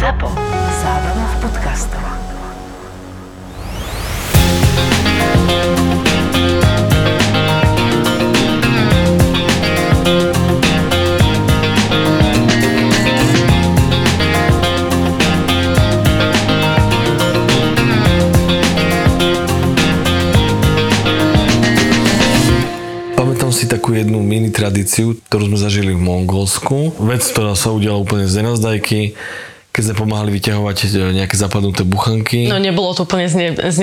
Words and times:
ZAPO. 0.00 0.32
Zábrná 0.80 1.26
v 1.28 1.36
podcastov. 1.44 2.00
Si 23.50 23.68
takú 23.68 23.92
jednu 23.92 24.24
mini 24.24 24.48
tradíciu, 24.48 25.20
ktorú 25.28 25.52
sme 25.52 25.58
zažili 25.60 25.92
v 25.92 26.00
Mongolsku. 26.00 26.96
Vec, 27.04 27.20
ktorá 27.28 27.52
sa 27.52 27.68
udiala 27.76 28.00
úplne 28.00 28.24
z 28.24 28.40
nenazdajky, 28.40 29.12
keď 29.70 29.82
sme 29.86 29.94
pomáhali 30.02 30.34
vyťahovať 30.34 30.76
e, 30.82 30.86
nejaké 31.22 31.38
zapadnuté 31.38 31.86
buchanky. 31.86 32.50
No 32.50 32.58
nebolo 32.58 32.90
to 32.90 33.06
úplne 33.06 33.30
z, 33.30 33.34
ne, 33.38 33.48
z 33.54 33.78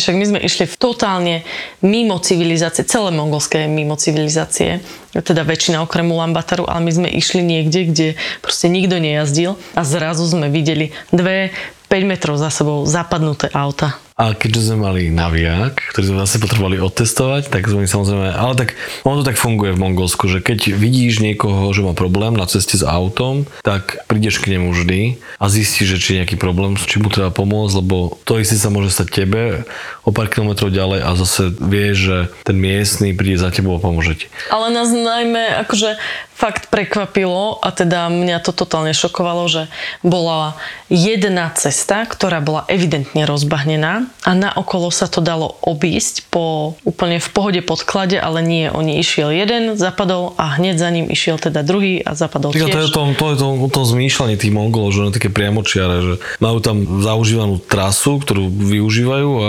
však 0.00 0.16
my 0.16 0.24
sme 0.24 0.40
išli 0.40 0.64
v 0.64 0.76
totálne 0.80 1.44
mimo 1.84 2.16
civilizácie, 2.16 2.88
celé 2.88 3.12
mongolské 3.12 3.68
mimo 3.68 4.00
civilizácie, 4.00 4.80
teda 5.12 5.44
väčšina 5.44 5.84
okrem 5.84 6.08
Ulambataru, 6.08 6.64
ale 6.64 6.88
my 6.88 6.92
sme 6.92 7.08
išli 7.12 7.44
niekde, 7.44 7.80
kde 7.92 8.08
proste 8.40 8.72
nikto 8.72 8.96
nejazdil 8.96 9.60
a 9.76 9.84
zrazu 9.84 10.24
sme 10.24 10.48
videli 10.48 10.96
dve 11.12 11.52
5 11.92 12.10
metrov 12.10 12.40
za 12.40 12.48
sebou 12.48 12.88
zapadnuté 12.88 13.52
auta. 13.52 14.05
A 14.16 14.32
keďže 14.32 14.72
sme 14.72 14.88
mali 14.88 15.12
naviak, 15.12 15.92
ktorý 15.92 16.04
sme 16.08 16.24
zase 16.24 16.40
potrebovali 16.40 16.80
otestovať, 16.80 17.52
tak 17.52 17.68
sme 17.68 17.84
samozrejme, 17.84 18.32
ale 18.32 18.56
tak 18.56 18.72
ono 19.04 19.20
to 19.20 19.28
tak 19.28 19.36
funguje 19.36 19.76
v 19.76 19.82
Mongolsku, 19.84 20.24
že 20.32 20.40
keď 20.40 20.72
vidíš 20.72 21.20
niekoho, 21.20 21.68
že 21.76 21.84
má 21.84 21.92
problém 21.92 22.32
na 22.32 22.48
ceste 22.48 22.80
s 22.80 22.84
autom, 22.84 23.44
tak 23.60 24.00
prídeš 24.08 24.40
k 24.40 24.56
nemu 24.56 24.72
vždy 24.72 25.20
a 25.36 25.52
zistíš, 25.52 25.92
že 25.92 26.00
či 26.00 26.08
je 26.16 26.18
nejaký 26.24 26.40
problém, 26.40 26.80
či 26.80 26.96
mu 26.96 27.12
treba 27.12 27.28
pomôcť, 27.28 27.76
lebo 27.76 28.16
to 28.24 28.40
isté 28.40 28.56
sa 28.56 28.72
môže 28.72 28.88
stať 28.96 29.08
tebe 29.12 29.68
o 30.06 30.14
pár 30.14 30.30
kilometrov 30.30 30.70
ďalej 30.70 31.02
a 31.02 31.10
zase 31.18 31.50
vieš, 31.58 31.96
že 31.98 32.18
ten 32.46 32.54
miestny 32.54 33.10
príde 33.10 33.42
za 33.42 33.50
tebou 33.50 33.74
a 33.74 33.82
pomôže 33.82 34.14
ti. 34.14 34.26
Ale 34.54 34.70
nás 34.70 34.94
najmä 34.94 35.66
akože 35.66 35.98
fakt 36.36 36.68
prekvapilo 36.68 37.56
a 37.64 37.72
teda 37.72 38.12
mňa 38.12 38.44
to 38.44 38.52
totálne 38.52 38.92
šokovalo, 38.92 39.48
že 39.48 39.62
bola 40.04 40.52
jedna 40.92 41.48
cesta, 41.56 42.04
ktorá 42.04 42.44
bola 42.44 42.68
evidentne 42.68 43.24
rozbahnená 43.24 44.04
a 44.20 44.30
naokolo 44.36 44.92
sa 44.92 45.08
to 45.08 45.24
dalo 45.24 45.56
obísť 45.64 46.28
po 46.28 46.76
úplne 46.84 47.16
v 47.16 47.28
pohode 47.32 47.60
podklade, 47.64 48.20
ale 48.20 48.44
nie, 48.44 48.68
oni 48.68 49.00
išiel 49.00 49.32
jeden, 49.32 49.80
zapadol 49.80 50.36
a 50.36 50.60
hneď 50.60 50.76
za 50.76 50.92
ním 50.92 51.08
išiel 51.08 51.40
teda 51.40 51.64
druhý 51.64 52.04
a 52.04 52.12
zapadol 52.12 52.52
Týka, 52.52 52.68
to 52.68 52.84
je 52.84 52.92
tiež. 52.92 52.94
tom, 52.94 53.08
to 53.16 53.32
je 53.32 53.36
to, 53.40 53.48
o 53.56 53.68
tom 53.72 53.84
zmýšľaní 53.88 54.36
tých 54.36 54.52
Mongolov, 54.52 54.92
že 54.92 55.08
oni 55.08 55.16
také 55.16 55.32
priamočiare, 55.32 55.96
že 56.04 56.14
majú 56.44 56.60
tam 56.60 56.84
zaužívanú 57.00 57.64
trasu, 57.64 58.20
ktorú 58.20 58.52
využívajú 58.52 59.30
a 59.40 59.48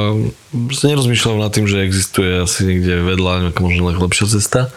sa 0.76 0.86
nerozmýšľajú 0.88 1.38
nad 1.38 1.52
tým, 1.52 1.68
že 1.68 1.84
existuje 1.84 2.40
asi 2.40 2.64
niekde 2.64 3.04
vedľa 3.04 3.50
nejaká 3.50 3.60
možno 3.60 3.92
lepšia 3.92 4.32
cesta. 4.32 4.72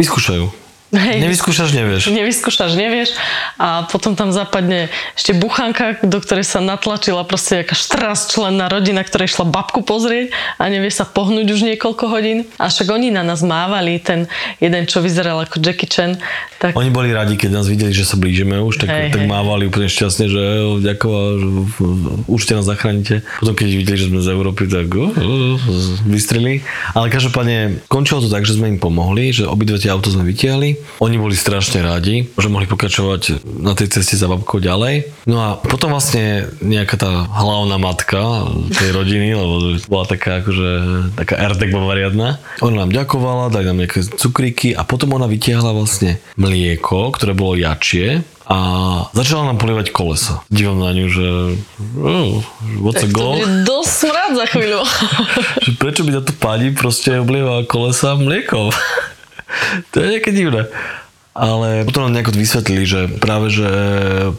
Vyskúšajú. 0.00 0.65
Hej. 0.94 1.18
Nevyskúšaš, 1.18 1.74
nevieš. 1.74 2.02
Nevyskúšaš, 2.14 2.78
nevieš. 2.78 3.10
A 3.58 3.90
potom 3.90 4.14
tam 4.14 4.30
zapadne 4.30 4.86
ešte 5.18 5.34
buchanka, 5.34 5.98
do 6.06 6.22
ktorej 6.22 6.46
sa 6.46 6.62
natlačila 6.62 7.26
proste 7.26 7.66
jaká 7.66 7.74
štras 7.74 8.30
členná 8.30 8.70
rodina, 8.70 9.02
ktorá 9.02 9.26
išla 9.26 9.50
babku 9.50 9.82
pozrieť 9.82 10.30
a 10.62 10.70
nevie 10.70 10.94
sa 10.94 11.02
pohnúť 11.02 11.46
už 11.50 11.60
niekoľko 11.74 12.04
hodín. 12.06 12.46
A 12.62 12.70
však 12.70 12.86
oni 12.86 13.10
na 13.10 13.26
nás 13.26 13.42
mávali, 13.42 13.98
ten 13.98 14.30
jeden, 14.62 14.86
čo 14.86 15.02
vyzeral 15.02 15.42
ako 15.42 15.58
Jackie 15.58 15.90
Chan, 15.90 16.22
tak 16.56 16.72
Oni 16.72 16.88
boli 16.88 17.12
radi, 17.12 17.36
keď 17.36 17.50
nás 17.52 17.66
videli, 17.68 17.92
že 17.92 18.08
sa 18.08 18.16
blížime 18.16 18.56
už, 18.64 18.80
tak, 18.80 18.88
Hej, 18.88 19.12
tak 19.12 19.22
hej. 19.26 19.28
mávali 19.28 19.68
úplne 19.68 19.92
šťastne, 19.92 20.24
že 20.24 20.42
ďakujem, 20.80 21.32
že 21.36 21.48
určite 22.24 22.52
nás 22.56 22.64
zachránite. 22.64 23.14
Potom 23.44 23.52
keď 23.52 23.68
videli, 23.76 23.96
že 24.00 24.08
sme 24.08 24.24
z 24.24 24.32
Európy, 24.32 24.64
tak 24.64 24.88
uh, 24.88 25.12
uh, 25.12 25.60
vystreli. 26.08 26.64
Ale 26.96 27.12
každopádne 27.12 27.84
končilo 27.92 28.24
to 28.24 28.32
tak, 28.32 28.48
že 28.48 28.56
sme 28.56 28.72
im 28.72 28.80
pomohli, 28.80 29.36
že 29.36 29.44
obidve 29.44 29.76
tie 29.76 29.92
auto 29.92 30.08
sme 30.08 30.24
vytiahli. 30.24 30.75
Oni 31.00 31.20
boli 31.20 31.36
strašne 31.36 31.84
radi, 31.84 32.28
že 32.32 32.48
mohli 32.48 32.64
pokračovať 32.64 33.44
na 33.60 33.76
tej 33.76 33.92
ceste 33.92 34.16
za 34.16 34.30
babkou 34.30 34.62
ďalej. 34.62 35.12
No 35.28 35.42
a 35.42 35.48
potom 35.60 35.92
vlastne 35.92 36.48
nejaká 36.64 36.96
tá 36.96 37.10
hlavná 37.28 37.76
matka 37.76 38.48
tej 38.72 38.96
rodiny, 38.96 39.36
lebo 39.36 39.76
bola 39.90 40.04
taká 40.08 40.40
akože 40.40 40.70
taká 41.18 41.34
erdek 41.36 41.72
bavariadna. 41.72 42.40
Ona 42.64 42.86
nám 42.86 42.92
ďakovala, 42.96 43.52
dali 43.52 43.68
nám 43.68 43.84
nejaké 43.84 44.08
cukríky 44.08 44.72
a 44.72 44.86
potom 44.88 45.12
ona 45.16 45.28
vytiahla 45.28 45.76
vlastne 45.76 46.16
mlieko, 46.40 47.12
ktoré 47.12 47.36
bolo 47.36 47.60
jačie 47.60 48.24
a 48.46 48.58
začala 49.10 49.50
nám 49.50 49.58
polievať 49.58 49.90
kolesa. 49.90 50.46
Dívam 50.54 50.78
na 50.78 50.94
ňu, 50.94 51.06
že 51.10 51.26
oh, 51.98 52.46
what's 52.78 53.02
a 53.02 53.10
to 53.10 53.10
goal? 53.10 53.42
bude 53.42 53.66
dosť 53.66 53.90
smrad 54.06 54.30
za 54.38 54.46
chvíľu. 54.54 54.80
Prečo 55.82 56.06
by 56.06 56.10
na 56.14 56.22
to 56.22 56.30
pani 56.38 56.70
proste 56.70 57.18
oblieva 57.18 57.66
kolesa 57.66 58.14
mliekom? 58.14 58.70
To 59.90 60.02
je 60.02 60.12
nejaké 60.18 60.30
divné. 60.32 60.68
Ale 61.36 61.84
potom 61.84 62.08
nám 62.08 62.16
nejako 62.16 62.32
vysvetlili, 62.32 62.88
že 62.88 63.00
práve 63.20 63.52
že 63.52 63.68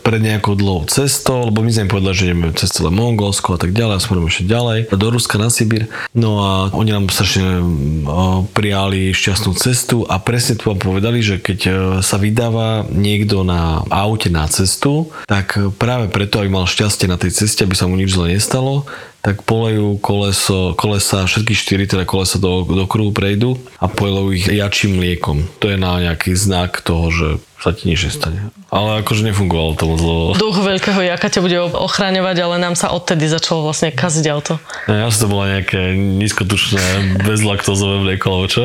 pred 0.01 0.17
nejakou 0.17 0.57
dlhou 0.57 0.89
cestou, 0.89 1.45
lebo 1.45 1.61
my 1.61 1.69
sme 1.69 1.85
im 1.85 1.93
povedali, 1.93 2.15
že 2.17 2.25
ideme 2.33 2.49
cez 2.57 2.73
celé 2.73 2.89
Mongolsko 2.89 3.53
a 3.53 3.61
tak 3.61 3.77
ďalej, 3.77 3.93
a 3.93 4.01
smerujeme 4.01 4.33
ešte 4.33 4.49
ďalej, 4.49 4.79
do 4.89 5.07
Ruska 5.13 5.37
na 5.37 5.53
Sibír. 5.53 5.85
No 6.17 6.41
a 6.41 6.73
oni 6.73 6.97
nám 6.97 7.13
strašne 7.13 7.61
o, 7.61 8.49
prijali 8.49 9.13
šťastnú 9.13 9.53
cestu 9.53 10.09
a 10.09 10.17
presne 10.17 10.57
tu 10.57 10.73
vám 10.73 10.81
povedali, 10.81 11.21
že 11.21 11.37
keď 11.37 11.59
e, 11.61 11.71
sa 12.01 12.17
vydáva 12.17 12.89
niekto 12.89 13.45
na 13.45 13.85
aute 13.93 14.33
na 14.33 14.49
cestu, 14.49 15.13
tak 15.29 15.53
práve 15.77 16.09
preto, 16.09 16.41
aby 16.41 16.49
mal 16.49 16.65
šťastie 16.65 17.05
na 17.05 17.21
tej 17.21 17.29
ceste, 17.29 17.61
aby 17.61 17.77
sa 17.77 17.85
mu 17.85 17.93
nič 17.93 18.17
zle 18.17 18.33
nestalo, 18.33 18.89
tak 19.27 19.43
polejú 19.43 19.99
koleso, 19.99 20.71
kolesa, 20.79 21.27
všetky 21.27 21.51
štyri 21.51 21.83
teda 21.83 22.07
kolesa 22.07 22.39
do, 22.39 22.63
do 22.63 22.87
kruhu 22.87 23.11
prejdú 23.11 23.59
a 23.75 23.91
polejú 23.91 24.31
ich 24.31 24.47
jačím 24.47 25.03
mliekom. 25.03 25.43
To 25.59 25.67
je 25.67 25.75
na 25.75 25.99
nejaký 25.99 26.31
znak 26.31 26.79
toho, 26.79 27.11
že 27.11 27.27
sa 27.59 27.75
ti 27.75 27.91
nič 27.91 28.07
nestane. 28.07 28.55
Ale 28.71 29.03
akože 29.03 29.27
nefungovalo 29.27 29.75
to 29.75 29.83
moc, 29.83 29.99
lebo 29.99 30.23
Duch 30.39 30.63
veľkého 30.63 31.03
jaka 31.11 31.27
ťa 31.27 31.43
bude 31.43 31.57
ochraňovať, 31.59 32.37
ale 32.39 32.55
nám 32.55 32.79
sa 32.79 32.95
odtedy 32.95 33.27
začalo 33.27 33.67
vlastne 33.67 33.91
kaziť 33.91 34.25
auto. 34.31 34.63
ja 34.87 35.11
som 35.11 35.27
to 35.27 35.33
bola 35.35 35.59
nejaké 35.59 35.91
nízkotučné 35.97 37.19
bezlaktozové 37.27 38.07
mlieko, 38.07 38.31
alebo 38.31 38.47
čo? 38.47 38.63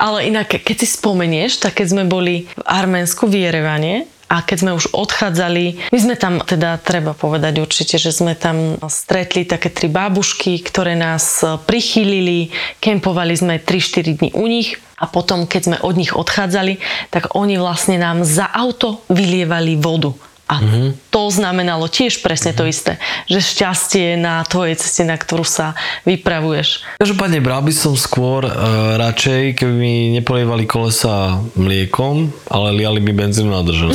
Ale 0.00 0.32
inak, 0.32 0.64
keď 0.64 0.76
si 0.80 0.96
spomenieš, 0.96 1.60
tak 1.60 1.84
keď 1.84 1.86
sme 1.92 2.04
boli 2.08 2.48
v 2.56 2.62
Arménsku 2.64 3.28
v 3.28 3.44
Jerevane, 3.44 4.08
a 4.34 4.42
keď 4.42 4.66
sme 4.66 4.72
už 4.74 4.90
odchádzali, 4.90 5.94
my 5.94 5.98
sme 6.02 6.18
tam, 6.18 6.42
teda 6.42 6.82
treba 6.82 7.14
povedať 7.14 7.62
určite, 7.62 8.02
že 8.02 8.10
sme 8.10 8.34
tam 8.34 8.82
stretli 8.90 9.46
také 9.46 9.70
tri 9.70 9.86
bábušky, 9.86 10.58
ktoré 10.58 10.98
nás 10.98 11.46
prichýlili, 11.70 12.50
kempovali 12.82 13.34
sme 13.38 13.54
3-4 13.62 14.18
dní 14.18 14.30
u 14.34 14.50
nich 14.50 14.82
a 14.98 15.06
potom, 15.06 15.46
keď 15.46 15.62
sme 15.62 15.76
od 15.86 15.94
nich 15.94 16.10
odchádzali, 16.10 16.82
tak 17.14 17.38
oni 17.38 17.62
vlastne 17.62 17.94
nám 18.02 18.26
za 18.26 18.50
auto 18.50 19.06
vylievali 19.06 19.78
vodu. 19.78 20.10
A 20.54 20.62
to 21.10 21.30
znamenalo 21.30 21.90
tiež 21.90 22.22
presne 22.22 22.54
to 22.54 22.62
isté, 22.68 23.02
že 23.26 23.42
šťastie 23.42 24.14
na 24.14 24.46
tvojej 24.46 24.78
ceste, 24.78 25.02
na 25.02 25.18
ktorú 25.18 25.42
sa 25.42 25.74
vypravuješ. 26.06 26.86
Každopádne 27.02 27.42
bral 27.42 27.62
by 27.66 27.74
som 27.74 27.98
skôr 27.98 28.46
uh, 28.46 28.52
radšej, 29.00 29.58
keby 29.58 29.72
mi 29.74 29.94
nepolievali 30.14 30.68
kolesa 30.68 31.42
mliekom, 31.58 32.30
ale 32.50 32.78
liali 32.78 33.02
mi 33.02 33.10
benzínu 33.10 33.50
na 33.50 33.62
držu. 33.66 33.90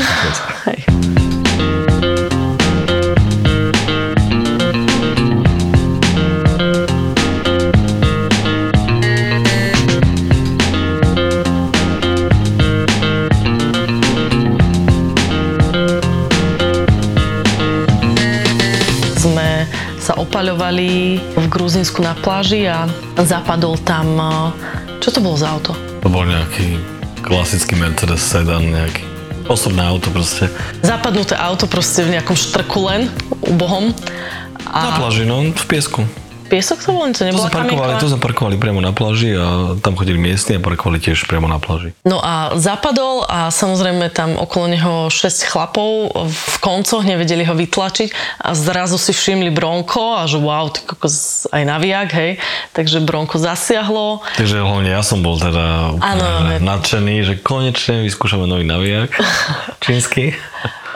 Opaľovali 20.59 21.23
v 21.39 21.45
Gruzinsku 21.47 22.03
na 22.03 22.11
pláži 22.19 22.67
a 22.67 22.83
zapadol 23.23 23.79
tam... 23.79 24.19
Čo 24.99 25.15
to 25.15 25.19
bolo 25.23 25.39
za 25.39 25.55
auto? 25.55 25.71
To 26.03 26.11
bol 26.11 26.27
nejaký 26.27 26.75
klasický 27.23 27.79
Mercedes 27.79 28.19
sedan, 28.19 28.67
nejaký 28.67 29.07
osobné 29.47 29.87
auto 29.87 30.11
proste. 30.11 30.51
Zapadnuté 30.83 31.39
auto 31.39 31.63
proste 31.63 32.03
v 32.03 32.19
nejakom 32.19 32.35
štrku 32.35 32.91
len, 32.91 33.07
ubohom. 33.39 33.95
Na 34.67 34.99
pláži, 34.99 35.23
no, 35.23 35.47
v 35.47 35.63
piesku. 35.63 36.03
Piesok 36.49 36.81
to 36.81 36.89
bol? 36.91 37.05
To 37.05 37.21
To 37.21 37.29
nebola 37.29 37.47
sme, 37.47 37.53
parkovali, 37.53 37.93
to 38.01 38.09
sme 38.09 38.19
parkovali 38.19 38.55
priamo 38.57 38.81
na 38.81 38.89
pláži 38.89 39.37
a 39.37 39.77
tam 39.77 39.93
chodili 39.93 40.17
miestni 40.17 40.57
a 40.57 40.61
parkovali 40.61 40.97
tiež 40.97 41.29
priamo 41.29 41.45
na 41.45 41.61
pláži. 41.61 41.93
No 42.03 42.17
a 42.17 42.57
zapadol 42.57 43.23
a 43.29 43.53
samozrejme 43.53 44.09
tam 44.09 44.33
okolo 44.35 44.65
neho 44.73 44.93
6 45.13 45.45
chlapov 45.45 46.09
v 46.25 46.55
koncoch 46.59 47.05
nevedeli 47.05 47.45
ho 47.45 47.53
vytlačiť 47.53 48.41
a 48.41 48.57
zrazu 48.57 48.97
si 48.97 49.13
všimli 49.13 49.53
Bronko 49.53 50.17
a 50.17 50.25
že 50.25 50.41
wow, 50.41 50.73
ty 50.73 50.81
kokos 50.81 51.45
aj 51.53 51.63
naviak, 51.69 52.09
hej. 52.17 52.41
Takže 52.73 53.05
Bronko 53.05 53.37
zasiahlo. 53.37 54.25
Takže 54.35 54.59
hlavne 54.59 54.89
ja 54.89 55.05
som 55.05 55.21
bol 55.21 55.37
teda 55.37 55.93
áno. 56.01 56.57
nadšený, 56.57 57.15
že 57.23 57.33
konečne 57.37 58.01
vyskúšame 58.01 58.49
nový 58.49 58.65
navijak 58.65 59.13
čínsky. 59.85 60.33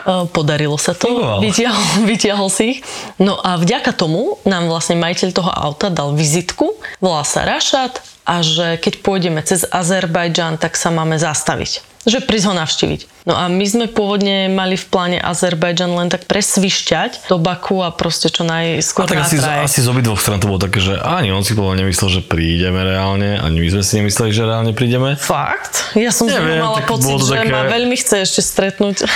E, 0.04 0.28
Podarilo 0.28 0.76
sa 0.76 0.92
to, 0.92 1.40
vytiahol, 1.40 2.04
vytiahol 2.10 2.48
si 2.52 2.76
ich. 2.76 2.78
No 3.16 3.40
a 3.40 3.56
vďaka 3.56 3.96
tomu 3.96 4.36
nám 4.44 4.68
vlastne 4.68 5.00
majiteľ 5.00 5.28
toho 5.32 5.50
auta 5.50 5.88
dal 5.88 6.12
vizitku, 6.12 6.76
volá 7.00 7.24
sa 7.24 7.48
Rašat 7.48 8.04
a 8.28 8.40
že 8.44 8.80
keď 8.80 9.00
pôjdeme 9.00 9.40
cez 9.44 9.64
Azerbajdžan, 9.68 10.60
tak 10.60 10.76
sa 10.76 10.92
máme 10.92 11.16
zastaviť. 11.16 11.93
Že 12.04 12.20
prísť 12.22 12.46
ho 12.46 12.54
navštíviť. 12.54 13.00
No 13.24 13.32
a 13.32 13.48
my 13.48 13.64
sme 13.64 13.84
pôvodne 13.86 14.46
mali 14.46 14.76
v 14.76 14.84
pláne 14.84 15.16
Azerbajdžan 15.16 15.88
len 15.90 16.08
tak 16.08 16.28
presvišťať 16.28 17.26
do 17.26 17.36
Baku 17.36 17.80
a 17.80 17.88
proste 17.88 18.28
čo 18.28 18.44
A 18.44 18.52
najskôr 18.60 19.08
tak 19.08 19.18
na 19.18 19.24
asi, 19.24 19.40
trajekt. 19.40 19.64
asi 19.66 19.78
z 19.80 19.88
obidvoch 19.88 20.20
stran 20.20 20.36
to 20.36 20.46
bolo 20.46 20.60
také, 20.60 20.78
že 20.78 20.94
ani 20.94 21.28
on 21.28 21.40
si 21.40 21.52
povedal 21.52 21.80
nemyslel, 21.80 22.08
že 22.10 22.20
prídeme 22.20 22.76
reálne, 22.78 23.36
ani 23.36 23.56
my 23.56 23.68
sme 23.70 23.82
si 23.82 23.92
nemysleli, 23.98 24.30
že 24.30 24.44
reálne 24.44 24.72
prídeme. 24.72 25.16
Fakt? 25.16 25.96
Ja 25.96 26.12
som 26.12 26.28
z 26.28 26.36
Neviem, 26.36 26.60
mala 26.60 26.84
tak 26.84 26.92
pocit, 26.92 27.16
že 27.16 27.32
také- 27.34 27.48
ma 27.48 27.64
veľmi 27.64 27.96
chce 27.96 28.16
ešte 28.20 28.40
stretnúť. 28.40 29.08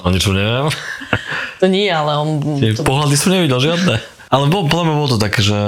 O 0.00 0.12
niečo 0.12 0.32
neviem. 0.32 0.68
to 1.56 1.66
nie, 1.66 1.88
ale 1.88 2.12
on... 2.14 2.28
Tie 2.60 2.76
To... 2.76 2.84
pohľady 2.84 3.16
som 3.16 3.32
nevidel 3.32 3.56
žiadne. 3.58 3.96
Ale 4.30 4.46
bol, 4.46 4.70
podľa 4.70 4.84
mňa 4.86 4.94
bolo 4.94 5.10
to 5.10 5.18
také, 5.18 5.42
že 5.42 5.58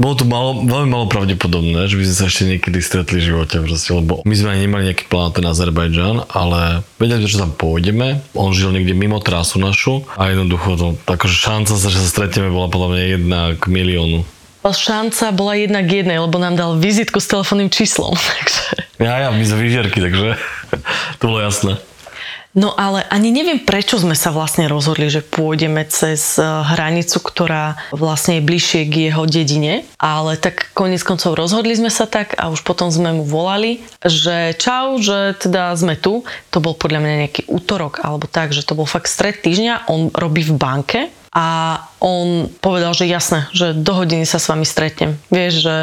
bolo 0.00 0.14
to 0.16 0.24
malo, 0.24 0.64
veľmi 0.64 0.88
malo 0.88 1.12
pravdepodobné, 1.12 1.92
že 1.92 2.00
by 2.00 2.04
sme 2.08 2.16
sa 2.16 2.24
ešte 2.24 2.44
niekedy 2.48 2.80
stretli 2.80 3.20
v 3.20 3.28
živote, 3.28 3.60
proste, 3.60 3.92
lebo 3.92 4.24
my 4.24 4.32
sme 4.32 4.56
ani 4.56 4.64
nemali 4.64 4.88
nejaký 4.88 5.04
plán 5.12 5.28
na 5.28 5.36
ten 5.36 5.44
Azerbajdžan, 5.44 6.24
ale 6.32 6.80
vedeli, 6.96 7.28
že 7.28 7.36
tam 7.36 7.52
pôjdeme. 7.52 8.24
On 8.32 8.56
žil 8.56 8.72
niekde 8.72 8.96
mimo 8.96 9.20
trasu 9.20 9.60
našu 9.60 10.08
a 10.16 10.32
jednoducho 10.32 10.80
to, 10.80 10.88
akože 11.04 11.36
šanca 11.36 11.76
sa, 11.76 11.88
že 11.92 12.00
sa 12.00 12.08
stretneme, 12.08 12.48
bola 12.48 12.72
podľa 12.72 12.88
mňa 12.96 13.02
jedna 13.12 13.40
k 13.60 13.64
miliónu. 13.68 14.24
Šanca 14.64 15.30
bola 15.36 15.54
jedna 15.60 15.84
k 15.84 16.02
jednej, 16.02 16.18
lebo 16.18 16.40
nám 16.40 16.56
dal 16.56 16.80
vizitku 16.80 17.20
s 17.20 17.28
telefónnym 17.28 17.68
číslom. 17.68 18.16
Takže... 18.40 18.88
Ja, 19.04 19.20
ja, 19.20 19.28
my 19.28 19.44
sme 19.44 19.60
vyžierky, 19.60 20.00
takže 20.00 20.40
to 21.20 21.28
bolo 21.28 21.44
jasné. 21.44 21.76
No 22.56 22.72
ale 22.72 23.04
ani 23.12 23.28
neviem, 23.36 23.60
prečo 23.60 24.00
sme 24.00 24.16
sa 24.16 24.32
vlastne 24.32 24.64
rozhodli, 24.64 25.12
že 25.12 25.20
pôjdeme 25.20 25.84
cez 25.92 26.40
eh, 26.40 26.48
hranicu, 26.48 27.20
ktorá 27.20 27.76
vlastne 27.92 28.40
je 28.40 28.48
bližšie 28.48 28.80
k 28.88 29.12
jeho 29.12 29.28
dedine. 29.28 29.84
Ale 30.00 30.40
tak 30.40 30.72
konec 30.72 31.04
koncov 31.04 31.36
rozhodli 31.36 31.76
sme 31.76 31.92
sa 31.92 32.08
tak 32.08 32.32
a 32.40 32.48
už 32.48 32.64
potom 32.64 32.88
sme 32.88 33.12
mu 33.12 33.28
volali, 33.28 33.84
že 34.00 34.56
čau, 34.56 34.96
že 34.96 35.36
teda 35.36 35.76
sme 35.76 36.00
tu. 36.00 36.24
To 36.56 36.64
bol 36.64 36.72
podľa 36.72 37.04
mňa 37.04 37.14
nejaký 37.28 37.42
útorok 37.44 38.00
alebo 38.00 38.24
tak, 38.24 38.56
že 38.56 38.64
to 38.64 38.72
bol 38.72 38.88
fakt 38.88 39.12
stred 39.12 39.44
týždňa. 39.44 39.92
On 39.92 40.08
robí 40.08 40.40
v 40.40 40.56
banke 40.56 41.12
a 41.36 41.76
on 42.00 42.48
povedal, 42.64 42.96
že 42.96 43.04
jasné, 43.04 43.44
že 43.52 43.76
do 43.76 43.92
hodiny 43.92 44.24
sa 44.24 44.40
s 44.40 44.48
vami 44.48 44.64
stretnem. 44.64 45.20
Vieš, 45.28 45.52
že 45.68 45.76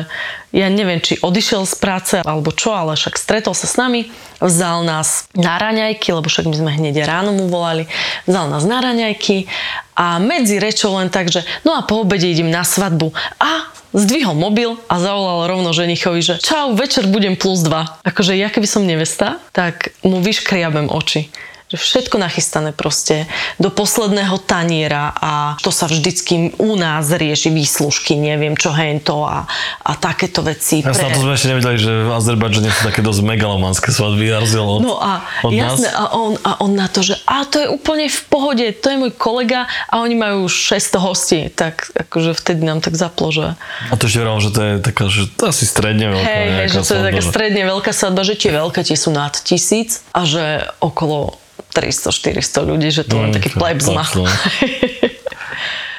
ja 0.50 0.66
neviem, 0.66 0.98
či 0.98 1.22
odišiel 1.22 1.70
z 1.70 1.76
práce 1.78 2.16
alebo 2.26 2.50
čo, 2.50 2.74
ale 2.74 2.98
však 2.98 3.22
stretol 3.22 3.54
sa 3.54 3.70
s 3.70 3.78
nami, 3.78 4.10
vzal 4.42 4.82
nás 4.82 5.30
na 5.38 5.62
raňajky, 5.62 6.10
lebo 6.10 6.26
však 6.26 6.50
my 6.50 6.56
sme 6.58 6.72
hneď 6.74 7.06
ráno 7.06 7.38
mu 7.38 7.54
volali, 7.54 7.86
vzal 8.26 8.50
nás 8.50 8.66
na 8.66 8.82
raňajky 8.82 9.46
a 9.94 10.18
medzi 10.18 10.58
rečou 10.58 10.98
len 10.98 11.14
tak, 11.14 11.30
že 11.30 11.46
no 11.62 11.78
a 11.78 11.86
po 11.86 12.02
obede 12.02 12.26
idem 12.26 12.50
na 12.50 12.66
svadbu 12.66 13.14
a 13.38 13.70
zdvihol 13.94 14.34
mobil 14.34 14.74
a 14.90 14.98
zavolal 14.98 15.46
rovno 15.46 15.70
ženichovi, 15.70 16.26
že 16.26 16.42
čau, 16.42 16.74
večer 16.74 17.06
budem 17.06 17.38
plus 17.38 17.62
dva. 17.62 18.02
Akože 18.02 18.34
ja 18.34 18.50
keby 18.50 18.66
som 18.66 18.90
nevesta, 18.90 19.38
tak 19.54 19.94
mu 20.02 20.18
vyškriabem 20.18 20.90
oči 20.90 21.30
všetko 21.76 22.22
nachystané 22.22 22.72
proste 22.72 23.26
do 23.58 23.74
posledného 23.74 24.38
taniera 24.44 25.12
a 25.18 25.34
to 25.60 25.74
sa 25.74 25.90
vždycky 25.90 26.54
u 26.62 26.78
nás 26.78 27.10
rieši 27.10 27.50
výslužky, 27.50 28.16
neviem 28.16 28.54
čo 28.54 28.72
hento 28.72 29.26
a, 29.26 29.46
a 29.84 29.92
takéto 29.98 30.46
veci. 30.46 30.86
Ja 30.86 30.94
na 30.94 31.10
to 31.12 31.26
sme 31.26 31.34
ešte 31.34 31.50
nevedeli, 31.52 31.78
že 31.78 31.92
v 32.06 32.12
Azerbajdžane 32.14 32.70
sú 32.70 32.82
také 32.88 33.02
dosť 33.02 33.22
megalomanské 33.26 33.90
svadby, 33.90 34.30
rozdiel 34.32 34.66
od, 34.66 34.80
No 34.86 34.96
a 35.02 35.26
od 35.44 35.52
jasné, 35.52 35.90
nás. 35.90 35.98
a 35.98 36.04
on, 36.14 36.32
a 36.42 36.52
on 36.62 36.72
na 36.78 36.88
to, 36.88 37.02
že 37.02 37.18
a 37.26 37.44
to 37.44 37.58
je 37.60 37.68
úplne 37.68 38.08
v 38.08 38.22
pohode, 38.30 38.66
to 38.78 38.88
je 38.94 38.98
môj 38.98 39.12
kolega 39.18 39.66
a 39.90 40.00
oni 40.00 40.16
majú 40.16 40.48
už 40.48 40.78
600 40.80 41.02
hostí, 41.02 41.40
tak 41.52 41.90
akože 41.94 42.38
vtedy 42.38 42.62
nám 42.64 42.80
tak 42.80 42.96
zaplo, 42.96 43.34
že 43.34 43.58
A 43.90 43.94
to 44.00 44.08
ešte 44.08 44.22
vral, 44.22 44.38
že 44.40 44.50
to 44.54 44.62
je 44.62 44.74
taká, 44.80 45.06
že 45.10 45.28
to 45.34 45.50
asi 45.50 45.66
stredne 45.66 46.14
veľká 46.14 46.30
hej, 46.30 46.68
že 46.70 46.80
to 46.86 46.94
je 47.00 47.04
taká 47.10 47.22
stredne 47.24 47.64
veľká 47.66 47.92
svadba, 47.92 48.22
že 48.22 48.36
tie 48.38 48.52
veľké 48.54 48.82
tie 48.84 48.98
sú 49.00 49.10
nad 49.10 49.34
tisíc 49.34 50.04
a 50.14 50.28
že 50.28 50.68
okolo 50.84 51.40
300-400 51.74 52.70
ľudí, 52.70 52.90
že 52.94 53.04
to 53.04 53.18
len 53.18 53.34
Mm, 53.34 53.38
taký 53.38 53.50
plebs, 53.58 53.86
no. 53.90 54.02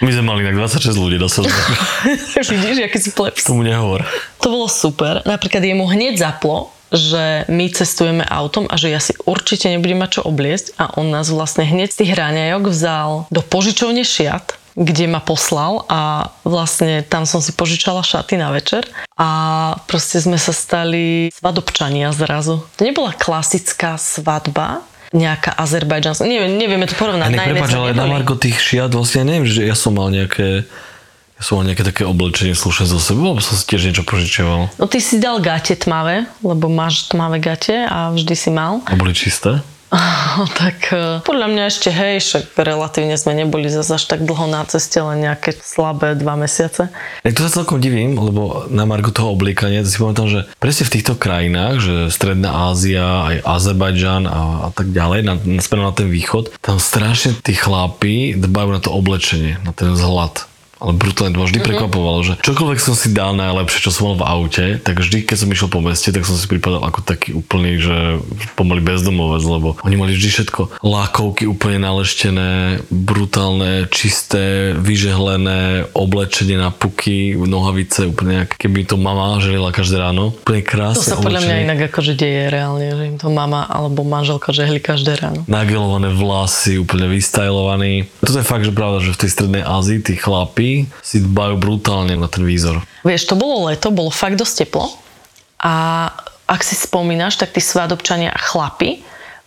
My 0.05 0.11
sme 0.11 0.27
mali 0.27 0.43
tak 0.45 0.59
26 0.59 1.01
ľudí 1.01 1.17
svadbe. 1.23 1.55
Vidíš, 2.61 2.79
aký 2.85 2.99
si 3.01 3.11
plebs. 3.15 3.47
Tomu 3.47 3.65
nehovor. 3.65 4.05
To 4.43 4.53
bolo 4.53 4.69
super. 4.69 5.25
Napríklad 5.25 5.65
jemu 5.65 5.87
hneď 5.89 6.21
zaplo, 6.21 6.75
že 6.93 7.49
my 7.49 7.73
cestujeme 7.73 8.23
autom 8.27 8.69
a 8.71 8.77
že 8.77 8.93
ja 8.93 9.01
si 9.01 9.17
určite 9.25 9.71
nebudem 9.73 9.99
mať 9.99 10.21
čo 10.21 10.23
obliecť 10.29 10.77
a 10.79 10.95
on 11.01 11.11
nás 11.11 11.33
vlastne 11.33 11.65
hneď 11.67 11.91
z 11.91 11.99
tých 12.05 12.11
hraňajok 12.15 12.63
vzal 12.71 13.11
do 13.35 13.41
požičovne 13.43 14.07
šiat, 14.07 14.55
kde 14.75 15.07
ma 15.11 15.23
poslal 15.23 15.87
a 15.91 16.31
vlastne 16.47 17.03
tam 17.07 17.27
som 17.27 17.43
si 17.43 17.55
požičala 17.55 18.03
šaty 18.03 18.39
na 18.39 18.51
večer 18.55 18.87
a 19.19 19.31
proste 19.87 20.23
sme 20.23 20.39
sa 20.39 20.55
stali 20.55 21.31
svadobčania 21.35 22.11
zrazu. 22.15 22.63
To 22.79 22.83
nebola 22.83 23.15
klasická 23.15 23.99
svadba, 23.99 24.83
nejaká 25.15 25.55
azerbajdžanská, 25.55 26.27
neviem, 26.27 26.59
nevieme 26.59 26.91
to 26.91 26.99
porovnať. 26.99 27.31
Iné 27.31 27.55
prepáč, 27.55 27.73
ale 27.79 27.95
na. 27.95 28.11
Margo 28.11 28.35
tých 28.35 28.59
šiat 28.59 28.91
vlastne 28.91 29.23
ja 29.23 29.27
neviem, 29.31 29.47
že 29.47 29.63
ja 29.63 29.79
som 29.79 29.95
mal 29.95 30.11
nejaké 30.11 30.67
ja 31.35 31.43
som 31.43 31.59
mal 31.59 31.67
nejaké 31.67 31.83
také 31.83 32.07
oblečenie 32.07 32.55
slušné 32.55 32.87
zo 32.87 33.03
sebou, 33.03 33.35
lebo 33.35 33.43
som 33.43 33.59
si 33.59 33.67
tiež 33.67 33.91
niečo 33.91 34.07
požičiaval. 34.07 34.71
No 34.79 34.87
ty 34.87 35.03
si 35.03 35.19
dal 35.19 35.43
gate 35.43 35.75
tmavé, 35.75 36.31
lebo 36.43 36.71
máš 36.71 37.11
tmavé 37.11 37.43
gate 37.43 37.87
a 37.87 38.15
vždy 38.15 38.35
si 38.39 38.51
mal. 38.55 38.83
A 38.87 38.95
boli 38.95 39.15
čisté. 39.15 39.63
tak 40.61 40.91
eh, 40.91 41.21
podľa 41.23 41.47
mňa 41.51 41.65
ešte 41.69 41.89
hej, 41.93 42.23
však 42.23 42.57
relatívne 42.59 43.15
sme 43.15 43.37
neboli 43.37 43.71
zase 43.71 43.97
až 43.97 44.05
tak 44.11 44.25
dlho 44.25 44.47
na 44.51 44.65
ceste, 44.67 44.99
len 44.99 45.23
nejaké 45.23 45.55
slabé 45.55 46.17
dva 46.19 46.35
mesiace. 46.35 46.91
Tak 47.23 47.33
to 47.37 47.47
sa 47.47 47.63
celkom 47.63 47.79
divím, 47.79 48.17
lebo 48.19 48.67
na 48.73 48.89
Margo 48.89 49.15
toho 49.15 49.35
obliekania, 49.35 49.87
si 49.87 50.01
pamätám, 50.01 50.29
že 50.31 50.41
presne 50.59 50.89
v 50.89 50.95
týchto 50.99 51.15
krajinách, 51.15 51.75
že 51.81 51.95
Stredná 52.11 52.73
Ázia, 52.73 53.05
aj 53.05 53.37
Azerbajdžan 53.45 54.25
a, 54.27 54.41
a 54.67 54.71
tak 54.73 54.91
ďalej, 54.91 55.21
na, 55.27 55.35
na, 55.39 55.61
na 55.61 55.93
ten 55.95 56.09
východ, 56.11 56.55
tam 56.59 56.81
strašne 56.81 57.37
tí 57.41 57.55
chlapi 57.55 58.35
dbajú 58.35 58.69
na 58.73 58.81
to 58.83 58.91
oblečenie, 58.91 59.61
na 59.63 59.71
ten 59.77 59.93
vzhľad. 59.95 60.54
Ale 60.83 60.93
brutálne 60.97 61.33
to 61.35 61.41
ma 61.41 61.47
vždy 61.47 61.61
prekvapovalo, 61.63 62.21
že 62.27 62.35
čokoľvek 62.43 62.79
som 62.83 62.95
si 62.99 63.15
dal 63.15 63.33
najlepšie, 63.39 63.85
čo 63.85 63.91
som 63.95 64.13
mal 64.13 64.17
v 64.19 64.25
aute, 64.27 64.67
tak 64.83 64.99
vždy, 64.99 65.23
keď 65.23 65.37
som 65.45 65.49
išiel 65.51 65.69
po 65.71 65.81
meste, 65.81 66.11
tak 66.11 66.27
som 66.27 66.35
si 66.35 66.47
pripadal 66.51 66.83
ako 66.83 67.01
taký 67.07 67.31
úplný, 67.37 67.79
že 67.79 68.19
pomaly 68.59 68.83
bezdomovec, 68.83 69.43
lebo 69.47 69.69
oni 69.87 69.97
mali 69.97 70.13
vždy 70.19 70.29
všetko 70.31 70.63
lákovky 70.83 71.47
úplne 71.47 71.87
naleštené, 71.87 72.83
brutálne, 72.91 73.87
čisté, 73.89 74.75
vyžehlené, 74.75 75.89
oblečenie 75.95 76.59
na 76.59 76.75
puky, 76.75 77.39
nohavice, 77.39 78.11
úplne 78.11 78.49
ako 78.49 78.55
keby 78.59 78.85
to 78.85 78.97
mama 78.99 79.39
želila 79.39 79.71
každé 79.71 80.03
ráno. 80.03 80.35
Úplne 80.45 80.63
krásne 80.67 81.01
To 81.01 81.11
sa 81.15 81.23
podľa 81.23 81.41
mňa 81.47 81.57
inak 81.71 81.81
akože 81.93 82.13
deje 82.19 82.51
reálne, 82.51 82.87
že 82.95 83.05
im 83.15 83.17
to 83.17 83.31
mama 83.31 83.67
alebo 83.69 84.03
manželka 84.03 84.51
žehli 84.51 84.83
každé 84.83 85.17
ráno. 85.21 85.47
nagelované 85.47 86.11
vlasy, 86.11 86.81
úplne 86.83 87.07
vystajlovaný. 87.09 88.11
Toto 88.21 88.39
je 88.41 88.47
fakt, 88.47 88.65
že 88.67 88.73
pravda, 88.75 89.05
že 89.05 89.15
v 89.15 89.21
tej 89.25 89.31
strednej 89.31 89.63
Ázii 89.65 89.99
tí 90.03 90.15
chlapi 90.19 90.64
si 91.05 91.17
dbajú 91.23 91.55
brutálne 91.61 92.15
na 92.17 92.29
ten 92.29 92.43
výzor. 92.45 92.83
Vieš, 93.05 93.31
to 93.31 93.35
bolo 93.37 93.69
leto, 93.69 93.93
bolo 93.93 94.11
fakt 94.13 94.41
dosť 94.41 94.55
teplo 94.65 94.91
a 95.61 95.75
ak 96.45 96.61
si 96.61 96.77
spomínaš, 96.77 97.41
tak 97.41 97.57
tí 97.57 97.61
svadobčania 97.65 98.29
a 98.29 98.41
chlapi, 98.41 99.01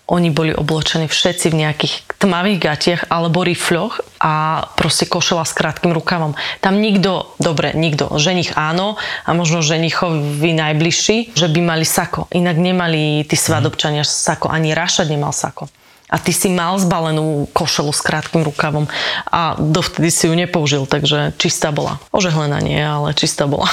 oni 0.07 0.31
boli 0.31 0.55
oblečení 0.55 1.11
všetci 1.11 1.51
v 1.51 1.67
nejakých 1.67 1.93
tmavých 2.15 2.59
gatiach 2.63 3.01
alebo 3.11 3.43
rifľoch 3.43 4.23
a 4.23 4.63
proste 4.79 5.03
košela 5.03 5.43
s 5.43 5.51
krátkým 5.51 5.91
rukavom. 5.91 6.31
Tam 6.63 6.79
nikto, 6.79 7.35
dobre, 7.43 7.75
nikto, 7.75 8.15
ženich 8.15 8.55
áno 8.55 8.95
a 9.27 9.29
možno 9.35 9.59
ženichovi 9.59 10.55
najbližší, 10.55 11.35
že 11.35 11.51
by 11.51 11.59
mali 11.59 11.83
sako. 11.83 12.31
Inak 12.31 12.55
nemali 12.55 13.27
tí 13.27 13.35
svadobčania 13.35 14.07
sako, 14.07 14.47
ani 14.47 14.71
Rašad 14.71 15.11
nemal 15.11 15.35
sako. 15.35 15.67
A 16.07 16.15
ty 16.23 16.31
si 16.31 16.47
mal 16.47 16.79
zbalenú 16.79 17.51
košelu 17.51 17.91
s 17.91 17.99
krátkým 17.99 18.39
rukavom 18.47 18.87
a 19.27 19.59
dovtedy 19.59 20.07
si 20.07 20.31
ju 20.31 20.33
nepoužil, 20.39 20.87
takže 20.87 21.35
čistá 21.35 21.75
bola. 21.75 21.99
Ožehlená 22.15 22.63
nie, 22.63 22.79
ale 22.79 23.11
čistá 23.11 23.43
bola. 23.43 23.67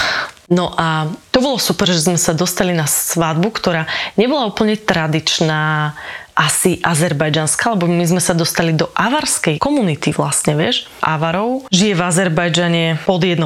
No 0.50 0.74
a 0.76 1.08
to 1.32 1.40
bolo 1.40 1.56
super, 1.56 1.88
že 1.88 2.04
sme 2.04 2.20
sa 2.20 2.36
dostali 2.36 2.76
na 2.76 2.84
svadbu, 2.84 3.48
ktorá 3.48 3.88
nebola 4.18 4.44
úplne 4.44 4.76
tradičná, 4.76 5.94
asi 6.34 6.82
azerbajdžanská, 6.82 7.78
lebo 7.78 7.86
my 7.86 8.04
sme 8.04 8.22
sa 8.22 8.34
dostali 8.34 8.74
do 8.74 8.90
avarskej 8.92 9.62
komunity 9.62 10.10
vlastne, 10.10 10.58
vieš. 10.58 10.90
Avarov 10.98 11.70
žije 11.70 11.94
v 11.94 12.02
Azerbajdžane 12.02 12.84
pod 13.06 13.22
1% 13.22 13.38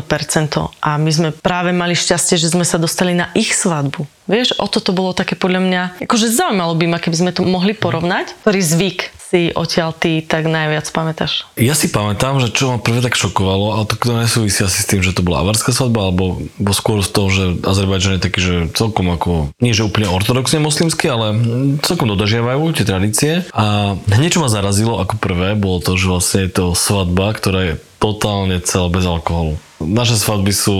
a 0.81 0.91
my 0.97 1.11
sme 1.13 1.29
práve 1.31 1.71
mali 1.77 1.93
šťastie, 1.93 2.41
že 2.41 2.53
sme 2.53 2.65
sa 2.65 2.81
dostali 2.81 3.13
na 3.13 3.29
ich 3.37 3.53
svadbu. 3.53 4.09
Vieš, 4.29 4.61
o 4.61 4.69
toto 4.69 4.93
bolo 4.93 5.17
také 5.17 5.37
podľa 5.37 5.61
mňa, 5.65 5.83
akože 6.05 6.29
zaujímalo 6.29 6.77
by 6.77 6.85
ma, 6.89 6.99
keby 7.01 7.17
sme 7.17 7.33
to 7.33 7.49
mohli 7.49 7.73
porovnať, 7.73 8.37
ktorý 8.45 8.61
zvyk 8.61 9.01
si 9.29 9.53
odtiaľ 9.53 9.93
ty 9.93 10.25
tak 10.25 10.49
najviac 10.49 10.89
pamätáš? 10.89 11.45
Ja 11.61 11.77
si 11.77 11.93
pamätám, 11.93 12.41
že 12.41 12.49
čo 12.49 12.73
ma 12.73 12.79
prvé 12.81 13.05
tak 13.05 13.13
šokovalo, 13.13 13.77
ale 13.77 13.85
to, 13.85 14.01
to 14.01 14.17
nesúvisí 14.17 14.65
asi 14.65 14.81
s 14.81 14.89
tým, 14.89 15.05
že 15.05 15.13
to 15.13 15.21
bola 15.21 15.45
avarská 15.45 15.69
svadba, 15.69 16.09
alebo, 16.09 16.41
alebo 16.57 16.73
skôr 16.73 17.05
z 17.05 17.11
toho, 17.13 17.29
že 17.29 17.45
Azerbajdžan 17.61 18.17
je 18.17 18.25
taký, 18.25 18.41
že 18.41 18.55
celkom 18.73 19.13
ako, 19.13 19.53
nie 19.61 19.77
že 19.77 19.85
úplne 19.85 20.09
ortodoxne 20.09 20.65
moslimský, 20.65 21.13
ale 21.13 21.37
celkom 21.85 22.09
dodržiavajú 22.09 22.73
tie 22.73 22.89
tradície. 22.89 23.33
A 23.53 23.97
hneď 24.09 24.41
čo 24.41 24.43
ma 24.43 24.49
zarazilo 24.49 24.97
ako 24.97 25.21
prvé, 25.21 25.53
bolo 25.53 25.85
to, 25.85 26.01
že 26.01 26.09
vlastne 26.09 26.41
je 26.49 26.51
to 26.57 26.65
svadba, 26.73 27.37
ktorá 27.37 27.61
je 27.69 27.75
totálne 28.01 28.57
celá 28.65 28.89
bez 28.89 29.05
alkoholu. 29.05 29.61
Naše 29.79 30.19
svadby 30.19 30.51
sú 30.51 30.75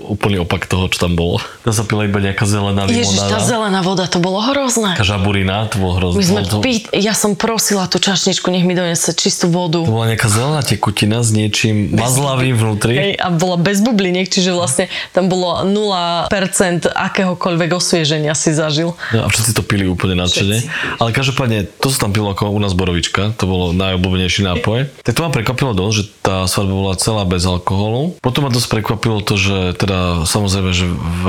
úplný 0.00 0.40
opak 0.40 0.64
toho, 0.64 0.88
čo 0.88 1.04
tam 1.04 1.12
bolo. 1.12 1.36
Tam 1.62 1.76
sa 1.76 1.84
pila 1.84 2.08
iba 2.08 2.16
nejaká 2.16 2.48
zelená 2.48 2.88
Ježiš, 2.88 3.20
tá 3.20 3.28
limonáda. 3.28 3.44
zelená 3.44 3.80
voda, 3.84 4.04
to 4.08 4.18
bolo 4.18 4.40
hrozné. 4.40 4.96
Taká 4.96 5.04
žaburina, 5.04 5.68
to 5.68 5.76
bolo 5.76 5.92
hrozné. 6.00 6.16
My 6.16 6.24
sme 6.24 6.40
to- 6.48 6.64
pí... 6.64 6.88
Ja 6.96 7.12
som 7.12 7.36
prosila 7.36 7.84
tú 7.86 8.00
čašničku, 8.00 8.48
nech 8.48 8.64
mi 8.64 8.72
donese 8.72 9.12
čistú 9.12 9.52
vodu. 9.52 9.84
To 9.84 9.92
bola 9.92 10.08
nejaká 10.08 10.32
zelená 10.32 10.64
tekutina 10.64 11.20
s 11.20 11.28
niečím 11.28 11.92
mazlavým 11.92 12.56
vnútri. 12.56 12.94
Hej, 12.96 13.12
a 13.20 13.28
bola 13.28 13.60
bez 13.60 13.84
bubliniek, 13.84 14.24
čiže 14.24 14.56
vlastne 14.56 14.88
tam 15.12 15.28
bolo 15.28 15.60
0% 15.68 16.88
akéhokoľvek 16.88 17.70
osvieženia 17.76 18.32
si 18.32 18.56
zažil. 18.56 18.96
No 19.12 19.24
a 19.24 19.28
všetci 19.28 19.52
to 19.52 19.60
pili 19.60 19.84
úplne 19.84 20.16
nadšene. 20.16 20.64
Ale 20.96 21.12
každopádne, 21.12 21.68
to 21.68 21.92
sa 21.92 22.08
tam 22.08 22.16
pilo 22.16 22.32
ako 22.32 22.48
u 22.48 22.60
nás 22.60 22.72
borovička, 22.72 23.36
to 23.36 23.44
bolo 23.44 23.76
najobľúbenejší 23.76 24.40
nápoj. 24.48 24.88
Tak 25.04 25.12
to 25.12 25.20
ma 25.20 25.28
prekvapilo 25.28 25.76
dosť, 25.76 25.94
že 25.94 26.04
tá 26.24 26.36
svadba 26.48 26.72
bola 26.72 26.94
celá 26.96 27.28
bez 27.28 27.44
alkoholu. 27.44 28.16
Potom 28.22 28.46
ma 28.46 28.54
dosť 28.54 28.70
prekvapilo 28.70 29.18
to, 29.18 29.34
že 29.34 29.74
teda 29.74 30.22
samozrejme, 30.30 30.70
že 30.70 30.86
v, 30.86 31.22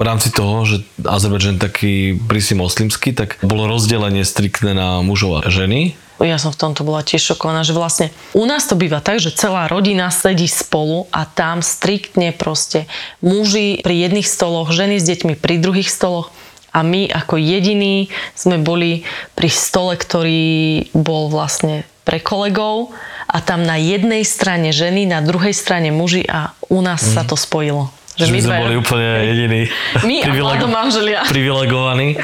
v 0.00 0.02
rámci 0.02 0.32
toho, 0.32 0.64
že 0.64 0.80
Azerbajdžan 1.04 1.60
taký 1.60 2.16
prísne 2.16 2.64
moslimský, 2.64 3.12
tak 3.12 3.36
bolo 3.44 3.68
rozdelenie 3.68 4.24
striktné 4.24 4.72
na 4.72 5.04
mužov 5.04 5.44
a 5.44 5.52
ženy. 5.52 5.92
Ja 6.16 6.40
som 6.40 6.48
v 6.48 6.56
tomto 6.56 6.80
bola 6.80 7.04
tiež 7.04 7.36
šokovaná, 7.36 7.60
že 7.60 7.76
vlastne 7.76 8.08
u 8.32 8.48
nás 8.48 8.64
to 8.64 8.72
býva 8.72 9.04
tak, 9.04 9.20
že 9.20 9.36
celá 9.36 9.68
rodina 9.68 10.08
sedí 10.08 10.48
spolu 10.48 11.04
a 11.12 11.28
tam 11.28 11.60
striktne 11.60 12.32
proste 12.32 12.88
muži 13.20 13.84
pri 13.84 14.08
jedných 14.08 14.24
stoloch, 14.24 14.72
ženy 14.72 14.96
s 14.96 15.04
deťmi 15.04 15.36
pri 15.36 15.60
druhých 15.60 15.92
stoloch 15.92 16.32
a 16.72 16.80
my 16.80 17.12
ako 17.12 17.36
jediní 17.36 18.08
sme 18.32 18.56
boli 18.56 19.04
pri 19.36 19.52
stole, 19.52 20.00
ktorý 20.00 20.88
bol 20.96 21.28
vlastne 21.28 21.84
pre 22.08 22.20
kolegov 22.24 22.96
a 23.26 23.38
tam 23.42 23.66
na 23.66 23.74
jednej 23.76 24.22
strane 24.22 24.70
ženy, 24.70 25.06
na 25.06 25.20
druhej 25.20 25.52
strane 25.52 25.90
muži 25.90 26.22
a 26.24 26.54
u 26.70 26.80
nás 26.80 27.02
sa 27.02 27.26
to 27.26 27.34
spojilo. 27.34 27.90
Mhm. 27.90 27.94
Že 28.16 28.24
my 28.24 28.38
sme 28.40 28.48
dvaja- 28.48 28.64
boli 28.64 28.76
úplne 28.80 29.08
jediní. 29.28 29.60
My 30.08 30.16
a 30.24 30.26
mladomanželia. 30.32 31.20
privilegovaní. 31.28 32.16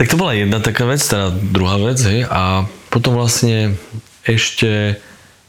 Tak 0.00 0.06
to 0.08 0.16
bola 0.16 0.32
jedna 0.32 0.64
taká 0.64 0.88
vec, 0.88 1.04
teda 1.04 1.28
druhá 1.28 1.76
vec, 1.76 2.00
hej. 2.00 2.24
A 2.24 2.64
potom 2.88 3.12
vlastne 3.12 3.76
ešte, 4.24 4.96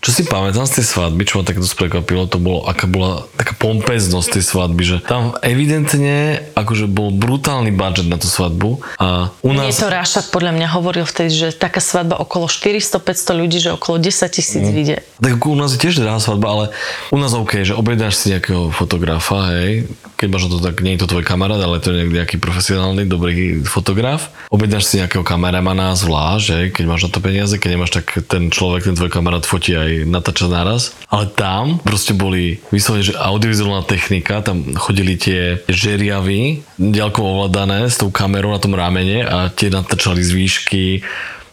čo 0.01 0.09
si 0.09 0.25
pamätám 0.25 0.65
z 0.65 0.81
tej 0.81 0.85
svadby, 0.89 1.21
čo 1.23 1.37
ma 1.37 1.43
tak 1.45 1.61
dosť 1.61 1.77
prekvapilo, 1.77 2.25
to 2.25 2.41
bolo, 2.41 2.65
aká 2.65 2.89
bola 2.89 3.29
taká 3.37 3.53
pompeznosť 3.53 4.33
tej 4.33 4.43
svadby, 4.43 4.81
že 4.81 4.97
tam 5.05 5.37
evidentne 5.45 6.41
akože 6.57 6.89
bol 6.89 7.13
brutálny 7.13 7.69
budget 7.69 8.09
na 8.09 8.17
tú 8.17 8.25
svadbu 8.25 8.81
a 8.97 9.29
u 9.45 9.53
Mne 9.53 9.69
nás... 9.69 9.77
to 9.77 9.87
Rášak 9.87 10.33
podľa 10.33 10.57
mňa 10.57 10.67
hovoril 10.73 11.05
vtedy, 11.05 11.29
že 11.29 11.47
taká 11.53 11.77
svadba 11.77 12.17
okolo 12.17 12.49
400-500 12.49 13.37
ľudí, 13.37 13.57
že 13.61 13.77
okolo 13.77 14.01
10 14.01 14.25
tisíc 14.27 14.65
Mhm. 14.65 14.73
vyjde. 14.73 14.97
Tak 15.21 15.37
u 15.45 15.53
nás 15.53 15.69
je 15.71 15.79
tiež 15.79 16.01
drahá 16.01 16.17
svadba, 16.17 16.47
ale 16.49 16.65
u 17.13 17.17
nás 17.21 17.37
OK, 17.37 17.61
že 17.61 17.77
objednáš 17.77 18.17
si 18.17 18.33
nejakého 18.33 18.73
fotografa, 18.73 19.53
hej, 19.53 19.85
keď 20.17 20.27
máš 20.33 20.49
to 20.49 20.57
tak, 20.57 20.81
nie 20.81 20.97
je 20.97 21.05
to 21.05 21.13
tvoj 21.13 21.21
kamarát, 21.21 21.61
ale 21.61 21.77
to 21.77 21.93
je 21.93 22.09
nejaký 22.09 22.41
profesionálny, 22.41 23.05
dobrý 23.05 23.61
fotograf. 23.61 24.33
Objednáš 24.49 24.89
si 24.89 24.97
nejakého 24.97 25.21
kameramana 25.21 25.93
zvlášť, 25.93 26.47
hej, 26.57 26.65
keď 26.73 26.83
máš 26.89 27.05
na 27.05 27.11
to 27.13 27.19
peniaze, 27.21 27.53
keď 27.53 27.69
nemáš, 27.77 27.93
tak 27.93 28.05
ten 28.25 28.49
človek, 28.49 28.89
ten 28.89 28.97
tvoj 28.97 29.13
kamarát 29.13 29.45
fotí 29.45 29.77
aj 29.77 29.90
natáča 30.07 30.47
naraz. 30.47 30.95
Ale 31.11 31.27
tam 31.31 31.77
proste 31.83 32.15
boli 32.15 32.63
vyslovene, 32.71 33.11
že 33.11 33.19
audiovizuálna 33.19 33.83
technika, 33.83 34.43
tam 34.43 34.75
chodili 34.75 35.19
tie 35.19 35.59
žeriavy, 35.67 36.63
ďalko 36.79 37.19
ovládané 37.19 37.87
s 37.91 37.99
tou 37.99 38.09
kamerou 38.09 38.55
na 38.55 38.61
tom 38.61 38.73
ramene 38.73 39.23
a 39.27 39.51
tie 39.51 39.67
natáčali 39.67 40.23
z 40.23 40.31
výšky. 40.31 40.83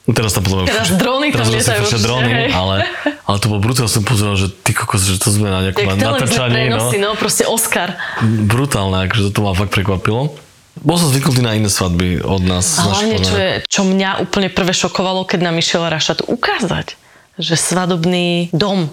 No 0.09 0.17
Teraz 0.17 0.33
tam 0.33 0.41
potom 0.41 0.65
Teraz 0.65 0.89
dróny 0.97 1.29
teraz 1.29 1.53
lietajú 1.53 1.85
určite, 1.85 2.01
dróny, 2.01 2.33
hej. 2.33 2.49
ale, 2.57 2.89
ale 3.29 3.37
to 3.45 3.53
bol 3.53 3.61
brutál, 3.61 3.93
som 3.93 4.01
pozeral, 4.01 4.41
že 4.41 4.49
ty 4.49 4.73
kokos, 4.73 5.05
že 5.05 5.21
to 5.21 5.29
sme 5.29 5.53
na 5.53 5.69
nejakom 5.69 5.85
natáčaní, 5.85 6.73
no. 6.73 6.81
prenosy, 6.81 6.97
no, 6.97 7.13
proste 7.13 7.45
Oscar. 7.45 7.93
Brutálne, 8.25 9.05
akože 9.05 9.29
to 9.29 9.41
ma 9.45 9.53
fakt 9.53 9.77
prekvapilo. 9.77 10.33
Bol 10.81 10.97
som 10.97 11.11
zvyknutý 11.11 11.43
na 11.43 11.59
iné 11.59 11.69
svadby 11.69 12.23
od 12.23 12.43
nás. 12.47 12.79
A 12.79 12.89
hlavne, 12.89 13.19
čo, 13.19 13.35
je, 13.35 13.51
čo 13.67 13.83
mňa 13.85 14.23
úplne 14.23 14.49
prvé 14.49 14.71
šokovalo, 14.71 15.27
keď 15.27 15.51
nám 15.51 15.59
išiel 15.59 15.83
Rašat 15.85 16.25
ukázať, 16.31 16.95
že 17.39 17.55
svadobný 17.55 18.51
dom, 18.53 18.91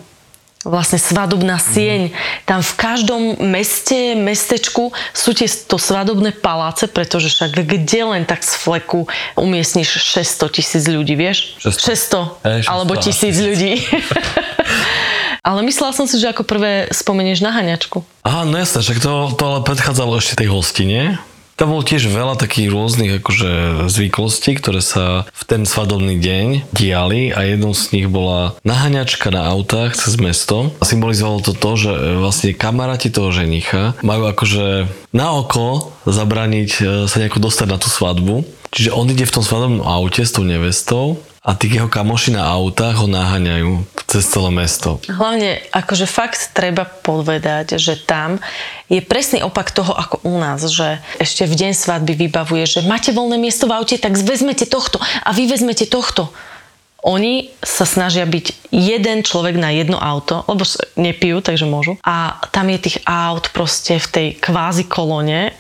vlastne 0.66 0.98
svadobná 0.98 1.62
sieň, 1.62 2.10
tam 2.50 2.66
v 2.66 2.74
každom 2.74 3.22
meste, 3.38 4.18
mestečku 4.18 4.90
sú 5.14 5.38
tie 5.38 5.46
to 5.46 5.78
svadobné 5.78 6.34
paláce, 6.34 6.90
pretože 6.90 7.30
však 7.30 7.62
kde 7.62 8.02
len 8.02 8.24
tak 8.26 8.42
z 8.42 8.58
fleku 8.58 9.06
umiestniš 9.38 10.02
600 10.02 10.58
tisíc 10.58 10.84
ľudí, 10.90 11.14
vieš? 11.14 11.62
600. 11.62 12.42
Hej, 12.42 12.60
600, 12.66 12.74
alebo 12.74 12.94
tisíc 12.98 13.36
ľudí. 13.38 13.78
Ale 15.46 15.62
myslela 15.62 15.94
som 15.94 16.10
si, 16.10 16.18
že 16.18 16.34
ako 16.34 16.42
prvé 16.42 16.90
spomenieš 16.90 17.46
na 17.46 17.54
haňačku. 17.54 18.02
Aha, 18.26 18.50
no 18.50 18.58
jasné, 18.58 18.82
však 18.82 18.98
to, 18.98 19.30
to 19.38 19.44
ale 19.46 19.62
predchádzalo 19.62 20.18
ešte 20.18 20.42
tej 20.42 20.50
hostine. 20.50 21.22
Tam 21.56 21.72
bolo 21.72 21.88
tiež 21.88 22.12
veľa 22.12 22.36
takých 22.36 22.68
rôznych 22.68 23.24
akože 23.24 23.52
zvyklostí, 23.88 24.60
ktoré 24.60 24.84
sa 24.84 25.24
v 25.32 25.44
ten 25.48 25.64
svadobný 25.64 26.20
deň 26.20 26.68
diali 26.76 27.32
a 27.32 27.48
jednou 27.48 27.72
z 27.72 27.96
nich 27.96 28.08
bola 28.12 28.60
naháňačka 28.68 29.32
na 29.32 29.48
autách 29.48 29.96
cez 29.96 30.20
mesto. 30.20 30.76
Symbolizovalo 30.84 31.40
to 31.40 31.56
to, 31.56 31.72
že 31.80 31.92
e, 31.96 32.00
vlastne 32.20 32.52
kamaráti 32.52 33.08
toho 33.08 33.32
ženicha 33.32 33.96
majú 34.04 34.28
akože 34.28 34.92
na 35.16 35.32
oko 35.32 35.96
zabraniť 36.04 36.72
e, 36.76 36.82
sa 37.08 37.16
nejako 37.24 37.40
dostať 37.48 37.68
na 37.72 37.78
tú 37.80 37.88
svadbu. 37.88 38.44
Čiže 38.76 38.92
on 38.92 39.08
ide 39.08 39.24
v 39.24 39.36
tom 39.40 39.44
svadobnom 39.48 39.88
aute 39.88 40.28
s 40.28 40.36
tou 40.36 40.44
nevestou 40.44 41.24
a 41.46 41.54
tí 41.54 41.70
jeho 41.70 41.86
kamoši 41.86 42.34
na 42.34 42.50
autách 42.50 42.98
ho 42.98 43.06
naháňajú 43.06 43.86
cez 44.10 44.26
celé 44.26 44.50
mesto. 44.50 44.98
Hlavne, 45.06 45.62
akože 45.70 46.10
fakt 46.10 46.58
treba 46.58 46.90
povedať, 46.90 47.78
že 47.78 48.02
tam 48.02 48.42
je 48.90 48.98
presný 49.06 49.46
opak 49.46 49.70
toho 49.70 49.94
ako 49.94 50.26
u 50.26 50.42
nás, 50.42 50.66
že 50.66 50.98
ešte 51.22 51.46
v 51.46 51.54
deň 51.54 51.72
svadby 51.78 52.18
vybavuje, 52.18 52.66
že 52.66 52.80
máte 52.90 53.14
voľné 53.14 53.38
miesto 53.38 53.70
v 53.70 53.78
aute, 53.78 54.02
tak 54.02 54.18
vezmete 54.18 54.66
tohto 54.66 54.98
a 54.98 55.30
vy 55.30 55.46
vezmete 55.46 55.86
tohto. 55.86 56.34
Oni 57.06 57.54
sa 57.62 57.86
snažia 57.86 58.26
byť 58.26 58.74
jeden 58.74 59.22
človek 59.22 59.62
na 59.62 59.70
jedno 59.70 60.02
auto, 60.02 60.42
lebo 60.50 60.66
nepijú, 60.98 61.38
takže 61.38 61.70
môžu. 61.70 62.02
A 62.02 62.42
tam 62.50 62.66
je 62.74 62.90
tých 62.90 62.98
aut 63.06 63.54
proste 63.54 64.02
v 64.02 64.08
tej 64.10 64.28
kvázi 64.42 64.90
kolóne 64.90 65.54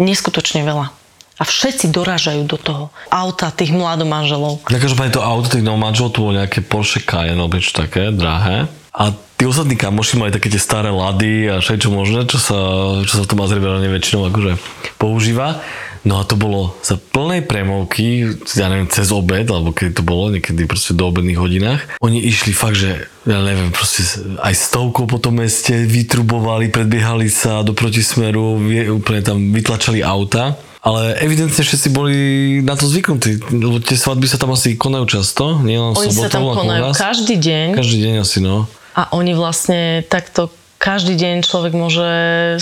neskutočne 0.00 0.64
veľa. 0.64 0.95
A 1.36 1.44
všetci 1.44 1.92
dorážajú 1.92 2.48
do 2.48 2.56
toho 2.56 2.84
auta 3.12 3.52
tých 3.52 3.68
mladomanželov. 3.76 4.64
Na 4.72 4.80
každopádne 4.80 5.20
to 5.20 5.22
auto 5.24 5.52
tých 5.52 5.66
nomadžov, 5.66 6.16
to 6.16 6.24
bolo 6.24 6.40
nejaké 6.40 6.64
Porsche 6.64 7.04
Cayenne 7.04 7.36
alebo 7.36 7.60
niečo 7.60 7.76
také, 7.76 8.08
drahé. 8.08 8.72
A 8.96 9.12
tí 9.36 9.44
ostatní 9.44 9.76
kamoši 9.76 10.16
mali 10.16 10.32
také 10.32 10.48
tie 10.48 10.56
staré 10.56 10.88
lady 10.88 11.52
a 11.52 11.60
všetko 11.60 11.92
možné, 11.92 12.24
čo 12.24 12.40
sa, 12.40 12.56
čo 13.04 13.20
sa 13.20 13.22
v 13.24 13.30
tom 13.30 13.44
Azerbajdžane 13.44 13.92
väčšinou 13.92 14.32
akože 14.32 14.52
používa. 14.96 15.60
No 16.06 16.22
a 16.22 16.24
to 16.24 16.38
bolo 16.38 16.78
za 16.86 16.94
plnej 16.94 17.42
premovky, 17.50 18.38
ja 18.54 18.70
neviem, 18.70 18.86
cez 18.86 19.10
obed, 19.10 19.42
alebo 19.50 19.74
keď 19.74 20.00
to 20.00 20.02
bolo, 20.06 20.30
niekedy 20.30 20.62
proste 20.62 20.94
do 20.94 21.10
obedných 21.10 21.34
hodinách. 21.34 21.82
Oni 21.98 22.22
išli 22.22 22.54
fakt, 22.54 22.78
že 22.78 23.10
ja 23.26 23.42
neviem, 23.42 23.74
proste 23.74 24.06
aj 24.38 24.54
stovkou 24.54 25.10
po 25.10 25.18
tom 25.18 25.42
meste 25.42 25.74
vytrubovali, 25.74 26.70
predbiehali 26.70 27.26
sa 27.26 27.66
do 27.66 27.74
protismeru, 27.74 28.54
úplne 28.94 29.20
tam 29.20 29.50
vytlačali 29.50 30.06
auta. 30.06 30.54
Ale 30.86 31.18
evidentne 31.18 31.58
všetci 31.58 31.88
boli 31.90 32.18
na 32.62 32.78
to 32.78 32.86
zvyknutí, 32.86 33.42
lebo 33.50 33.82
tie 33.82 33.98
svadby 33.98 34.30
sa 34.30 34.38
tam 34.38 34.54
asi 34.54 34.78
konajú 34.78 35.18
často, 35.18 35.58
nie 35.66 35.74
len 35.74 35.98
v 35.98 35.98
Oni 35.98 36.14
sobotu, 36.14 36.30
sa 36.30 36.30
tam 36.30 36.46
konajú 36.46 36.94
každý 36.94 37.34
deň. 37.42 37.66
Každý 37.74 37.98
deň 38.06 38.14
asi, 38.22 38.38
no. 38.38 38.70
A 38.94 39.10
oni 39.10 39.34
vlastne 39.34 40.06
takto 40.06 40.54
každý 40.76 41.16
deň 41.18 41.42
človek 41.42 41.72
môže 41.74 42.08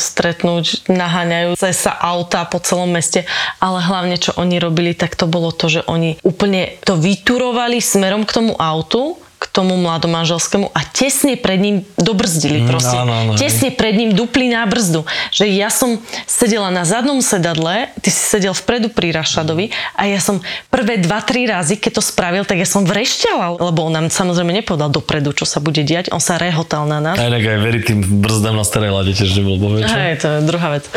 stretnúť, 0.00 0.88
naháňajú 0.88 1.58
sa 1.58 1.92
auta 1.98 2.46
po 2.46 2.62
celom 2.62 2.88
meste, 2.88 3.26
ale 3.58 3.82
hlavne 3.82 4.16
čo 4.16 4.32
oni 4.40 4.56
robili, 4.62 4.96
tak 4.96 5.18
to 5.18 5.28
bolo 5.28 5.52
to, 5.52 5.68
že 5.68 5.84
oni 5.84 6.16
úplne 6.24 6.78
to 6.86 6.96
vyturovali 6.96 7.82
smerom 7.82 8.24
k 8.24 8.34
tomu 8.40 8.52
autu, 8.56 9.18
k 9.44 9.52
tomu 9.52 9.76
mladomanželskému 9.76 10.66
a 10.66 10.80
tesne 10.86 11.36
pred 11.36 11.60
ním 11.60 11.76
dobrzdili 11.94 12.56
Mm, 12.56 12.66
proste. 12.66 12.96
áno, 12.96 13.12
áno, 13.12 13.30
hej. 13.32 13.40
tesne 13.40 13.68
pred 13.68 13.92
ním 13.92 14.10
dupli 14.10 14.48
na 14.48 14.64
brzdu. 14.64 15.04
Že 15.28 15.44
ja 15.52 15.68
som 15.68 15.98
sedela 16.24 16.68
na 16.68 16.82
zadnom 16.82 17.20
sedadle, 17.20 17.92
ty 18.00 18.08
si 18.08 18.22
sedel 18.30 18.50
vpredu 18.50 18.88
pri 18.88 19.12
Rašadovi 19.12 19.68
a 19.92 20.06
ja 20.06 20.16
som 20.16 20.40
prvé 20.68 20.96
2-3 20.96 21.12
razy, 21.46 21.76
keď 21.76 21.92
to 21.94 22.02
spravil, 22.02 22.42
tak 22.42 22.56
ja 22.56 22.64
som 22.64 22.82
vrešťala, 22.82 23.60
lebo 23.60 23.84
on 23.84 23.92
nám 23.92 24.08
samozrejme 24.08 24.54
nepovedal 24.54 24.88
dopredu, 24.88 25.30
čo 25.30 25.44
sa 25.44 25.58
bude 25.58 25.82
diať. 25.82 26.08
On 26.08 26.18
sa 26.18 26.34
rehotal 26.34 26.84
na 26.84 26.98
nás. 26.98 27.14
Aj 27.14 27.28
tak 27.28 27.42
aj 27.42 27.58
veriť 27.60 27.82
tým 27.84 28.00
brzdám 28.18 28.54
na 28.54 28.64
starej 28.64 28.90
lade 28.90 29.12
tiež 29.12 29.34
nebol 29.34 29.60
povedať. 29.60 29.86
Hej, 29.86 30.14
to 30.18 30.28
je 30.30 30.40
druhá 30.42 30.72
vec. 30.72 30.88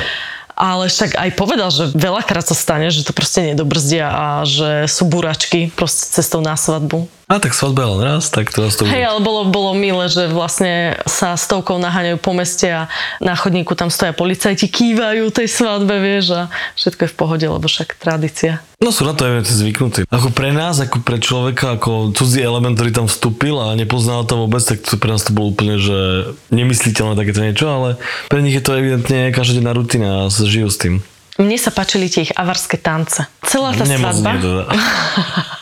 Ale 0.53 0.87
však 0.87 1.13
aj 1.13 1.29
povedal, 1.33 1.69
že 1.69 1.91
veľakrát 1.91 2.41
sa 2.41 2.53
stane, 2.53 2.89
že 2.89 3.03
to 3.03 3.11
proste 3.11 3.45
nedobrzdia 3.45 4.07
a 4.07 4.25
že 4.41 4.87
sú 4.87 5.05
buračky 5.05 5.69
proste 5.69 6.09
cestou 6.11 6.39
na 6.39 6.55
svadbu. 6.55 7.05
A 7.27 7.43
tak 7.43 7.51
svadba 7.51 7.83
len 7.91 8.07
raz, 8.07 8.31
tak 8.31 8.55
teraz 8.55 8.79
to 8.79 8.87
Hej, 8.87 9.03
bude. 9.03 9.11
ale 9.11 9.19
bolo, 9.19 9.41
bolo 9.51 9.75
milé, 9.75 10.07
že 10.07 10.31
vlastne 10.31 10.95
sa 11.03 11.35
stovkou 11.35 11.75
naháňajú 11.75 12.23
po 12.23 12.31
meste 12.31 12.71
a 12.71 12.87
na 13.19 13.35
chodníku 13.35 13.75
tam 13.75 13.91
stoja 13.91 14.15
policajti, 14.15 14.63
kývajú 14.71 15.27
tej 15.35 15.51
svadbe, 15.51 15.99
vieš, 15.99 16.31
a 16.31 16.41
všetko 16.79 17.03
je 17.03 17.11
v 17.11 17.17
pohode, 17.19 17.45
lebo 17.51 17.67
však 17.67 17.99
tradícia. 17.99 18.63
No 18.79 18.95
sú 18.95 19.03
na 19.03 19.11
to 19.11 19.27
aj 19.27 19.43
zvyknutí. 19.43 20.07
Ako 20.07 20.31
pre 20.31 20.55
nás, 20.55 20.79
ako 20.79 21.03
pre 21.03 21.19
človeka, 21.19 21.75
ako 21.75 22.15
cudzí 22.15 22.39
element, 22.39 22.79
ktorý 22.79 22.95
tam 22.95 23.07
vstúpil 23.11 23.59
a 23.59 23.75
nepoznal 23.75 24.23
to 24.23 24.47
vôbec, 24.47 24.63
tak 24.63 24.87
to 24.87 24.95
pre 24.95 25.11
nás 25.11 25.27
to 25.27 25.35
bolo 25.35 25.51
úplne, 25.51 25.75
že 25.83 26.31
nemysliteľné 26.55 27.19
takéto 27.19 27.43
niečo, 27.43 27.67
ale 27.67 27.89
pre 28.31 28.39
nich 28.39 28.55
je 28.55 28.63
to 28.63 28.79
evidentne 28.79 29.35
každodenná 29.35 29.75
rutina 29.75 30.07
a 30.23 30.31
žijú 30.31 30.71
s 30.71 30.79
tým. 30.79 31.03
Mne 31.35 31.59
sa 31.59 31.75
páčili 31.75 32.07
tie 32.07 32.31
ich 32.31 32.33
avarské 32.39 32.79
tance. 32.79 33.19
Celá 33.43 33.75
tá 33.75 33.83
Nemoc 33.83 34.15
svadba... 34.15 34.31
nie 34.31 34.41
teda. 34.47 34.63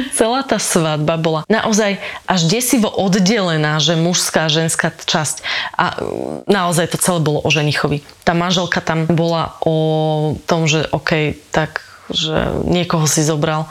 Celá 0.18 0.40
tá 0.42 0.56
svadba 0.58 1.16
bola 1.20 1.40
naozaj 1.46 2.00
až 2.26 2.40
desivo 2.48 2.88
oddelená, 2.88 3.78
že 3.82 3.98
mužská 3.98 4.48
ženská 4.50 4.92
časť. 4.94 5.42
A 5.76 5.98
mm, 5.98 6.50
naozaj 6.50 6.92
to 6.92 6.98
celé 6.98 7.20
bolo 7.20 7.40
o 7.44 7.48
ženichovi. 7.48 8.02
Tá 8.24 8.32
manželka 8.32 8.80
tam 8.80 9.06
bola 9.10 9.56
o 9.64 9.76
tom, 10.44 10.64
že 10.64 10.86
OK, 10.90 11.36
tak, 11.50 11.84
že 12.10 12.64
niekoho 12.64 13.04
si 13.04 13.22
zobral. 13.22 13.68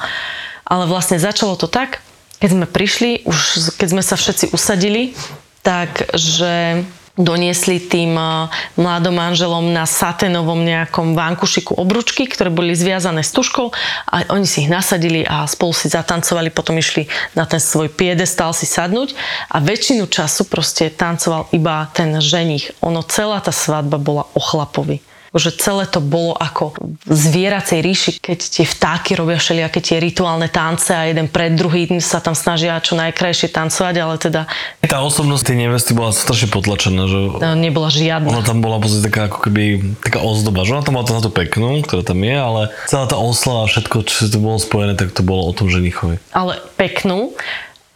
Ale 0.70 0.86
vlastne 0.86 1.18
začalo 1.18 1.58
to 1.58 1.66
tak, 1.66 2.06
keď 2.40 2.50
sme 2.56 2.68
prišli, 2.70 3.28
už 3.28 3.74
keď 3.76 3.88
sme 3.90 4.04
sa 4.06 4.16
všetci 4.16 4.56
usadili, 4.56 5.18
tak, 5.60 6.08
že 6.16 6.88
doniesli 7.20 7.84
tým 7.84 8.16
eh, 8.16 8.48
mladom 8.80 9.12
manželom 9.12 9.76
na 9.76 9.84
saténovom 9.84 10.64
nejakom 10.64 11.14
vankušiku 11.14 11.76
obručky, 11.76 12.26
ktoré 12.32 12.48
boli 12.48 12.72
zviazané 12.72 13.22
s 13.22 13.36
tuškou 13.36 13.68
a 14.08 14.16
oni 14.32 14.48
si 14.48 14.64
ich 14.66 14.72
nasadili 14.72 15.28
a 15.28 15.44
spolu 15.44 15.76
si 15.76 15.92
zatancovali, 15.92 16.50
potom 16.56 16.80
išli 16.80 17.12
na 17.36 17.44
ten 17.44 17.60
svoj 17.60 17.92
piedestal 17.92 18.56
si 18.56 18.64
sadnúť 18.64 19.14
a 19.52 19.60
väčšinu 19.60 20.08
času 20.08 20.48
proste 20.48 20.88
tancoval 20.88 21.52
iba 21.52 21.92
ten 21.92 22.16
ženich. 22.24 22.72
Ono, 22.80 23.04
celá 23.04 23.44
tá 23.44 23.52
svadba 23.52 24.00
bola 24.00 24.24
o 24.32 24.40
chlapovi 24.40 25.04
že 25.34 25.56
celé 25.56 25.86
to 25.88 26.02
bolo 26.04 26.34
ako 26.36 26.74
v 27.06 27.14
zvieracej 27.14 27.80
ríši, 27.80 28.12
keď 28.20 28.40
tie 28.40 28.66
vtáky 28.66 29.16
robia 29.16 29.38
všelijaké 29.38 29.80
tie 29.80 29.98
rituálne 30.02 30.50
tance 30.50 30.92
a 30.92 31.08
jeden 31.08 31.30
pred 31.30 31.54
druhým 31.54 32.02
sa 32.02 32.20
tam 32.20 32.34
snažia 32.34 32.78
čo 32.82 32.98
najkrajšie 32.98 33.54
tancovať, 33.54 33.96
ale 34.02 34.16
teda 34.20 34.42
Tá 34.90 35.06
osobnosť 35.06 35.54
tej 35.54 35.58
nevesty 35.70 35.92
bola 35.94 36.10
strašne 36.10 36.50
potlačená, 36.50 37.06
že 37.06 37.20
no, 37.38 37.54
nebola 37.54 37.94
žiadna. 37.94 38.26
ona 38.26 38.42
tam 38.42 38.60
bola 38.60 38.82
podstate 38.82 39.06
taká 39.06 39.30
ako 39.30 39.40
keby 39.46 39.64
taká 40.02 40.20
ozdoba, 40.26 40.66
že 40.66 40.74
ona 40.74 40.84
tam 40.84 40.98
mala 40.98 41.06
to 41.06 41.14
na 41.14 41.22
peknú, 41.30 41.70
ktorá 41.86 42.02
tam 42.02 42.20
je, 42.26 42.36
ale 42.36 42.62
celá 42.90 43.06
tá 43.06 43.18
oslava, 43.22 43.70
všetko, 43.70 43.96
čo 44.10 44.34
to 44.34 44.42
bolo 44.42 44.58
spojené, 44.58 44.98
tak 44.98 45.14
to 45.14 45.22
bolo 45.22 45.46
o 45.46 45.54
tom 45.54 45.70
ženichovi. 45.70 46.18
ale 46.34 46.58
peknú. 46.74 47.38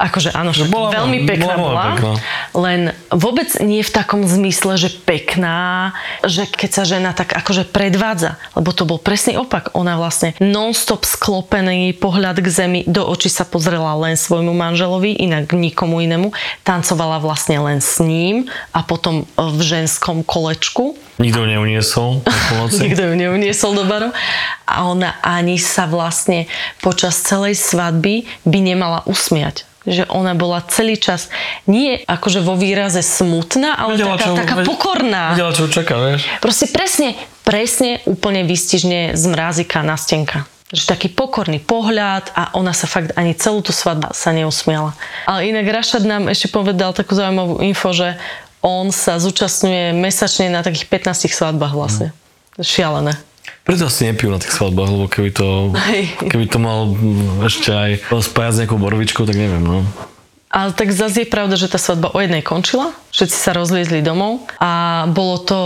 Akože 0.03 0.35
áno, 0.35 0.51
však 0.51 0.67
bola- 0.67 0.91
veľmi 0.91 1.23
pekná 1.23 1.55
bola 1.55 1.71
bola, 1.71 1.83
pekná. 1.95 2.11
len 2.59 2.81
vôbec 3.07 3.47
nie 3.63 3.79
v 3.79 3.87
takom 3.87 4.27
zmysle, 4.27 4.75
že 4.75 4.91
pekná, 4.91 5.95
že 6.27 6.43
keď 6.43 6.69
sa 6.75 6.83
žena 6.83 7.15
tak 7.15 7.31
akože 7.31 7.71
predvádza, 7.71 8.35
lebo 8.51 8.75
to 8.75 8.83
bol 8.83 8.99
presný 8.99 9.39
opak. 9.39 9.71
Ona 9.71 9.95
vlastne 9.95 10.35
non-stop 10.43 11.07
sklopený 11.07 11.95
pohľad 11.95 12.43
k 12.43 12.47
zemi, 12.51 12.79
do 12.83 13.07
očí 13.07 13.31
sa 13.31 13.47
pozrela 13.47 13.95
len 13.95 14.19
svojmu 14.19 14.51
manželovi, 14.51 15.15
inak 15.15 15.55
nikomu 15.55 16.03
inému. 16.03 16.35
Tancovala 16.67 17.23
vlastne 17.23 17.63
len 17.63 17.79
s 17.79 18.03
ním 18.03 18.51
a 18.75 18.83
potom 18.83 19.23
v 19.39 19.59
ženskom 19.63 20.27
kolečku. 20.27 20.99
Nikto 21.15 21.45
ju 21.45 21.47
neuniesol. 21.47 22.09
Nikto 22.83 23.01
ju 23.07 23.13
neuniesol 23.15 23.71
do 23.71 23.87
baru. 23.87 24.11
A 24.67 24.83
ona 24.83 25.15
ani 25.23 25.55
sa 25.55 25.87
vlastne 25.87 26.49
počas 26.83 27.23
celej 27.23 27.55
svadby 27.55 28.27
by 28.43 28.59
nemala 28.59 28.99
usmiať. 29.07 29.63
Že 29.83 30.07
ona 30.07 30.31
bola 30.31 30.63
celý 30.63 30.95
čas 30.95 31.27
nie 31.65 31.99
akože 31.99 32.39
vo 32.39 32.55
výraze 32.55 33.03
smutná, 33.03 33.75
ale 33.75 33.99
Vedela, 33.99 34.15
taká, 34.15 34.25
čo- 34.25 34.39
taká 34.39 34.55
ved- 34.55 34.67
pokorná. 34.67 35.35
Vedela, 35.35 35.51
čo 35.51 35.67
čaká, 35.67 35.95
vieš. 35.99 36.23
Proste 36.39 36.71
presne, 36.71 37.19
presne 37.43 37.99
úplne 38.05 38.43
vystižne 38.43 39.11
z 39.11 39.23
mrázika 39.27 39.83
na 39.83 39.99
stenka. 39.99 40.47
Že 40.71 40.83
taký 40.87 41.07
pokorný 41.11 41.59
pohľad 41.59 42.31
a 42.31 42.55
ona 42.55 42.71
sa 42.71 42.87
fakt 42.87 43.13
ani 43.13 43.35
celú 43.35 43.59
tú 43.59 43.69
svadbu 43.69 44.09
sa 44.09 44.31
neusmiala. 44.31 44.95
Ale 45.27 45.45
inak 45.45 45.67
Rašad 45.69 46.01
nám 46.01 46.31
ešte 46.31 46.47
povedal 46.47 46.95
takú 46.95 47.13
zaujímavú 47.13 47.59
info, 47.59 47.91
že 47.91 48.15
on 48.63 48.87
sa 48.89 49.19
zúčastňuje 49.19 49.91
mesačne 49.91 50.47
na 50.47 50.63
takých 50.63 50.87
15 50.87 51.27
svadbách 51.29 51.75
vlastne. 51.75 52.15
Šialené. 52.55 53.19
Preto 53.63 53.87
asi 53.87 54.11
nepijú 54.11 54.27
na 54.27 54.43
tých 54.43 54.51
svadbách, 54.51 54.89
lebo 54.91 55.05
keby 55.07 55.31
to, 55.31 55.71
keby 56.19 56.45
to 56.51 56.59
mal 56.59 56.91
mm, 56.91 57.47
ešte 57.47 57.71
aj 57.71 57.91
spájať 58.11 58.51
s 58.51 58.59
nejakou 58.59 58.75
borovičkou, 58.75 59.23
tak 59.23 59.39
neviem, 59.39 59.63
no. 59.63 59.87
Ale 60.53 60.75
tak 60.75 60.93
zase 60.93 61.25
je 61.25 61.33
pravda, 61.33 61.57
že 61.57 61.71
tá 61.71 61.81
svadba 61.81 62.13
o 62.13 62.19
jednej 62.21 62.45
končila, 62.45 62.93
všetci 63.09 63.37
sa 63.39 63.57
rozliezli 63.57 64.05
domov 64.05 64.45
a 64.61 65.03
bolo 65.09 65.41
to 65.41 65.59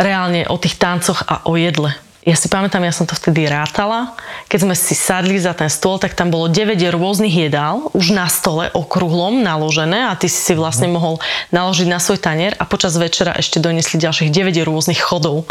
reálne 0.00 0.48
o 0.48 0.56
tých 0.56 0.80
tancoch 0.80 1.26
a 1.28 1.44
o 1.44 1.60
jedle. 1.60 1.92
Ja 2.20 2.36
si 2.36 2.52
pamätám, 2.52 2.84
ja 2.84 2.92
som 2.92 3.08
to 3.08 3.16
vtedy 3.16 3.48
rátala. 3.48 4.12
Keď 4.52 4.68
sme 4.68 4.76
si 4.76 4.92
sadli 4.92 5.40
za 5.40 5.56
ten 5.56 5.72
stôl, 5.72 5.96
tak 5.96 6.12
tam 6.12 6.28
bolo 6.28 6.52
9 6.52 6.76
rôznych 6.92 7.32
jedál 7.32 7.88
už 7.96 8.12
na 8.12 8.28
stole 8.28 8.68
okrúhlom 8.76 9.40
naložené 9.40 10.04
a 10.04 10.12
ty 10.12 10.28
si 10.28 10.36
si 10.36 10.52
vlastne 10.52 10.92
mohol 10.92 11.16
naložiť 11.48 11.88
na 11.88 11.96
svoj 11.96 12.20
tanier 12.20 12.52
a 12.60 12.68
počas 12.68 12.92
večera 13.00 13.32
ešte 13.32 13.56
donesli 13.56 13.96
ďalších 13.96 14.28
9 14.28 14.68
rôznych 14.68 15.00
chodov 15.00 15.48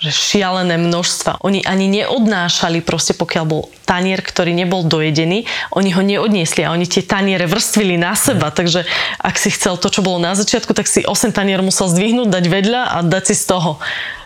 že 0.00 0.08
šialené 0.08 0.80
množstva. 0.80 1.44
Oni 1.44 1.60
ani 1.60 1.84
neodnášali 1.92 2.80
proste, 2.80 3.12
pokiaľ 3.12 3.44
bol 3.44 3.68
tanier, 3.84 4.24
ktorý 4.24 4.56
nebol 4.56 4.80
dojedený, 4.88 5.44
oni 5.76 5.90
ho 5.92 6.00
neodniesli 6.00 6.64
a 6.64 6.72
oni 6.72 6.88
tie 6.88 7.04
taniere 7.04 7.44
vrstvili 7.44 8.00
na 8.00 8.16
seba, 8.16 8.48
takže 8.48 8.88
ak 9.20 9.36
si 9.36 9.52
chcel 9.52 9.76
to, 9.76 9.92
čo 9.92 10.00
bolo 10.00 10.16
na 10.16 10.32
začiatku, 10.32 10.72
tak 10.72 10.88
si 10.88 11.04
8 11.04 11.36
tanier 11.36 11.60
musel 11.60 11.92
zdvihnúť, 11.92 12.32
dať 12.32 12.44
vedľa 12.48 12.82
a 12.96 12.98
dať 13.04 13.24
si 13.28 13.34
z 13.36 13.44
toho. 13.52 13.76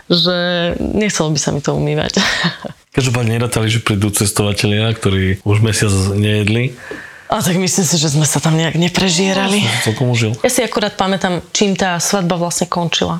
Že 0.07 0.35
nechcelo 0.79 1.33
by 1.35 1.39
sa 1.43 1.49
mi 1.51 1.59
to 1.59 1.75
umývať. 1.75 2.23
Každopádne 2.97 3.35
nerátali, 3.35 3.67
že 3.67 3.83
prídu 3.83 4.07
cestovatelia, 4.15 4.87
ktorí 4.95 5.43
už 5.43 5.59
mesiac 5.59 5.91
nejedli. 6.15 6.71
A 7.27 7.41
tak 7.41 7.57
myslím 7.57 7.83
si, 7.83 7.97
že 7.99 8.13
sme 8.13 8.23
sa 8.23 8.39
tam 8.39 8.55
nejak 8.55 8.77
neprežierali. 8.77 9.65
Užil. 9.97 10.37
Ja 10.45 10.47
si 10.53 10.61
akurát 10.61 10.93
pamätám, 10.93 11.41
čím 11.51 11.73
tá 11.73 11.97
svadba 11.97 12.37
vlastne 12.37 12.69
končila. 12.69 13.19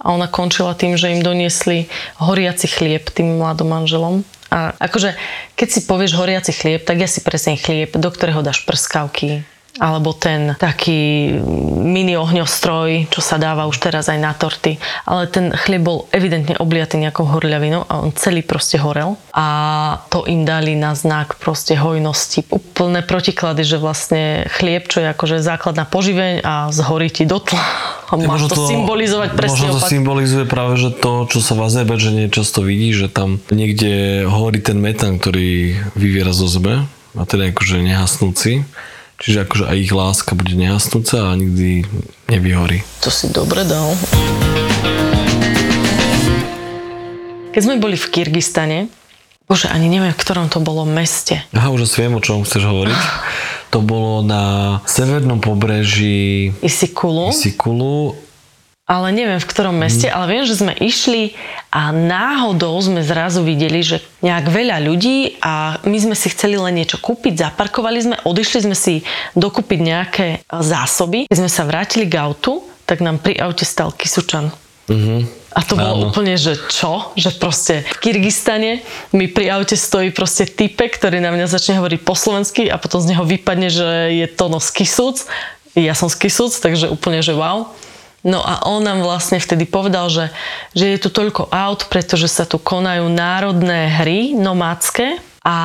A 0.00 0.16
ona 0.16 0.26
končila 0.26 0.72
tým, 0.72 0.96
že 0.96 1.12
im 1.12 1.20
doniesli 1.20 1.92
horiaci 2.16 2.66
chlieb 2.66 3.12
tým 3.12 3.36
mladom 3.36 3.68
manželom. 3.68 4.24
A 4.50 4.74
akože, 4.80 5.14
keď 5.54 5.68
si 5.68 5.80
povieš 5.86 6.18
horiaci 6.18 6.50
chlieb, 6.56 6.82
tak 6.82 6.98
ja 6.98 7.06
si 7.06 7.22
presne 7.22 7.54
chlieb, 7.54 7.94
do 7.94 8.08
ktorého 8.10 8.42
dáš 8.42 8.66
prskavky, 8.66 9.46
alebo 9.80 10.12
ten 10.12 10.60
taký 10.60 11.32
mini 11.80 12.12
ohňostroj, 12.12 13.08
čo 13.08 13.20
sa 13.24 13.40
dáva 13.40 13.64
už 13.64 13.80
teraz 13.80 14.12
aj 14.12 14.18
na 14.20 14.36
torty. 14.36 14.76
Ale 15.08 15.24
ten 15.24 15.56
chlieb 15.56 15.80
bol 15.80 16.04
evidentne 16.12 16.60
obliatý 16.60 17.00
nejakou 17.00 17.24
horľavinou 17.24 17.88
a 17.88 18.04
on 18.04 18.12
celý 18.12 18.44
proste 18.44 18.76
horel. 18.76 19.16
A 19.32 19.48
to 20.12 20.28
im 20.28 20.44
dali 20.44 20.76
na 20.76 20.92
znak 20.92 21.40
proste 21.40 21.80
hojnosti. 21.80 22.44
Úplné 22.52 23.08
protiklady, 23.08 23.64
že 23.64 23.80
vlastne 23.80 24.44
chlieb, 24.52 24.84
čo 24.92 25.00
je 25.00 25.08
akože 25.08 25.40
základná 25.40 25.88
poživeň 25.88 26.44
a 26.44 26.68
zhorí 26.68 27.08
ti 27.08 27.24
do 27.24 27.40
tla. 27.40 27.64
A 28.12 28.18
máš 28.20 28.52
to, 28.52 28.68
symbolizovať 28.68 29.38
presne 29.38 29.70
Možno 29.70 29.78
to 29.78 29.80
opak. 29.80 29.90
symbolizuje 29.94 30.44
práve, 30.44 30.74
že 30.76 30.90
to, 30.92 31.30
čo 31.30 31.38
sa 31.40 31.54
v 31.56 31.70
Azerbajdžane 31.70 32.28
často 32.28 32.60
vidí, 32.60 32.90
že 32.92 33.06
tam 33.06 33.38
niekde 33.48 34.26
horí 34.26 34.60
ten 34.60 34.82
metán, 34.82 35.22
ktorý 35.22 35.78
vyviera 35.94 36.34
zo 36.34 36.50
zeme 36.50 36.90
a 37.14 37.22
teda 37.22 37.54
akože 37.54 37.86
nehasnúci. 37.86 38.66
Čiže 39.20 39.44
akože 39.44 39.64
aj 39.68 39.76
ich 39.76 39.92
láska 39.92 40.32
bude 40.32 40.56
nehasnúca 40.56 41.28
a 41.28 41.36
nikdy 41.36 41.84
nevyhorí. 42.32 42.80
To 43.04 43.12
si 43.12 43.28
dobre 43.28 43.68
dal. 43.68 43.92
Keď 47.52 47.60
sme 47.60 47.76
boli 47.76 48.00
v 48.00 48.06
Kyrgyzstane, 48.08 48.88
bože, 49.44 49.68
ani 49.68 49.92
neviem, 49.92 50.16
v 50.16 50.20
ktorom 50.24 50.48
to 50.48 50.64
bolo 50.64 50.88
meste. 50.88 51.44
Aha, 51.52 51.68
už 51.68 51.84
asi 51.84 52.00
viem, 52.00 52.16
o 52.16 52.24
čom 52.24 52.48
chceš 52.48 52.64
hovoriť. 52.64 53.00
To 53.76 53.84
bolo 53.84 54.24
na 54.24 54.80
severnom 54.88 55.44
pobreží 55.44 56.56
Isikulu. 56.64 57.28
Sikulu. 57.36 58.16
Ale 58.90 59.14
neviem 59.14 59.38
v 59.38 59.46
ktorom 59.46 59.78
meste, 59.78 60.10
ale 60.10 60.26
viem, 60.26 60.42
že 60.42 60.58
sme 60.58 60.74
išli 60.74 61.38
a 61.70 61.94
náhodou 61.94 62.74
sme 62.82 63.06
zrazu 63.06 63.46
videli, 63.46 63.86
že 63.86 64.02
nejak 64.18 64.50
veľa 64.50 64.82
ľudí 64.82 65.38
a 65.38 65.78
my 65.86 65.94
sme 65.94 66.18
si 66.18 66.26
chceli 66.34 66.58
len 66.58 66.74
niečo 66.74 66.98
kúpiť, 66.98 67.46
zaparkovali 67.46 67.98
sme, 68.02 68.16
odišli 68.26 68.66
sme 68.66 68.74
si 68.74 69.06
dokúpiť 69.38 69.78
nejaké 69.78 70.26
e, 70.34 70.38
zásoby. 70.58 71.30
Keď 71.30 71.38
sme 71.38 71.46
sa 71.46 71.62
vrátili 71.62 72.10
k 72.10 72.18
autu, 72.18 72.66
tak 72.82 72.98
nám 72.98 73.22
pri 73.22 73.38
aute 73.38 73.62
stal 73.62 73.94
Kisučan. 73.94 74.50
A 75.54 75.62
to 75.62 75.78
bolo 75.78 75.94
Áno. 75.94 76.06
úplne, 76.10 76.34
že 76.34 76.58
čo? 76.66 77.14
Že 77.14 77.30
proste 77.38 77.74
v 77.86 77.98
Kyrgyzstane 78.02 78.82
mi 79.14 79.30
pri 79.30 79.54
aute 79.54 79.78
stojí 79.78 80.10
proste 80.10 80.50
typek, 80.50 80.98
ktorý 80.98 81.22
na 81.22 81.30
mňa 81.30 81.46
začne 81.46 81.78
hovoriť 81.78 82.02
po 82.02 82.18
slovensky 82.18 82.66
a 82.66 82.74
potom 82.74 82.98
z 82.98 83.14
neho 83.14 83.22
vypadne, 83.22 83.70
že 83.70 84.18
je 84.18 84.26
to 84.26 84.50
no 84.50 84.58
z 84.58 84.82
Kisúc. 84.82 85.30
Ja 85.78 85.94
som 85.94 86.10
z 86.10 86.26
Kisúc, 86.26 86.58
takže 86.58 86.90
úplne, 86.90 87.22
že 87.22 87.38
wow. 87.38 87.70
No 88.20 88.44
a 88.44 88.68
on 88.68 88.84
nám 88.84 89.00
vlastne 89.00 89.40
vtedy 89.40 89.64
povedal, 89.64 90.12
že, 90.12 90.28
že 90.76 90.92
je 90.92 90.98
tu 91.00 91.08
toľko 91.08 91.48
aut, 91.48 91.88
pretože 91.88 92.28
sa 92.28 92.44
tu 92.44 92.60
konajú 92.60 93.08
národné 93.08 93.96
hry 93.96 94.36
nomádske 94.36 95.16
a 95.40 95.56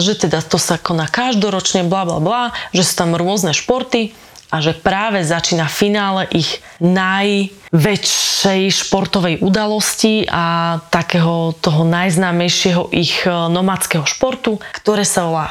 že 0.00 0.16
teda 0.16 0.40
to 0.40 0.56
sa 0.56 0.80
koná 0.80 1.04
každoročne, 1.04 1.84
bla 1.84 2.08
bla 2.08 2.16
bla, 2.16 2.42
že 2.72 2.80
sú 2.80 2.96
tam 2.96 3.12
rôzne 3.12 3.52
športy 3.52 4.16
a 4.48 4.64
že 4.64 4.72
práve 4.72 5.20
začína 5.20 5.68
finále 5.68 6.24
ich 6.32 6.64
najväčšej 6.80 8.62
športovej 8.72 9.44
udalosti 9.44 10.24
a 10.30 10.78
takého 10.88 11.52
toho 11.60 11.82
najznámejšieho 11.84 12.88
ich 12.94 13.26
e, 13.26 13.28
nomadského 13.28 14.06
športu, 14.06 14.62
ktoré 14.80 15.02
sa 15.02 15.28
volá 15.28 15.48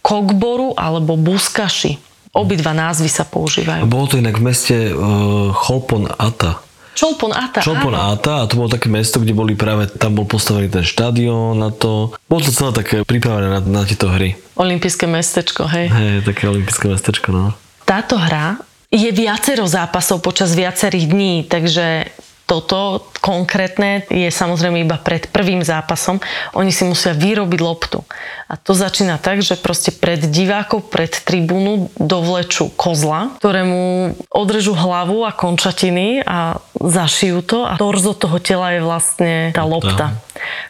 kokboru 0.00 0.72
alebo 0.74 1.14
buskaši. 1.20 2.07
Obidva 2.38 2.70
názvy 2.70 3.10
sa 3.10 3.26
používajú. 3.26 3.82
bolo 3.90 4.06
to 4.06 4.22
inak 4.22 4.38
v 4.38 4.44
meste 4.46 4.76
uh, 4.94 5.50
Cholpon 5.50 6.06
Ata. 6.06 6.62
Čolpon 6.98 7.30
Ata, 7.30 7.62
Čolpon. 7.62 7.94
Ata 7.94 8.42
a 8.42 8.44
to 8.50 8.58
bolo 8.58 8.70
také 8.70 8.90
mesto, 8.90 9.22
kde 9.22 9.30
boli 9.30 9.54
práve, 9.54 9.86
tam 9.86 10.18
bol 10.18 10.26
postavený 10.26 10.66
ten 10.66 10.82
štadión 10.82 11.54
na 11.54 11.70
to. 11.70 12.10
Bolo 12.26 12.42
to 12.42 12.50
celé 12.50 12.74
také 12.74 13.06
pripravené 13.06 13.54
na, 13.54 13.60
na 13.62 13.82
tieto 13.86 14.10
hry. 14.10 14.34
Olympijské 14.58 15.06
mestečko, 15.06 15.70
hej. 15.70 15.86
Hej, 15.94 16.26
také 16.26 16.50
olympijské 16.50 16.90
mestečko, 16.90 17.30
no. 17.30 17.54
Táto 17.86 18.18
hra 18.18 18.58
je 18.90 19.06
viacero 19.14 19.62
zápasov 19.62 20.26
počas 20.26 20.58
viacerých 20.58 21.06
dní, 21.06 21.34
takže 21.46 22.10
toto 22.48 23.04
konkrétne 23.20 24.08
je 24.08 24.32
samozrejme 24.32 24.80
iba 24.80 24.96
pred 24.96 25.28
prvým 25.28 25.60
zápasom. 25.60 26.16
Oni 26.56 26.72
si 26.72 26.88
musia 26.88 27.12
vyrobiť 27.12 27.60
loptu. 27.60 28.00
A 28.48 28.56
to 28.56 28.72
začína 28.72 29.20
tak, 29.20 29.44
že 29.44 29.60
proste 29.60 29.92
pred 29.92 30.24
divákov, 30.24 30.88
pred 30.88 31.12
tribúnu 31.12 31.92
dovlečú 32.00 32.72
kozla, 32.72 33.36
ktorému 33.36 34.16
odrežú 34.32 34.72
hlavu 34.72 35.28
a 35.28 35.36
končatiny 35.36 36.24
a 36.24 36.56
zašijú 36.80 37.38
to 37.44 37.58
a 37.68 37.76
torzo 37.76 38.16
toho 38.16 38.40
tela 38.40 38.72
je 38.72 38.80
vlastne 38.80 39.32
tá 39.52 39.68
lopta, 39.68 40.16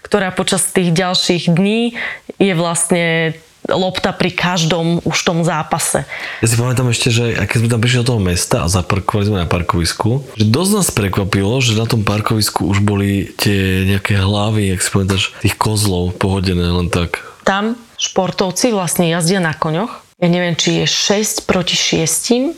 ktorá 0.03 0.35
počas 0.35 0.67
tých 0.75 0.91
ďalších 0.91 1.47
dní 1.47 1.95
je 2.43 2.53
vlastne 2.59 3.39
lopta 3.69 4.17
pri 4.17 4.33
každom 4.33 5.05
už 5.05 5.17
tom 5.23 5.45
zápase. 5.45 6.09
Ja 6.41 6.47
si 6.49 6.57
pamätám 6.57 6.89
ešte, 6.89 7.13
že 7.13 7.37
keď 7.37 7.57
sme 7.61 7.73
tam 7.73 7.81
prišli 7.85 8.01
do 8.03 8.09
toho 8.17 8.21
mesta 8.21 8.65
a 8.65 8.73
zaparkovali 8.73 9.29
sme 9.29 9.39
na 9.45 9.49
parkovisku, 9.49 10.25
že 10.35 10.49
dosť 10.49 10.71
nás 10.73 10.89
prekvapilo, 10.89 11.61
že 11.61 11.77
na 11.77 11.85
tom 11.85 12.03
parkovisku 12.03 12.65
už 12.65 12.81
boli 12.81 13.29
tie 13.37 13.85
nejaké 13.85 14.17
hlavy, 14.17 14.73
jak 14.73 14.81
si 14.81 14.89
pamätáš, 14.89 15.25
tých 15.45 15.57
kozlov 15.61 16.17
pohodené 16.17 16.65
len 16.65 16.89
tak. 16.89 17.21
Tam 17.45 17.77
športovci 18.01 18.73
vlastne 18.73 19.09
jazdia 19.13 19.41
na 19.41 19.53
koňoch. 19.53 20.05
Ja 20.19 20.29
neviem, 20.33 20.59
či 20.59 20.83
je 20.83 20.87
6 20.89 21.47
proti 21.47 21.77
6. 21.77 22.57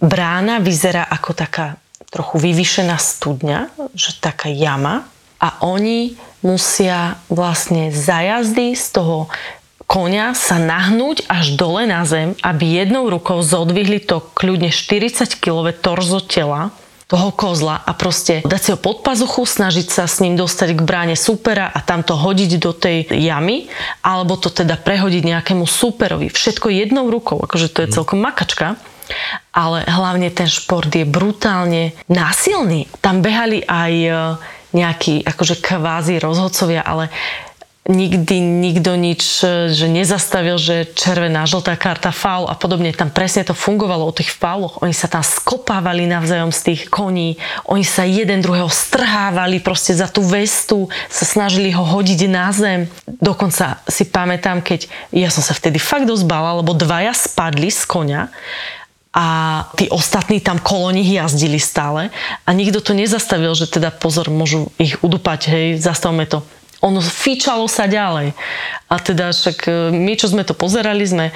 Brána 0.00 0.62
vyzerá 0.62 1.04
ako 1.04 1.36
taká 1.36 1.76
trochu 2.08 2.38
vyvýšená 2.38 2.94
studňa, 2.94 3.74
že 3.96 4.14
taká 4.22 4.46
jama 4.46 5.02
a 5.42 5.60
oni 5.66 6.14
musia 6.46 7.18
vlastne 7.26 7.90
za 7.90 8.22
jazdy 8.22 8.78
z 8.78 8.86
toho 8.94 9.26
konia 9.86 10.32
sa 10.32 10.58
nahnúť 10.58 11.28
až 11.28 11.54
dole 11.54 11.86
na 11.86 12.02
zem, 12.08 12.34
aby 12.42 12.82
jednou 12.82 13.08
rukou 13.08 13.40
zodvihli 13.44 14.02
to 14.02 14.24
kľudne 14.34 14.72
40-kilové 14.72 15.76
torzo 15.76 16.18
tela 16.24 16.74
toho 17.04 17.30
kozla 17.36 17.84
a 17.84 17.92
proste 17.92 18.40
dať 18.42 18.60
si 18.60 18.70
ho 18.72 18.78
pod 18.80 19.04
pazuchu, 19.04 19.44
snažiť 19.44 19.86
sa 19.92 20.08
s 20.08 20.24
ním 20.24 20.40
dostať 20.40 20.72
k 20.74 20.80
bráne 20.80 21.16
supera 21.20 21.68
a 21.68 21.78
tam 21.84 22.00
to 22.00 22.16
hodiť 22.16 22.50
do 22.58 22.72
tej 22.72 23.06
jamy, 23.12 23.68
alebo 24.00 24.40
to 24.40 24.48
teda 24.48 24.80
prehodiť 24.80 25.22
nejakému 25.22 25.68
superovi. 25.68 26.32
Všetko 26.32 26.72
jednou 26.72 27.12
rukou, 27.12 27.36
akože 27.38 27.68
to 27.70 27.84
je 27.84 27.92
celkom 27.92 28.24
makačka. 28.24 28.80
Ale 29.52 29.84
hlavne 29.84 30.32
ten 30.32 30.48
šport 30.48 30.88
je 30.88 31.04
brutálne 31.04 31.92
násilný. 32.08 32.88
Tam 33.04 33.20
behali 33.20 33.60
aj 33.60 33.92
e, 33.92 34.10
nejakí 34.72 35.28
akože 35.28 35.60
kvázi 35.60 36.16
rozhodcovia, 36.24 36.80
ale 36.80 37.12
nikdy 37.84 38.40
nikto 38.40 38.96
nič, 38.96 39.44
e, 39.44 39.68
že 39.68 39.92
nezastavil, 39.92 40.56
že 40.56 40.88
červená, 40.96 41.44
žltá 41.44 41.76
karta, 41.76 42.16
faul 42.16 42.48
a 42.48 42.56
podobne. 42.56 42.96
Tam 42.96 43.12
presne 43.12 43.44
to 43.44 43.52
fungovalo 43.52 44.08
o 44.08 44.16
tých 44.16 44.32
fauloch. 44.32 44.80
Oni 44.80 44.96
sa 44.96 45.04
tam 45.04 45.20
skopávali 45.20 46.08
navzájom 46.08 46.48
z 46.48 46.60
tých 46.72 46.82
koní. 46.88 47.36
Oni 47.68 47.84
sa 47.84 48.08
jeden 48.08 48.40
druhého 48.40 48.72
strhávali 48.72 49.60
proste 49.60 49.92
za 49.92 50.08
tú 50.08 50.24
vestu, 50.24 50.88
sa 51.12 51.28
snažili 51.28 51.76
ho 51.76 51.84
hodiť 51.84 52.20
na 52.24 52.48
zem. 52.56 52.88
Dokonca 53.04 53.84
si 53.84 54.08
pamätám, 54.08 54.64
keď 54.64 54.88
ja 55.12 55.28
som 55.28 55.44
sa 55.44 55.52
vtedy 55.52 55.76
fakt 55.76 56.08
dosť 56.08 56.24
bála, 56.24 56.64
lebo 56.64 56.72
dvaja 56.72 57.12
spadli 57.12 57.68
z 57.68 57.84
konia 57.84 58.32
a 59.14 59.26
tí 59.78 59.86
ostatní 59.92 60.42
tam 60.42 60.58
kolo 60.58 60.90
nich 60.90 61.06
jazdili 61.06 61.62
stále 61.62 62.10
a 62.42 62.50
nikto 62.50 62.82
to 62.82 62.98
nezastavil, 62.98 63.54
že 63.54 63.70
teda 63.70 63.94
pozor, 63.94 64.26
môžu 64.26 64.74
ich 64.74 64.98
udupať, 65.06 65.40
hej, 65.54 65.66
zastavme 65.78 66.26
to. 66.26 66.42
Ono 66.84 67.00
fičalo 67.00 67.64
sa 67.64 67.88
ďalej. 67.88 68.36
A 68.92 68.94
teda 69.00 69.32
však 69.32 69.58
e, 69.64 69.72
my, 69.90 70.12
čo 70.20 70.28
sme 70.28 70.44
to 70.44 70.52
pozerali, 70.52 71.02
sme 71.08 71.32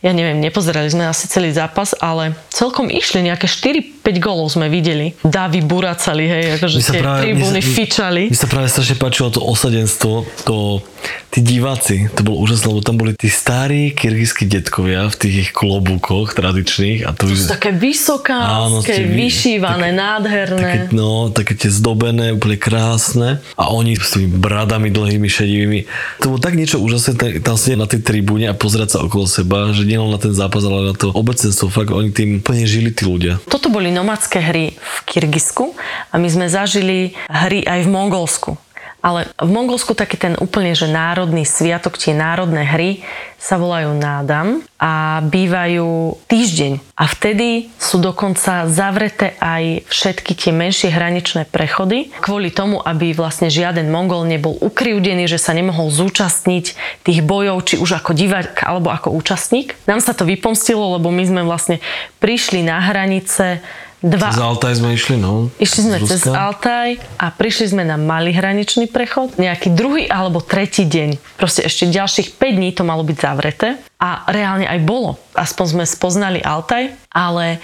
ja 0.00 0.10
neviem, 0.10 0.38
nepozerali 0.38 0.88
sme 0.88 1.04
asi 1.04 1.26
celý 1.26 1.50
zápas, 1.50 1.92
ale 1.94 2.32
celkom 2.48 2.88
išli, 2.88 3.20
nejaké 3.22 3.44
4-5 3.44 4.00
golov 4.16 4.48
sme 4.48 4.66
videli. 4.66 5.12
Davy 5.20 5.60
buracali, 5.60 6.24
hej, 6.24 6.44
akože 6.56 6.76
tie 6.80 6.98
práve- 6.98 7.22
tribúny 7.22 7.60
sa- 7.60 7.68
fičali. 7.70 8.22
Mi 8.26 8.34
sa 8.34 8.48
práve 8.48 8.66
strašne 8.66 8.96
páčilo 8.96 9.28
to 9.28 9.40
osadenstvo, 9.40 10.12
to, 10.42 10.80
tí 11.28 11.40
diváci, 11.40 12.08
to 12.10 12.20
bolo 12.22 12.40
úžasné, 12.40 12.66
lebo 12.66 12.80
tam 12.80 12.96
boli 12.96 13.12
tí 13.12 13.28
starí 13.28 13.92
kyrgyzskí 13.92 14.44
detkovia 14.46 15.04
v 15.04 15.16
tých 15.16 15.34
ich 15.38 15.50
klobúkoch 15.50 16.32
tradičných 16.32 17.04
a 17.04 17.12
to, 17.12 17.28
To 17.28 17.36
sú 17.36 17.46
také 17.46 17.70
Áno, 17.70 17.78
vysokánske, 17.78 18.88
ste 18.88 19.04
vy- 19.04 19.16
vyšívané, 19.20 19.88
nádherné. 19.92 20.60
Také, 20.62 20.78
no, 20.92 21.28
také 21.28 21.52
tie 21.54 21.68
zdobené, 21.68 22.32
úplne 22.32 22.56
krásne. 22.56 23.28
A 23.54 23.68
oni 23.68 23.94
s 23.94 24.16
tými 24.16 24.32
bradami 24.32 24.88
dlhými, 24.88 25.28
šedivými. 25.28 25.80
To 26.20 26.32
bolo 26.32 26.40
tak 26.40 26.56
niečo 26.56 26.78
úžasné 26.78 27.12
tam 27.40 27.54
sedieť 27.54 27.76
na 27.76 27.84
tej 27.84 28.00
tribúne 28.00 28.46
a 28.46 28.54
pozerať 28.54 28.88
sa 28.90 28.98
okolo 29.00 29.24
seba, 29.24 29.70
že 29.70 29.89
nielen 29.90 30.14
na 30.14 30.22
ten 30.22 30.30
zápas, 30.30 30.62
ale 30.62 30.90
na 30.90 30.94
to 30.94 31.10
obecenstvo. 31.10 31.66
Fakt, 31.66 31.90
oni 31.90 32.14
tým 32.14 32.38
úplne 32.38 32.62
žili 32.62 32.94
tí 32.94 33.02
ľudia. 33.02 33.42
Toto 33.50 33.66
boli 33.66 33.90
nomadské 33.90 34.38
hry 34.38 34.78
v 34.78 34.96
Kyrgyzsku 35.10 35.74
a 36.10 36.14
my 36.14 36.28
sme 36.30 36.46
zažili 36.46 37.18
hry 37.26 37.66
aj 37.66 37.82
v 37.84 37.88
Mongolsku. 37.90 38.54
Ale 39.00 39.32
v 39.40 39.50
Mongolsku 39.50 39.96
taký 39.96 40.20
ten 40.20 40.34
úplne, 40.36 40.76
že 40.76 40.84
národný 40.84 41.48
sviatok, 41.48 41.96
tie 41.96 42.12
národné 42.12 42.68
hry 42.68 43.00
sa 43.40 43.56
volajú 43.56 43.96
Nádam 43.96 44.60
a 44.76 45.24
bývajú 45.24 46.20
týždeň. 46.28 46.92
A 47.00 47.08
vtedy 47.08 47.72
sú 47.80 47.96
dokonca 47.96 48.68
zavreté 48.68 49.32
aj 49.40 49.88
všetky 49.88 50.36
tie 50.36 50.52
menšie 50.52 50.92
hraničné 50.92 51.48
prechody 51.48 52.12
kvôli 52.20 52.52
tomu, 52.52 52.76
aby 52.84 53.16
vlastne 53.16 53.48
žiaden 53.48 53.88
Mongol 53.88 54.28
nebol 54.28 54.60
ukrivdený, 54.60 55.24
že 55.24 55.40
sa 55.40 55.56
nemohol 55.56 55.88
zúčastniť 55.88 56.76
tých 57.08 57.20
bojov, 57.24 57.64
či 57.64 57.80
už 57.80 58.04
ako 58.04 58.12
divák 58.12 58.60
alebo 58.60 58.92
ako 58.92 59.16
účastník. 59.16 59.72
Nám 59.88 60.04
sa 60.04 60.12
to 60.12 60.28
vypomstilo, 60.28 61.00
lebo 61.00 61.08
my 61.08 61.24
sme 61.24 61.42
vlastne 61.48 61.80
prišli 62.20 62.60
na 62.60 62.76
hranice 62.76 63.64
dva, 64.00 64.32
Z 64.32 64.40
Altaj 64.40 64.80
sme 64.80 64.96
išli, 64.96 65.20
no. 65.20 65.52
Išli 65.60 65.80
sme 65.86 65.96
cez. 66.04 66.24
Altaj 66.24 67.00
a 67.20 67.26
prišli 67.32 67.76
sme 67.76 67.82
na 67.84 68.00
malý 68.00 68.32
hraničný 68.32 68.88
prechod. 68.88 69.36
Nejaký 69.36 69.72
druhý 69.72 70.08
alebo 70.08 70.40
tretí 70.40 70.88
deň. 70.88 71.20
Proste 71.36 71.64
ešte 71.68 71.88
ďalších 71.88 72.36
5 72.40 72.58
dní 72.58 72.70
to 72.72 72.82
malo 72.82 73.04
byť 73.04 73.16
zavreté. 73.16 73.76
A 74.00 74.24
reálne 74.32 74.64
aj 74.64 74.80
bolo. 74.82 75.20
Aspoň 75.36 75.66
sme 75.76 75.84
spoznali 75.84 76.40
Altaj, 76.40 76.96
ale 77.12 77.60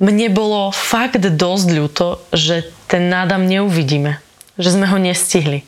mne 0.00 0.32
bolo 0.32 0.72
fakt 0.72 1.20
dosť 1.20 1.66
ľúto, 1.68 2.24
že 2.32 2.72
ten 2.88 3.12
nádam 3.12 3.44
neuvidíme. 3.44 4.18
Že 4.56 4.80
sme 4.80 4.86
ho 4.88 4.96
nestihli. 4.96 5.66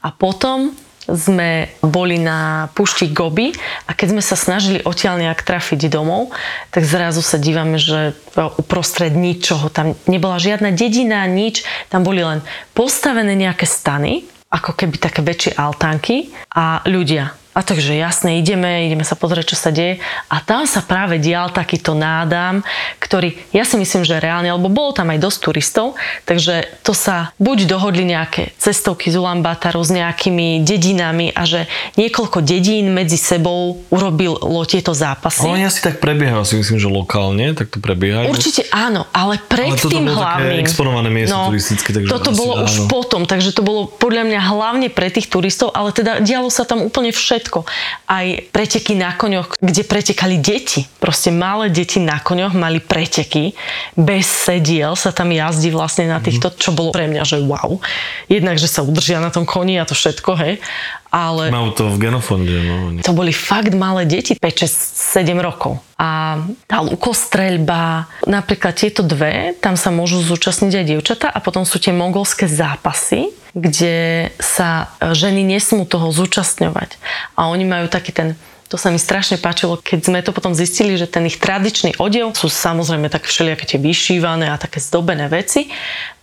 A 0.00 0.08
potom 0.08 0.72
sme 1.08 1.72
boli 1.80 2.20
na 2.20 2.68
púšti 2.76 3.08
Gobi 3.08 3.56
a 3.88 3.96
keď 3.96 4.06
sme 4.12 4.22
sa 4.22 4.36
snažili 4.36 4.84
odtiaľ 4.84 5.16
nejak 5.16 5.40
trafiť 5.40 5.88
domov, 5.88 6.30
tak 6.68 6.84
zrazu 6.84 7.24
sa 7.24 7.40
dívame, 7.40 7.80
že 7.80 8.12
uprostred 8.60 9.16
ničoho, 9.16 9.72
tam 9.72 9.96
nebola 10.04 10.36
žiadna 10.36 10.76
dedina, 10.76 11.24
nič, 11.24 11.64
tam 11.88 12.04
boli 12.04 12.20
len 12.20 12.44
postavené 12.76 13.32
nejaké 13.32 13.64
stany, 13.64 14.28
ako 14.52 14.76
keby 14.76 14.96
také 15.00 15.20
väčšie 15.24 15.56
altánky 15.56 16.32
a 16.52 16.84
ľudia. 16.84 17.32
A 17.58 17.66
takže 17.66 17.98
jasne, 17.98 18.38
ideme, 18.38 18.86
ideme 18.86 19.02
sa 19.02 19.18
pozrieť, 19.18 19.50
čo 19.50 19.58
sa 19.58 19.74
deje. 19.74 19.98
A 20.30 20.38
tam 20.38 20.62
sa 20.62 20.78
práve 20.78 21.18
dial 21.18 21.50
takýto 21.50 21.98
nádam, 21.98 22.62
ktorý, 23.02 23.34
ja 23.50 23.66
si 23.66 23.74
myslím, 23.74 24.06
že 24.06 24.22
reálne, 24.22 24.46
lebo 24.54 24.70
bolo 24.70 24.94
tam 24.94 25.10
aj 25.10 25.18
dosť 25.18 25.38
turistov, 25.42 25.98
takže 26.22 26.70
to 26.86 26.94
sa 26.94 27.34
buď 27.42 27.66
dohodli 27.66 28.06
nejaké 28.06 28.54
cestovky 28.62 29.10
z 29.10 29.18
Ulambataru 29.18 29.82
s 29.82 29.90
nejakými 29.90 30.62
dedinami 30.62 31.34
a 31.34 31.42
že 31.50 31.66
niekoľko 31.98 32.46
dedín 32.46 32.94
medzi 32.94 33.18
sebou 33.18 33.82
urobilo 33.90 34.38
tieto 34.62 34.94
zápasy. 34.94 35.50
Oni 35.50 35.66
asi 35.66 35.82
tak 35.82 35.98
prebiehajú, 35.98 36.46
si 36.46 36.54
myslím, 36.62 36.78
že 36.78 36.86
lokálne, 36.86 37.58
tak 37.58 37.74
to 37.74 37.82
prebiehajú. 37.82 38.30
Určite 38.30 38.70
áno, 38.70 39.10
ale 39.10 39.42
pred 39.42 39.74
Ale 39.74 39.82
toto 39.82 39.98
tým 39.98 40.06
hlavným. 40.06 40.62
No, 40.62 40.62
exponované 40.62 41.10
miesto 41.10 41.34
turistické, 41.50 41.90
takže 41.90 42.06
Toto 42.06 42.30
bolo 42.38 42.62
už 42.62 42.86
áno. 42.86 42.86
potom, 42.86 43.26
takže 43.26 43.50
to 43.50 43.66
bolo 43.66 43.90
podľa 43.90 44.30
mňa 44.30 44.40
hlavne 44.46 44.88
pre 44.94 45.10
tých 45.10 45.26
turistov, 45.26 45.74
ale 45.74 45.90
teda 45.90 46.22
dialo 46.22 46.54
sa 46.54 46.62
tam 46.62 46.86
úplne 46.86 47.10
všetko. 47.10 47.47
Všetko. 47.48 47.64
Aj 48.04 48.26
preteky 48.52 48.92
na 48.92 49.16
koňoch, 49.16 49.56
kde 49.56 49.82
pretekali 49.88 50.36
deti. 50.36 50.84
Proste 51.00 51.32
malé 51.32 51.72
deti 51.72 51.96
na 51.96 52.20
koňoch 52.20 52.52
mali 52.52 52.84
preteky. 52.84 53.56
Bez 53.96 54.28
sediel 54.28 54.92
sa 54.92 55.16
tam 55.16 55.32
jazdí 55.32 55.72
vlastne 55.72 56.12
na 56.12 56.20
týchto, 56.20 56.52
čo 56.52 56.76
bolo 56.76 56.92
pre 56.92 57.08
mňa, 57.08 57.24
že 57.24 57.40
wow. 57.40 57.80
Jednak, 58.28 58.60
že 58.60 58.68
sa 58.68 58.84
udržia 58.84 59.24
na 59.24 59.32
tom 59.32 59.48
koni 59.48 59.80
a 59.80 59.88
to 59.88 59.96
všetko, 59.96 60.30
hej. 60.44 60.60
Ale 61.08 61.48
Majú 61.48 61.72
to 61.72 61.84
v 61.88 61.96
genofonde, 62.04 62.52
no. 62.52 63.00
to 63.00 63.16
boli 63.16 63.32
fakt 63.32 63.72
malé 63.72 64.04
deti, 64.04 64.36
5, 64.36 64.44
6, 64.44 65.24
7 65.24 65.40
rokov. 65.40 65.80
A 65.96 66.36
tá 66.68 66.84
lukostreľba, 66.84 68.04
napríklad 68.28 68.76
tieto 68.76 69.00
dve, 69.00 69.56
tam 69.56 69.72
sa 69.72 69.88
môžu 69.88 70.20
zúčastniť 70.20 70.72
aj 70.76 70.84
dievčatá 70.84 71.32
a 71.32 71.40
potom 71.40 71.64
sú 71.64 71.80
tie 71.80 71.96
mongolské 71.96 72.44
zápasy, 72.44 73.32
kde 73.58 74.30
sa 74.38 74.94
ženy 75.02 75.42
nesmú 75.42 75.84
toho 75.84 76.14
zúčastňovať. 76.14 76.96
A 77.34 77.50
oni 77.50 77.66
majú 77.66 77.90
taký 77.90 78.14
ten 78.14 78.38
to 78.68 78.76
sa 78.76 78.92
mi 78.92 79.00
strašne 79.00 79.40
páčilo, 79.40 79.80
keď 79.80 80.00
sme 80.04 80.20
to 80.20 80.28
potom 80.28 80.52
zistili, 80.52 81.00
že 81.00 81.08
ten 81.08 81.24
ich 81.24 81.40
tradičný 81.40 81.96
odev 81.96 82.36
sú 82.36 82.52
samozrejme 82.52 83.08
také 83.08 83.24
všelijaké 83.24 83.64
tie 83.64 83.80
vyšívané 83.80 84.52
a 84.52 84.60
také 84.60 84.76
zdobené 84.76 85.24
veci. 85.32 85.72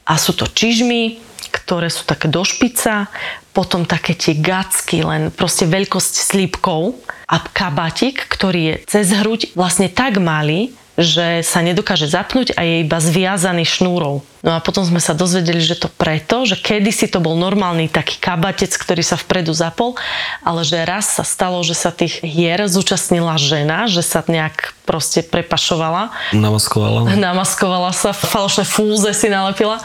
A 0.06 0.22
sú 0.22 0.38
to 0.38 0.46
čižmy, 0.46 1.18
ktoré 1.56 1.88
sú 1.88 2.04
také 2.04 2.28
do 2.28 2.44
špica, 2.44 3.08
potom 3.56 3.88
také 3.88 4.12
tie 4.12 4.36
gacky, 4.36 5.08
len 5.08 5.32
proste 5.32 5.64
veľkosť 5.64 6.36
slípkov 6.36 7.00
a 7.32 7.40
kabátik, 7.40 8.28
ktorý 8.28 8.62
je 8.62 8.76
cez 8.92 9.16
hruď 9.16 9.56
vlastne 9.56 9.88
tak 9.88 10.20
malý, 10.20 10.76
že 10.96 11.44
sa 11.44 11.60
nedokáže 11.60 12.08
zapnúť 12.08 12.56
a 12.56 12.64
je 12.64 12.88
iba 12.88 12.98
zviazaný 13.04 13.68
šnúrou. 13.68 14.24
No 14.40 14.56
a 14.56 14.64
potom 14.64 14.88
sme 14.88 15.04
sa 15.04 15.12
dozvedeli, 15.12 15.60
že 15.60 15.76
to 15.76 15.92
preto, 15.92 16.48
že 16.48 16.56
kedysi 16.56 17.12
to 17.12 17.20
bol 17.20 17.36
normálny 17.36 17.92
taký 17.92 18.16
kabatec, 18.16 18.72
ktorý 18.72 19.04
sa 19.04 19.20
vpredu 19.20 19.52
zapol, 19.52 20.00
ale 20.40 20.64
že 20.64 20.80
raz 20.88 21.20
sa 21.20 21.28
stalo, 21.28 21.60
že 21.68 21.76
sa 21.76 21.92
tých 21.92 22.24
hier 22.24 22.64
zúčastnila 22.72 23.36
žena, 23.36 23.92
že 23.92 24.06
sa 24.08 24.24
nejak 24.24 24.72
proste 24.88 25.20
prepašovala, 25.20 26.16
Namaskovala. 26.32 27.12
namaskovala 27.20 27.92
sa, 27.92 28.16
falošné 28.16 28.64
fúze 28.64 29.12
si 29.12 29.28
nalepila 29.28 29.84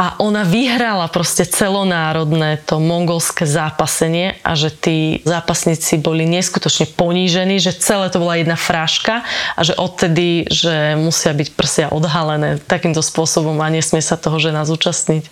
a 0.00 0.16
ona 0.16 0.48
vyhrala 0.48 1.12
proste 1.12 1.44
celonárodné 1.44 2.64
to 2.64 2.80
mongolské 2.80 3.44
zápasenie 3.44 4.40
a 4.40 4.56
že 4.56 4.72
tí 4.72 5.20
zápasníci 5.28 6.00
boli 6.00 6.24
neskutočne 6.24 6.88
ponížení, 6.96 7.60
že 7.60 7.76
celé 7.76 8.08
to 8.08 8.16
bola 8.16 8.40
jedna 8.40 8.56
fráška 8.56 9.20
a 9.28 9.60
že 9.60 9.76
odtedy, 9.76 10.48
že 10.48 10.96
musia 10.96 11.36
byť 11.36 11.48
prsia 11.52 11.86
odhalené 11.92 12.56
takýmto 12.64 13.04
spôsobom 13.04 13.60
a 13.60 13.68
nesmie 13.68 14.00
sa 14.00 14.16
toho 14.16 14.40
žena 14.40 14.64
zúčastniť. 14.64 15.28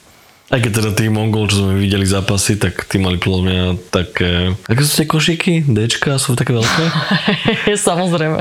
Aj 0.52 0.60
keď 0.60 0.72
teda 0.84 0.90
tí 0.92 1.08
Mongol, 1.08 1.48
čo 1.48 1.64
sme 1.64 1.80
videli 1.80 2.04
zápasy, 2.04 2.60
tak 2.60 2.84
tí 2.88 3.00
mali 3.00 3.16
podľa 3.16 3.40
mňa 3.44 3.64
také... 3.88 4.52
Aké 4.68 4.80
sú 4.84 5.00
tie 5.00 5.08
košíky? 5.08 5.64
Dčka 5.64 6.20
sú 6.20 6.36
také 6.36 6.52
veľké? 6.56 6.84
Samozrejme. 7.88 8.40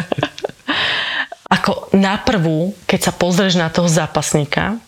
Ako 1.48 1.92
na 1.96 2.20
prvú, 2.20 2.76
keď 2.88 3.12
sa 3.12 3.14
pozrieš 3.16 3.60
na 3.60 3.72
toho 3.72 3.88
zápasníka, 3.88 4.80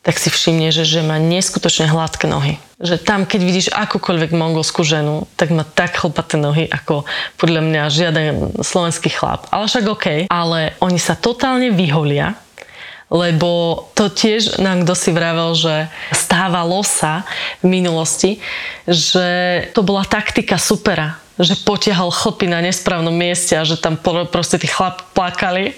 tak 0.00 0.16
si 0.16 0.32
všimneš, 0.32 0.80
že, 0.80 0.84
že 0.96 1.00
má 1.04 1.20
neskutočne 1.20 1.92
hladké 1.92 2.24
nohy. 2.24 2.56
Že 2.80 2.96
tam, 3.04 3.28
keď 3.28 3.40
vidíš 3.44 3.68
akúkoľvek 3.68 4.32
mongolskú 4.32 4.80
ženu, 4.80 5.28
tak 5.36 5.52
má 5.52 5.60
tak 5.60 6.00
chlpaté 6.00 6.40
nohy, 6.40 6.64
ako 6.72 7.04
podľa 7.36 7.60
mňa 7.60 7.82
žiaden 7.92 8.28
slovenský 8.64 9.12
chlap. 9.12 9.44
Ale 9.52 9.68
však 9.68 9.84
OK. 9.84 10.06
Ale 10.32 10.72
oni 10.80 10.96
sa 10.96 11.12
totálne 11.20 11.68
vyholia, 11.68 12.32
lebo 13.12 13.84
to 13.92 14.08
tiež 14.08 14.56
nám 14.56 14.88
kto 14.88 14.94
si 14.96 15.10
vravel, 15.12 15.52
že 15.52 15.92
stávalo 16.16 16.80
sa 16.80 17.28
v 17.60 17.68
minulosti, 17.68 18.40
že 18.88 19.28
to 19.76 19.84
bola 19.84 20.08
taktika 20.08 20.56
supera 20.56 21.19
že 21.40 21.56
potiahal 21.64 22.12
chlpy 22.12 22.46
na 22.46 22.60
nesprávnom 22.60 23.12
mieste 23.12 23.56
a 23.56 23.64
že 23.64 23.80
tam 23.80 23.96
proste 24.28 24.60
tí 24.60 24.68
chlap 24.68 25.00
plakali. 25.16 25.72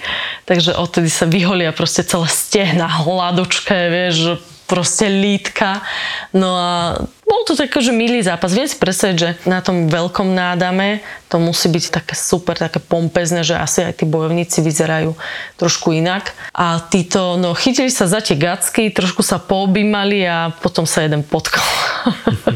Takže 0.44 0.74
odtedy 0.74 1.06
sa 1.06 1.30
vyholia 1.30 1.70
proste 1.70 2.02
celé 2.02 2.26
stehna, 2.26 2.90
hladučké, 2.90 3.78
vieš, 3.88 4.42
proste 4.66 5.04
lítka. 5.06 5.84
No 6.32 6.56
a 6.56 6.96
bol 7.28 7.44
to 7.44 7.52
taký, 7.52 7.84
že 7.84 7.92
milý 7.92 8.24
zápas. 8.24 8.56
Viem 8.56 8.68
si 8.68 8.80
predstaviť, 8.80 9.16
že 9.16 9.30
na 9.44 9.60
tom 9.60 9.88
veľkom 9.88 10.32
nádame 10.32 11.04
to 11.32 11.40
musí 11.40 11.72
byť 11.72 11.84
také 11.92 12.12
super, 12.12 12.56
také 12.60 12.76
pompezne, 12.76 13.40
že 13.40 13.56
asi 13.56 13.84
aj 13.88 14.00
tí 14.00 14.04
bojovníci 14.04 14.60
vyzerajú 14.60 15.16
trošku 15.56 15.96
inak. 15.96 16.36
A 16.52 16.76
títo, 16.92 17.40
no 17.40 17.56
chytili 17.56 17.88
sa 17.88 18.04
za 18.04 18.20
tie 18.20 18.36
gacky, 18.36 18.92
trošku 18.92 19.24
sa 19.24 19.40
poobímali 19.40 20.24
a 20.28 20.52
potom 20.60 20.84
sa 20.84 21.04
jeden 21.04 21.24
potkol. 21.24 21.64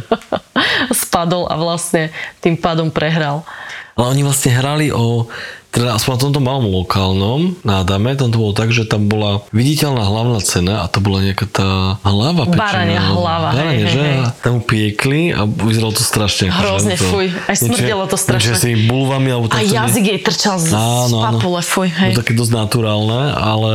Spadol 1.07 1.47
a 1.47 1.55
vlastne 1.55 2.11
tým 2.43 2.59
pádom 2.59 2.91
prehral. 2.91 3.47
Ale 3.95 4.13
oni 4.13 4.27
vlastne 4.27 4.51
hrali 4.53 4.91
o 4.91 5.31
teda 5.67 5.93
aspoň 5.93 6.13
na 6.17 6.21
tomto 6.25 6.41
malom 6.41 6.73
lokálnom 6.73 7.61
nádame, 7.61 8.17
tam 8.17 8.33
to 8.33 8.41
bolo 8.41 8.57
tak, 8.57 8.73
že 8.73 8.89
tam 8.89 9.13
bola 9.13 9.45
viditeľná 9.53 10.09
hlavná 10.09 10.41
cena 10.41 10.81
a 10.81 10.89
to 10.89 11.05
bola 11.05 11.21
nejaká 11.21 11.45
tá 11.45 11.69
hlava 12.01 12.49
pečená. 12.49 12.65
Barania 12.65 13.01
hlava, 13.05 13.49
Barania, 13.53 13.85
hej, 13.85 13.93
že? 13.93 14.01
hej. 14.01 14.17
A 14.25 14.29
tam 14.41 14.65
piekli 14.65 15.37
a 15.37 15.45
vyzeralo 15.45 15.93
to 15.93 16.01
strašne. 16.01 16.49
akože 16.49 16.65
Hrozne, 16.65 16.95
to, 16.97 17.05
fuj, 17.05 17.27
aj 17.29 17.57
smrdelo 17.61 18.05
to 18.09 18.17
strašne. 18.17 18.41
Niečo 18.41 18.55
s 18.57 18.65
tými 18.65 18.89
bulvami 18.89 19.29
alebo 19.29 19.47
A 19.49 19.53
takto 19.53 19.69
nie- 19.69 19.77
jazyk 19.77 20.05
jej 20.09 20.21
trčal 20.25 20.57
z, 20.57 20.65
z 20.65 20.73
Áno, 20.73 21.17
áno. 21.21 21.25
papule, 21.37 21.61
fuj, 21.61 21.89
hej. 21.93 22.13
No 22.17 22.21
také 22.25 22.33
dosť 22.33 22.53
naturálne, 22.57 23.21
ale 23.37 23.73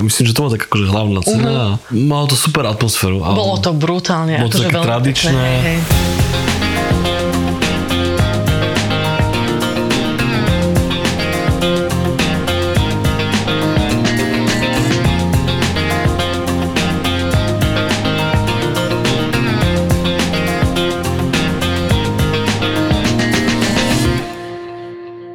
myslím, 0.00 0.24
že 0.24 0.32
to 0.32 0.40
bola 0.48 0.52
taká 0.56 0.64
akože 0.64 0.86
hlavná 0.88 1.20
cena 1.28 1.52
a 1.52 1.66
malo 1.92 2.24
to 2.24 2.40
super 2.40 2.64
atmosféru. 2.64 3.20
Bolo 3.20 3.60
to 3.60 3.76
brutálne. 3.76 4.40
Bolo 4.40 4.48
to 4.48 4.64
akože 4.64 4.72
také 4.72 4.80
tradičné. 4.80 5.28
Pekné, 5.28 5.60
hej, 5.60 5.78
hej. 5.84 6.13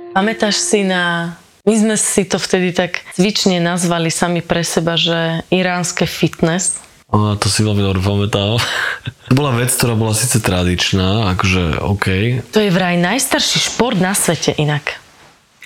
Pamätáš 0.09 0.57
si 0.57 0.81
na... 0.81 1.35
My 1.67 1.75
sme 1.77 1.95
si 1.99 2.25
to 2.25 2.41
vtedy 2.41 2.73
tak 2.73 3.05
cvične 3.13 3.61
nazvali 3.61 4.09
sami 4.09 4.41
pre 4.41 4.65
seba, 4.65 4.97
že 4.97 5.45
iránske 5.53 6.09
fitness. 6.09 6.81
A 7.13 7.37
to 7.37 7.45
si 7.45 7.61
veľmi 7.61 7.81
dobre 7.85 8.01
pamätám. 8.01 8.57
to 9.29 9.33
bola 9.37 9.53
vec, 9.53 9.69
ktorá 9.69 9.93
bola 9.93 10.17
síce 10.17 10.41
tradičná, 10.41 11.37
akože 11.37 11.81
OK. 11.85 12.07
To 12.53 12.59
je 12.61 12.73
vraj 12.73 12.97
najstarší 12.97 13.69
šport 13.69 14.01
na 14.01 14.17
svete 14.17 14.57
inak. 14.57 14.97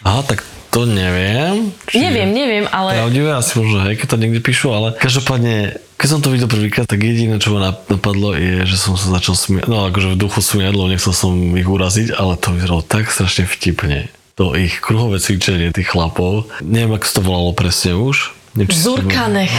Aha, 0.03 0.27
tak 0.27 0.43
to 0.75 0.83
neviem. 0.83 1.71
Či 1.87 2.03
Neviem, 2.03 2.35
neviem, 2.35 2.65
ale 2.67 2.99
Pravdivé, 2.99 3.31
asi 3.31 3.55
možno, 3.55 3.87
hej, 3.87 3.95
keď 3.95 4.07
to 4.09 4.17
niekde 4.19 4.41
píšu, 4.43 4.75
ale 4.75 4.91
každopádne, 4.97 5.79
keď 5.95 6.07
som 6.09 6.19
to 6.19 6.33
videl 6.33 6.51
prvýkrát, 6.51 6.89
tak 6.89 6.99
jediné, 6.99 7.39
čo 7.39 7.55
ma 7.55 7.71
nap- 7.71 7.87
napadlo, 7.87 8.35
je, 8.35 8.67
že 8.67 8.75
som 8.75 8.99
sa 8.99 9.13
začal 9.13 9.39
smiať, 9.39 9.71
no 9.71 9.87
akože 9.87 10.11
v 10.11 10.19
duchu 10.19 10.43
smiať, 10.43 10.73
lebo 10.75 10.91
nechcel 10.91 11.15
som 11.15 11.31
ich 11.55 11.69
uraziť, 11.69 12.11
ale 12.17 12.35
to 12.35 12.51
vyzeralo 12.51 12.83
tak 12.83 13.07
strašne 13.07 13.47
vtipne. 13.47 14.11
To 14.33 14.57
ich 14.57 14.81
kruhové 14.81 15.21
cvičenie 15.21 15.69
tých 15.69 15.93
chlapov. 15.93 16.49
Neviem, 16.59 16.97
ako 16.97 17.05
to 17.05 17.21
volalo 17.21 17.51
presne 17.53 17.93
už. 17.93 18.33
To- 18.57 18.65
Zurkanech. 18.65 19.53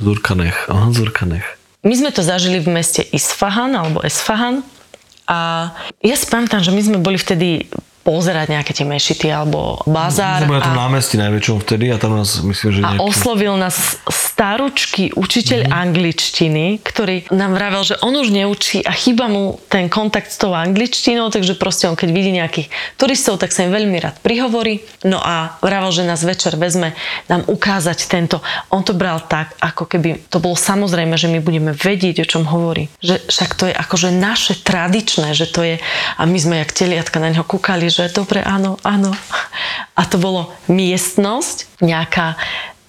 Zurkanech, 0.00 0.68
aha, 0.68 0.88
Zurkanech. 0.90 1.44
My 1.84 1.92
sme 1.92 2.08
to 2.08 2.24
zažili 2.24 2.58
v 2.58 2.72
meste 2.72 3.04
Isfahan 3.04 3.76
alebo 3.76 4.00
Esfahan 4.00 4.64
a 5.28 5.68
ja 6.00 6.16
si 6.16 6.24
pamätám, 6.24 6.64
že 6.64 6.72
my 6.72 6.80
sme 6.80 6.98
boli 7.00 7.20
vtedy 7.20 7.68
pozerať 8.04 8.46
nejaké 8.50 8.70
tie 8.70 8.84
mešity 8.84 9.26
alebo 9.26 9.80
bazár. 9.84 10.44
My 10.44 10.46
sme 10.46 10.60
na 10.60 10.66
tom 10.66 10.76
a- 10.76 10.82
námestí 10.84 11.16
najväčšom 11.16 11.56
vtedy 11.58 11.88
a 11.88 11.96
tam 11.96 12.14
nás, 12.14 12.38
myslím, 12.38 12.70
že 12.70 12.80
A 12.80 12.92
nejaký... 12.92 13.00
oslovil 13.00 13.54
nás 13.56 13.96
staručký 14.06 15.14
učiteľ 15.14 15.60
Mhm. 15.64 15.72
angličtiny, 15.74 16.64
ktorý 16.80 17.30
nám 17.30 17.52
vravel, 17.52 17.82
že 17.82 17.96
on 17.98 18.12
už 18.12 18.28
neučí 18.28 18.82
a 18.82 18.92
chýba 18.92 19.24
mu 19.26 19.42
ten 19.66 19.88
kontakt 19.88 20.28
s 20.28 20.36
tou 20.36 20.52
angličtinou, 20.52 21.28
takže 21.28 21.54
proste 21.54 21.86
on 21.86 21.94
keď 21.94 22.10
vidí 22.10 22.30
nejakých 22.30 22.68
turistov, 22.94 23.38
tak 23.38 23.50
sa 23.50 23.62
im 23.62 23.70
veľmi 23.70 23.96
rád 23.96 24.20
prihovorí. 24.20 24.84
No 25.02 25.16
a 25.16 25.56
vravel, 25.58 25.88
že 25.90 26.02
nás 26.02 26.20
večer 26.20 26.54
vezme 26.54 26.92
nám 27.26 27.46
ukázať 27.46 28.04
tento. 28.04 28.42
On 28.68 28.82
to 28.82 28.92
bral 28.92 29.16
tak, 29.18 29.56
ako 29.58 29.86
keby 29.86 30.28
to 30.28 30.36
bolo 30.36 30.54
samozrejme, 30.54 31.14
že 31.14 31.26
my 31.26 31.38
budeme 31.38 31.72
vedieť, 31.72 32.20
o 32.20 32.28
čom 32.28 32.44
hovorí. 32.44 32.92
Že 33.00 33.24
však 33.24 33.50
to 33.54 33.64
je 33.64 33.74
akože 33.74 34.08
naše 34.10 34.58
tradičné, 34.58 35.32
že 35.32 35.46
to 35.46 35.62
je, 35.62 35.74
a 36.12 36.22
my 36.22 36.36
sme 36.36 36.58
jak 36.58 36.70
teliatka 36.70 37.16
na 37.16 37.30
neho 37.30 37.42
kúkali, 37.42 37.86
že 37.94 38.10
dobre, 38.10 38.42
áno, 38.42 38.76
áno. 38.82 39.14
A 39.94 40.02
to 40.10 40.18
bolo 40.18 40.50
miestnosť, 40.66 41.78
nejaká 41.78 42.34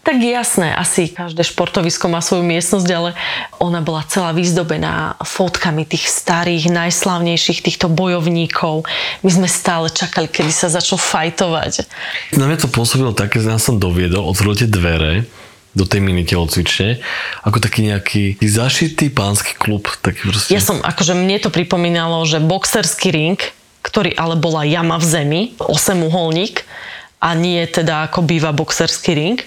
tak 0.06 0.22
jasné, 0.22 0.70
asi 0.70 1.10
každé 1.10 1.42
športovisko 1.42 2.06
má 2.06 2.22
svoju 2.22 2.46
miestnosť, 2.46 2.90
ale 2.94 3.18
ona 3.58 3.82
bola 3.82 4.06
celá 4.06 4.38
vyzdobená 4.38 5.18
fotkami 5.18 5.82
tých 5.82 6.06
starých, 6.14 6.70
najslavnejších 6.70 7.66
týchto 7.66 7.90
bojovníkov. 7.90 8.86
My 9.26 9.32
sme 9.34 9.50
stále 9.50 9.90
čakali, 9.90 10.30
kedy 10.30 10.54
sa 10.54 10.70
začnú 10.70 11.02
fajtovať. 11.02 11.90
Na 12.38 12.46
mňa 12.46 12.62
to 12.62 12.70
pôsobilo 12.70 13.18
také, 13.18 13.42
že 13.42 13.50
nás 13.50 13.66
som 13.66 13.82
doviedol, 13.82 14.30
otvoril 14.30 14.62
tie 14.62 14.70
dvere 14.70 15.26
do 15.74 15.90
tej 15.90 16.06
mini 16.06 16.22
telocvične, 16.22 17.02
ako 17.42 17.58
taký 17.58 17.90
nejaký 17.90 18.38
zašitý 18.40 19.10
pánsky 19.10 19.58
klub. 19.58 19.90
Taký 20.06 20.30
proste. 20.30 20.54
Ja 20.54 20.62
som, 20.62 20.86
akože 20.86 21.18
mne 21.18 21.42
to 21.42 21.50
pripomínalo, 21.50 22.22
že 22.30 22.38
boxerský 22.38 23.10
ring, 23.10 23.42
ktorý 23.86 24.18
ale 24.18 24.34
bola 24.34 24.66
jama 24.66 24.98
v 24.98 25.06
zemi, 25.06 25.42
osemuholník 25.62 26.66
a 27.22 27.38
nie 27.38 27.62
teda 27.70 28.10
ako 28.10 28.26
býva 28.26 28.50
boxerský 28.50 29.14
ring. 29.14 29.40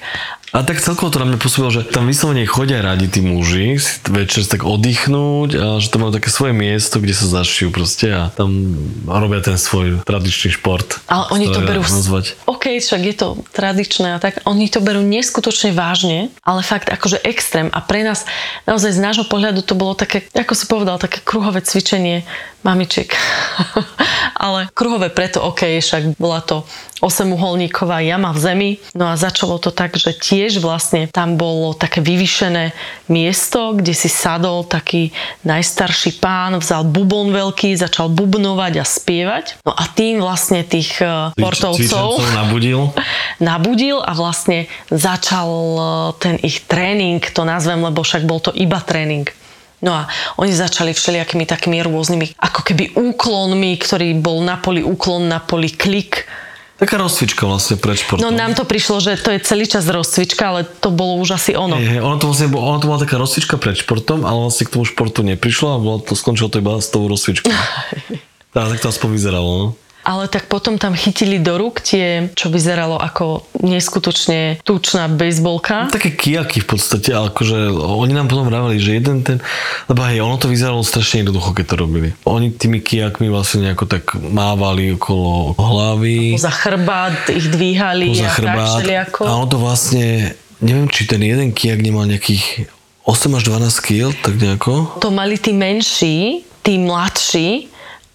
A 0.49 0.65
tak 0.65 0.81
celkovo 0.81 1.13
to 1.13 1.21
na 1.21 1.29
mňa 1.29 1.39
pôsobilo, 1.45 1.69
že 1.69 1.85
tam 1.85 2.09
vyslovene 2.09 2.49
chodia 2.49 2.81
radi 2.81 3.05
tí 3.05 3.21
muži 3.21 3.77
si 3.77 4.01
večer 4.09 4.49
tak 4.49 4.65
oddychnúť 4.65 5.51
a 5.53 5.67
že 5.77 5.93
to 5.93 6.01
majú 6.01 6.17
také 6.17 6.33
svoje 6.33 6.57
miesto, 6.57 7.05
kde 7.05 7.13
sa 7.13 7.29
zašijú 7.29 7.69
proste 7.69 8.09
a 8.09 8.33
tam 8.33 8.73
robia 9.05 9.45
ten 9.45 9.61
svoj 9.61 10.01
tradičný 10.09 10.57
šport. 10.57 11.05
Ale 11.05 11.29
oni 11.37 11.53
to 11.53 11.61
berú... 11.61 11.85
Nazvať. 11.85 12.41
OK, 12.49 12.81
však 12.81 13.03
je 13.05 13.15
to 13.21 13.29
tradičné 13.53 14.17
a 14.17 14.19
tak. 14.19 14.41
Oni 14.49 14.73
to 14.73 14.81
berú 14.81 15.05
neskutočne 15.05 15.77
vážne, 15.77 16.33
ale 16.41 16.65
fakt 16.65 16.89
akože 16.89 17.21
extrém. 17.29 17.69
A 17.69 17.85
pre 17.85 18.01
nás, 18.01 18.25
naozaj 18.65 18.97
z 18.97 19.05
nášho 19.05 19.29
pohľadu 19.29 19.61
to 19.61 19.77
bolo 19.77 19.93
také, 19.93 20.25
ako 20.33 20.57
si 20.57 20.65
povedal, 20.65 20.97
také 20.97 21.21
kruhové 21.21 21.61
cvičenie 21.61 22.25
mamičiek. 22.63 23.13
ale 24.39 24.71
kruhové 24.71 25.11
preto, 25.11 25.43
OK, 25.43 25.83
však 25.83 26.15
bola 26.17 26.39
to 26.41 26.63
osemuholníková 26.99 28.03
jama 28.03 28.35
v 28.35 28.39
zemi. 28.39 28.71
No 28.95 29.11
a 29.11 29.15
začalo 29.15 29.59
to 29.63 29.71
tak, 29.71 29.95
že 29.95 30.15
tiež 30.15 30.59
vlastne 30.59 31.07
tam 31.11 31.39
bolo 31.39 31.75
také 31.75 32.03
vyvyšené 32.03 32.75
miesto, 33.07 33.75
kde 33.79 33.95
si 33.95 34.11
sadol 34.11 34.67
taký 34.67 35.15
najstarší 35.47 36.19
pán, 36.19 36.59
vzal 36.59 36.87
bubon 36.87 37.31
veľký, 37.31 37.79
začal 37.79 38.11
bubnovať 38.11 38.83
a 38.83 38.85
spievať. 38.87 39.63
No 39.63 39.75
a 39.75 39.85
tým 39.95 40.19
vlastne 40.19 40.67
tých 40.67 40.99
športovcov 40.99 41.79
Cvičencov 41.79 42.35
nabudil. 42.39 42.81
nabudil 43.39 43.99
a 44.03 44.13
vlastne 44.15 44.67
začal 44.91 45.51
eh, 45.51 45.87
ten 46.19 46.35
ich 46.43 46.67
tréning, 46.67 47.23
to 47.23 47.43
nazvem, 47.47 47.79
lebo 47.83 48.03
však 48.03 48.27
bol 48.27 48.43
to 48.43 48.51
iba 48.55 48.83
tréning. 48.83 49.27
No 49.79 49.95
a 49.95 50.11
oni 50.43 50.51
začali 50.51 50.91
všelijakými 50.91 51.47
takými 51.47 51.79
rôznymi, 51.87 52.35
ako 52.43 52.61
keby 52.67 52.99
úklonmi, 52.99 53.79
ktorý 53.79 54.19
bol 54.19 54.43
na 54.43 54.59
poli 54.59 54.83
úklon, 54.83 55.31
na 55.31 55.39
poli 55.39 55.71
klik. 55.71 56.27
Taká 56.79 56.95
rozcvička 56.99 57.43
vlastne 57.43 57.75
pred 57.75 57.99
športom. 57.99 58.23
No 58.23 58.31
nám 58.31 58.55
to 58.55 58.63
prišlo, 58.63 59.03
že 59.03 59.19
to 59.19 59.35
je 59.35 59.43
celý 59.43 59.67
čas 59.67 59.87
rozcvička, 59.87 60.51
ale 60.51 60.61
to 60.63 60.95
bolo 60.95 61.19
už 61.19 61.35
asi 61.35 61.59
ono. 61.59 61.75
Hej, 61.75 61.99
ono 61.99 62.23
to 62.23 62.31
vlastne, 62.31 62.51
ono 62.55 62.79
to 62.79 62.87
bola 62.87 63.03
taká 63.03 63.19
rozcvička 63.19 63.59
pred 63.59 63.75
športom, 63.75 64.23
ale 64.23 64.47
vlastne 64.47 64.67
k 64.67 64.75
tomu 64.79 64.87
športu 64.87 65.27
neprišlo 65.27 65.75
a 65.75 65.77
bolo 65.83 65.99
to, 65.99 66.15
skončilo 66.15 66.51
to 66.51 66.63
iba 66.63 66.79
s 66.79 66.91
tou 66.91 67.07
rozcvičkou. 67.11 67.51
tak, 68.55 68.65
tak 68.75 68.79
to 68.79 68.87
aspoň 68.95 69.09
vyzeralo, 69.11 69.51
no. 69.59 69.69
Ale 70.09 70.25
tak 70.33 70.49
potom 70.49 70.81
tam 70.81 70.97
chytili 70.97 71.37
do 71.37 71.61
rúk 71.61 71.85
tie, 71.85 72.33
čo 72.33 72.49
vyzeralo 72.49 72.97
ako 72.97 73.45
neskutočne 73.61 74.57
tučná 74.65 75.05
bejsbolka. 75.13 75.93
Také 75.93 76.17
kijaky 76.17 76.65
v 76.65 76.69
podstate, 76.73 77.13
ale 77.13 77.29
akože 77.29 77.69
oni 77.77 78.17
nám 78.17 78.33
potom 78.33 78.49
vraveli, 78.49 78.81
že 78.81 78.97
jeden 78.97 79.21
ten, 79.21 79.37
lebo 79.85 80.01
hej, 80.09 80.25
ono 80.25 80.41
to 80.41 80.49
vyzeralo 80.49 80.81
strašne 80.81 81.29
jednoducho, 81.29 81.53
keď 81.53 81.65
to 81.69 81.77
robili. 81.77 82.09
Oni 82.25 82.49
tými 82.49 82.81
kijakmi 82.81 83.29
vlastne 83.29 83.69
nejako 83.69 83.85
tak 83.85 84.17
mávali 84.17 84.97
okolo 84.97 85.53
hlavy. 85.61 86.41
Za 86.41 86.57
chrbát 86.57 87.29
ich 87.29 87.53
dvíhali 87.53 88.17
a 88.25 88.33
tak 88.33 88.41
chrbát. 88.41 88.81
všelijako. 88.81 89.21
A 89.29 89.31
ono 89.37 89.45
to 89.45 89.61
vlastne, 89.61 90.33
neviem, 90.65 90.89
či 90.89 91.05
ten 91.05 91.21
jeden 91.21 91.53
kijak 91.53 91.85
nemal 91.85 92.09
nejakých 92.09 92.65
8 93.05 93.37
až 93.37 93.43
12 93.45 93.77
kg, 93.85 94.17
tak 94.25 94.41
nejako. 94.41 95.05
To 95.05 95.13
mali 95.13 95.37
tí 95.37 95.53
menší, 95.53 96.49
tí 96.65 96.81
mladší 96.81 97.69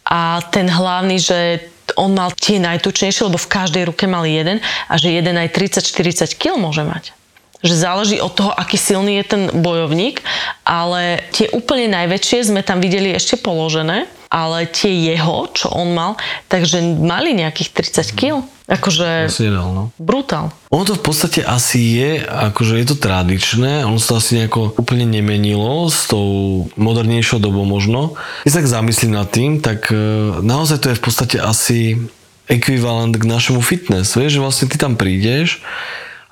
a 0.10 0.42
ten 0.50 0.66
hlavný, 0.70 1.22
že 1.22 1.70
on 1.96 2.14
mal 2.14 2.32
tie 2.36 2.62
najtučnejšie, 2.62 3.28
lebo 3.28 3.42
v 3.42 3.52
každej 3.52 3.84
ruke 3.90 4.06
mal 4.06 4.24
jeden 4.28 4.62
a 4.90 4.94
že 5.00 5.14
jeden 5.14 5.36
aj 5.38 5.54
30-40 5.54 6.38
kg 6.38 6.60
môže 6.60 6.84
mať. 6.86 7.14
Že 7.64 7.76
záleží 7.80 8.18
od 8.20 8.36
toho, 8.36 8.52
aký 8.52 8.76
silný 8.76 9.24
je 9.24 9.26
ten 9.26 9.44
bojovník, 9.56 10.20
ale 10.68 11.24
tie 11.32 11.48
úplne 11.56 11.88
najväčšie 11.96 12.52
sme 12.52 12.62
tam 12.62 12.84
videli 12.84 13.16
ešte 13.16 13.40
položené, 13.40 14.06
ale 14.28 14.68
tie 14.68 14.92
jeho, 14.92 15.48
čo 15.56 15.72
on 15.72 15.96
mal, 15.96 16.20
takže 16.52 16.84
mali 17.00 17.32
nejakých 17.38 17.70
30 17.72 18.20
kg. 18.20 18.44
Akože 18.64 19.28
Asi 19.28 19.52
nedal, 19.52 19.76
no. 19.76 19.84
brutál. 20.00 20.56
Ono 20.72 20.88
to 20.88 20.96
v 20.96 21.04
podstate 21.04 21.44
asi 21.44 22.00
je, 22.00 22.12
akože 22.24 22.80
je 22.80 22.88
to 22.88 22.96
tradičné, 22.96 23.84
ono 23.84 24.00
sa 24.00 24.16
to 24.16 24.24
asi 24.24 24.40
nejako 24.40 24.80
úplne 24.80 25.04
nemenilo 25.04 25.92
s 25.92 26.08
tou 26.08 26.66
modernejšou 26.80 27.44
dobou 27.44 27.68
možno. 27.68 28.16
Keď 28.48 28.52
sa 28.52 28.60
tak 28.64 28.72
zamyslím 28.72 29.12
nad 29.20 29.28
tým, 29.28 29.60
tak 29.60 29.92
e, 29.92 30.00
naozaj 30.40 30.80
to 30.80 30.88
je 30.96 31.00
v 31.00 31.04
podstate 31.04 31.38
asi 31.44 32.00
ekvivalent 32.48 33.16
k 33.20 33.28
našemu 33.28 33.60
fitness. 33.60 34.16
Vieš, 34.16 34.40
že 34.40 34.44
vlastne 34.44 34.66
ty 34.72 34.80
tam 34.80 34.96
prídeš 34.96 35.60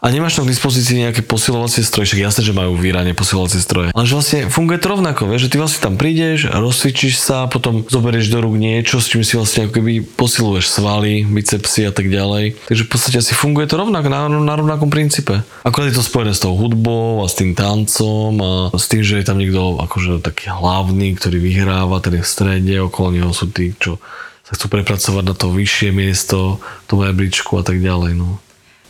a 0.01 0.09
nemáš 0.09 0.33
tam 0.33 0.49
k 0.49 0.53
dispozícii 0.57 1.05
nejaké 1.05 1.21
posilovacie 1.21 1.85
stroje, 1.85 2.09
však 2.09 2.25
jasné, 2.25 2.41
že 2.41 2.57
majú 2.57 2.73
v 2.73 2.89
posilovacie 3.13 3.61
stroje. 3.61 3.93
Ale 3.93 4.09
že 4.09 4.17
vlastne 4.17 4.39
funguje 4.49 4.81
to 4.81 4.89
rovnako, 4.89 5.29
vieš, 5.29 5.45
že 5.45 5.51
ty 5.53 5.57
vlastne 5.61 5.81
tam 5.85 5.95
prídeš, 6.01 6.49
rozcvičíš 6.49 7.21
sa, 7.21 7.45
potom 7.45 7.85
zoberieš 7.85 8.33
do 8.33 8.41
rúk 8.41 8.57
niečo, 8.57 8.97
s 8.97 9.13
čím 9.13 9.21
si 9.21 9.37
vlastne 9.37 9.69
ako 9.69 9.77
keby 9.77 10.01
posiluješ 10.17 10.73
svaly, 10.73 11.21
bicepsy 11.29 11.85
a 11.85 11.93
tak 11.93 12.09
ďalej. 12.09 12.57
Takže 12.65 12.83
v 12.83 12.89
podstate 12.89 13.21
asi 13.21 13.37
funguje 13.37 13.69
to 13.69 13.77
rovnako, 13.77 14.09
na, 14.09 14.25
na 14.25 14.53
rovnakom 14.57 14.89
princípe. 14.89 15.45
Akorát 15.61 15.93
je 15.93 16.01
to 16.01 16.05
spojené 16.09 16.33
s 16.33 16.41
tou 16.41 16.57
hudbou 16.57 17.21
a 17.21 17.29
s 17.29 17.37
tým 17.37 17.53
tancom 17.53 18.33
a 18.41 18.51
s 18.73 18.89
tým, 18.89 19.05
že 19.05 19.21
je 19.21 19.25
tam 19.29 19.37
niekto 19.37 19.77
akože 19.85 20.25
taký 20.25 20.49
hlavný, 20.49 21.13
ktorý 21.13 21.37
vyhráva, 21.37 22.01
ten 22.01 22.17
je 22.17 22.25
v 22.25 22.31
strede, 22.33 22.73
okolo 22.81 23.13
neho 23.13 23.29
sú 23.37 23.53
tí, 23.53 23.77
čo 23.77 24.01
sa 24.49 24.57
chcú 24.57 24.81
prepracovať 24.81 25.23
na 25.29 25.35
to 25.37 25.53
vyššie 25.53 25.93
miesto, 25.93 26.57
tú 26.89 27.05
rebríčku 27.05 27.53
a 27.61 27.63
tak 27.63 27.77
ďalej. 27.77 28.17
No. 28.17 28.41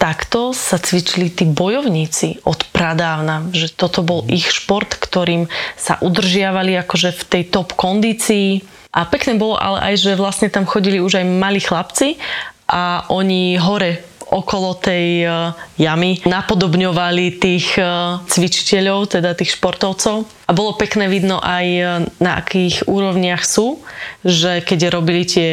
Takto 0.01 0.49
sa 0.57 0.81
cvičili 0.81 1.29
tí 1.29 1.45
bojovníci 1.45 2.41
od 2.41 2.65
pradávna, 2.73 3.45
že 3.53 3.69
toto 3.69 4.01
bol 4.01 4.25
ich 4.25 4.49
šport, 4.49 4.89
ktorým 4.89 5.45
sa 5.77 6.01
udržiavali 6.01 6.73
akože 6.81 7.13
v 7.13 7.23
tej 7.29 7.43
top 7.53 7.77
kondícii. 7.77 8.65
A 8.97 9.05
pekné 9.05 9.37
bolo 9.37 9.61
ale 9.61 9.93
aj, 9.93 9.95
že 10.01 10.17
vlastne 10.17 10.49
tam 10.49 10.65
chodili 10.65 10.97
už 10.97 11.21
aj 11.21 11.25
malí 11.29 11.61
chlapci 11.61 12.17
a 12.65 13.05
oni 13.13 13.61
hore 13.61 14.01
okolo 14.31 14.79
tej 14.79 15.27
e, 15.27 15.29
jamy 15.75 16.23
napodobňovali 16.23 17.35
tých 17.35 17.75
e, 17.75 17.83
cvičiteľov, 18.31 19.19
teda 19.19 19.35
tých 19.35 19.59
športovcov. 19.59 20.23
A 20.47 20.51
bolo 20.55 20.79
pekné 20.79 21.11
vidno 21.11 21.43
aj 21.43 21.65
e, 21.67 21.83
na 22.23 22.39
akých 22.39 22.87
úrovniach 22.87 23.43
sú, 23.43 23.83
že 24.23 24.63
keď 24.63 24.95
robili 24.95 25.27
tie 25.27 25.49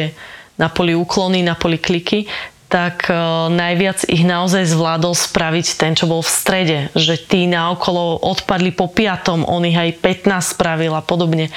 na 0.55 0.71
poli 0.71 0.95
úklony, 0.95 1.43
na 1.43 1.59
poli 1.59 1.75
kliky, 1.75 2.23
tak 2.69 3.09
uh, 3.09 3.49
najviac 3.49 4.05
ich 4.05 4.21
naozaj 4.21 4.69
zvládol 4.69 5.17
spraviť 5.17 5.73
ten, 5.73 5.97
čo 5.97 6.05
bol 6.05 6.21
v 6.21 6.29
strede. 6.29 6.77
Že 6.93 7.13
tí 7.25 7.41
naokolo 7.49 8.21
odpadli 8.21 8.69
po 8.69 8.85
piatom, 8.85 9.41
on 9.41 9.65
ich 9.65 9.73
aj 9.73 9.97
15 9.97 10.53
spravil 10.53 10.93
a 10.93 11.01
podobne. 11.01 11.49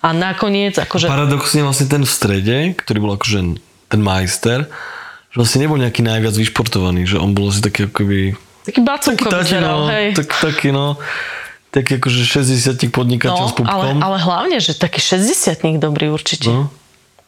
A 0.00 0.16
nakoniec, 0.16 0.76
akože... 0.80 1.08
Paradoxne 1.08 1.64
vlastne 1.64 1.88
ten 1.88 2.02
v 2.04 2.10
strede, 2.10 2.56
ktorý 2.76 2.98
bol 3.00 3.12
akože 3.20 3.60
ten 3.92 4.00
majster, 4.00 4.68
že 5.32 5.36
vlastne 5.36 5.68
nebol 5.68 5.76
nejaký 5.76 6.00
najviac 6.00 6.32
vyšportovaný, 6.32 7.04
že 7.08 7.20
on 7.20 7.36
bol 7.36 7.52
asi 7.52 7.60
taký 7.60 7.88
akoby... 7.88 8.32
Taký 8.64 8.80
bacúko 8.80 9.28
taký, 9.28 9.60
no, 9.60 9.92
hej. 9.92 10.16
tak, 10.16 10.28
taký 10.40 10.72
no, 10.72 10.96
taký 11.68 12.00
akože 12.00 12.24
60 12.24 12.88
podnikateľ 12.88 13.44
s 13.44 13.52
No, 13.52 13.56
pupkom. 13.60 13.68
ale, 13.68 14.00
ale 14.00 14.16
hlavne, 14.16 14.56
že 14.64 14.72
taký 14.72 15.04
60 15.04 15.76
dobrý 15.76 16.08
určite. 16.08 16.48
No. 16.48 16.72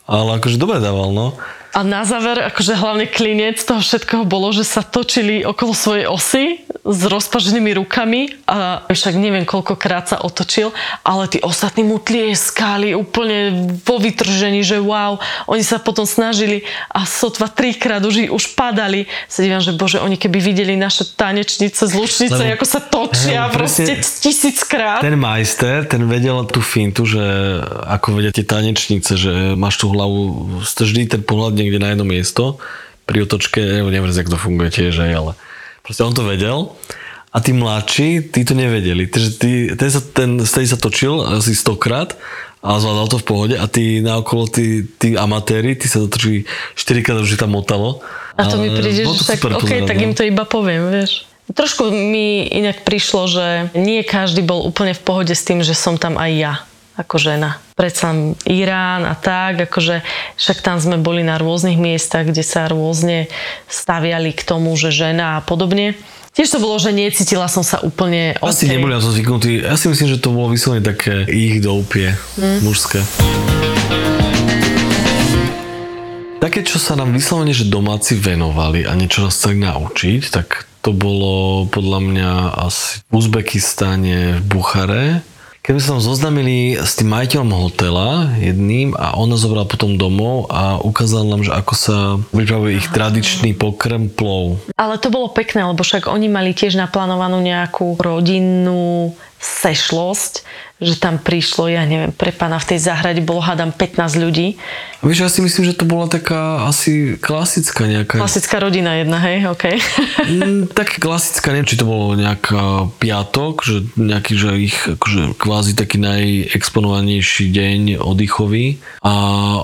Ale 0.09 0.40
akože 0.40 0.57
dobre 0.57 0.81
dával, 0.81 1.12
no. 1.12 1.37
A 1.77 1.85
na 1.85 2.09
záver, 2.09 2.41
akože 2.41 2.73
hlavne 2.73 3.05
klinec 3.05 3.61
toho 3.61 3.85
všetkého 3.85 4.25
bolo, 4.25 4.49
že 4.49 4.65
sa 4.65 4.81
točili 4.81 5.45
okolo 5.45 5.77
svojej 5.77 6.09
osy 6.09 6.65
s 6.81 7.01
rozpaženými 7.05 7.77
rukami 7.77 8.33
a 8.49 8.89
však 8.89 9.12
neviem 9.21 9.45
koľkokrát 9.45 10.09
sa 10.09 10.17
otočil, 10.25 10.73
ale 11.05 11.29
tí 11.29 11.37
ostatní 11.45 11.85
mu 11.85 12.01
tlieskali 12.01 12.97
úplne 12.97 13.69
vo 13.85 14.01
vytržení, 14.01 14.65
že 14.65 14.81
wow, 14.81 15.21
oni 15.53 15.61
sa 15.61 15.77
potom 15.77 16.09
snažili 16.09 16.65
a 16.89 17.05
sotva 17.05 17.53
trikrát 17.53 18.01
už, 18.01 18.33
už 18.33 18.57
padali. 18.57 19.05
Sa 19.29 19.45
dívam, 19.45 19.61
že 19.61 19.77
bože, 19.77 20.01
oni 20.01 20.17
keby 20.17 20.41
videli 20.41 20.81
naše 20.81 21.12
tanečnice 21.12 21.85
z 21.85 21.93
lučnice, 21.93 22.41
Lebo- 22.41 22.57
ako 22.57 22.65
sa 22.65 22.81
točia 22.81 23.51
Hej, 23.51 23.53
proste 23.53 23.93
tisíckrát. 24.01 25.05
Ten 25.05 25.21
majster, 25.21 25.85
ten 25.85 26.09
vedel 26.09 26.41
tú 26.49 26.65
fintu, 26.65 27.05
že 27.05 27.21
ako 27.85 28.17
vedia 28.17 28.33
tie 28.33 28.49
tanečnice, 28.49 29.12
že 29.12 29.33
máš 29.61 29.85
tú 29.85 29.93
hlavu, 29.93 30.49
vždy 30.65 31.05
ten 31.05 31.21
pohľad 31.21 31.66
niekde 31.67 31.83
na 31.83 31.91
jedno 31.91 32.07
miesto, 32.07 32.63
pri 33.07 33.27
otočke, 33.27 33.59
neviem, 33.59 34.07
jak 34.07 34.31
to 34.31 34.39
funguje 34.39 34.71
tiež, 34.71 35.03
aj, 35.03 35.13
ale 35.15 35.33
proste 35.83 36.03
on 36.07 36.15
to 36.15 36.23
vedel. 36.23 36.75
A 37.35 37.43
tí 37.43 37.53
mladší, 37.53 38.33
tí 38.33 38.49
to 38.49 38.57
nevedeli. 38.57 39.05
Takže 39.11 39.31
tí, 39.37 39.53
ten, 39.77 39.91
sa, 39.93 40.01
ten 40.01 40.41
stej 40.41 40.73
sa 40.73 40.79
točil 40.81 41.21
asi 41.21 41.53
stokrát 41.53 42.17
a 42.65 42.81
zvládal 42.81 43.13
to 43.13 43.19
v 43.21 43.27
pohode 43.29 43.55
a 43.61 43.69
tí 43.69 44.01
naokolo, 44.01 44.49
tí, 44.49 44.89
tí 44.97 45.15
amatéri, 45.21 45.77
tí 45.77 45.85
sa 45.85 46.01
točili 46.01 46.49
4 46.75 47.05
krát, 47.05 47.21
už 47.21 47.37
tam 47.37 47.53
motalo. 47.53 48.01
A 48.41 48.49
to 48.49 48.57
mi 48.57 48.73
príde, 48.73 49.05
že 49.05 49.37
tak, 49.37 49.45
OK, 49.45 49.69
pozerať, 49.69 49.85
tak 49.85 49.99
no. 50.01 50.05
im 50.09 50.13
to 50.17 50.25
iba 50.25 50.49
poviem, 50.49 50.89
vieš. 50.89 51.29
Trošku 51.47 51.93
mi 51.93 52.49
inak 52.49 52.83
prišlo, 52.83 53.31
že 53.31 53.47
nie 53.79 54.03
každý 54.03 54.43
bol 54.43 54.67
úplne 54.67 54.97
v 54.97 55.03
pohode 55.05 55.31
s 55.37 55.47
tým, 55.47 55.61
že 55.63 55.77
som 55.77 56.01
tam 56.01 56.19
aj 56.19 56.33
ja 56.33 56.55
ako 56.97 57.21
žena. 57.21 57.61
Predsa 57.77 58.17
Irán 58.49 59.05
a 59.05 59.13
tak, 59.13 59.69
akože 59.69 60.01
však 60.35 60.65
tam 60.65 60.81
sme 60.81 60.97
boli 60.97 61.21
na 61.21 61.37
rôznych 61.37 61.77
miestach, 61.77 62.25
kde 62.25 62.41
sa 62.41 62.66
rôzne 62.66 63.29
staviali 63.68 64.33
k 64.33 64.43
tomu, 64.43 64.73
že 64.75 64.89
žena 64.89 65.37
a 65.37 65.45
podobne. 65.45 65.93
Tiež 66.33 66.53
to 66.53 66.61
bolo, 66.61 66.77
že 66.77 66.93
necítila 66.93 67.49
som 67.49 67.64
sa 67.64 67.81
úplne 67.81 68.37
Asi 68.45 68.68
OK. 68.68 68.73
neboli 68.77 68.93
na 68.93 69.01
to 69.01 69.09
zvyknutí. 69.09 69.64
Ja 69.64 69.77
si 69.81 69.89
myslím, 69.89 70.09
že 70.12 70.20
to 70.20 70.37
bolo 70.37 70.53
vyslovene 70.53 70.85
také 70.85 71.25
ich 71.29 71.64
doupie, 71.64 72.12
Hm. 72.37 72.61
mužské. 72.61 73.01
Také, 76.37 76.61
čo 76.62 76.77
sa 76.77 76.93
nám 76.95 77.16
vyslovene, 77.16 77.57
že 77.57 77.64
domáci 77.66 78.14
venovali 78.14 78.85
a 78.85 78.93
niečo 78.93 79.25
nás 79.25 79.35
chceli 79.35 79.64
naučiť, 79.64 80.20
tak 80.31 80.68
to 80.85 80.93
bolo 80.93 81.66
podľa 81.66 82.01
mňa 82.05 82.31
asi 82.68 83.01
v 83.09 83.12
Uzbekistane, 83.16 84.39
v 84.39 84.43
Buchare. 84.45 85.05
Sa 85.67 85.99
tam 85.99 85.99
zoznamili 85.99 86.79
s 86.79 86.95
tým 86.95 87.11
majiteľom 87.11 87.51
hotela 87.51 88.31
jedným 88.39 88.95
a 88.95 89.19
on 89.19 89.27
nás 89.27 89.43
zobral 89.43 89.67
potom 89.67 89.99
domov 89.99 90.47
a 90.47 90.79
ukázal 90.79 91.27
nám, 91.27 91.43
že 91.43 91.51
ako 91.51 91.75
sa 91.75 91.97
pripravuje 92.31 92.79
ich 92.79 92.87
tradičný 92.95 93.51
pokrm 93.59 94.07
plov. 94.07 94.62
Ale 94.79 95.03
to 95.03 95.11
bolo 95.11 95.27
pekné, 95.35 95.67
lebo 95.67 95.83
však 95.83 96.07
oni 96.07 96.31
mali 96.31 96.55
tiež 96.55 96.79
naplánovanú 96.79 97.43
nejakú 97.43 97.99
rodinnú 97.99 99.19
sešlosť, 99.41 100.45
že 100.76 101.01
tam 101.01 101.16
prišlo, 101.16 101.72
ja 101.72 101.89
neviem, 101.89 102.12
pre 102.12 102.37
pána 102.37 102.61
v 102.61 102.76
tej 102.76 102.84
záhrade 102.84 103.24
bolo 103.24 103.41
hádam 103.41 103.72
15 103.72 104.20
ľudí. 104.20 104.61
A 105.01 105.05
vieš, 105.09 105.24
ja 105.24 105.30
si 105.32 105.41
myslím, 105.41 105.72
že 105.72 105.78
to 105.80 105.89
bola 105.89 106.05
taká 106.05 106.68
asi 106.68 107.16
klasická 107.16 107.89
nejaká... 107.89 108.20
Klasická 108.20 108.61
rodina 108.61 109.01
jedna, 109.01 109.16
hej, 109.24 109.49
OK. 109.49 109.64
Mm, 110.28 110.68
tak 110.76 111.01
klasická, 111.01 111.57
neviem, 111.57 111.68
či 111.68 111.80
to 111.80 111.89
bolo 111.89 112.12
nejaká 112.12 112.93
piatok, 113.01 113.64
že 113.64 113.76
nejaký, 113.97 114.32
že 114.37 114.51
ich 114.61 114.76
akože 114.84 115.41
kvázi 115.41 115.72
taký 115.72 115.97
najexponovanejší 115.97 117.49
deň 117.49 117.80
oddychový. 117.97 118.76
A 119.01 119.12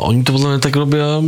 oni 0.00 0.24
to 0.24 0.32
podľa 0.32 0.48
mňa 0.56 0.60
tak 0.64 0.74
robia 0.80 1.20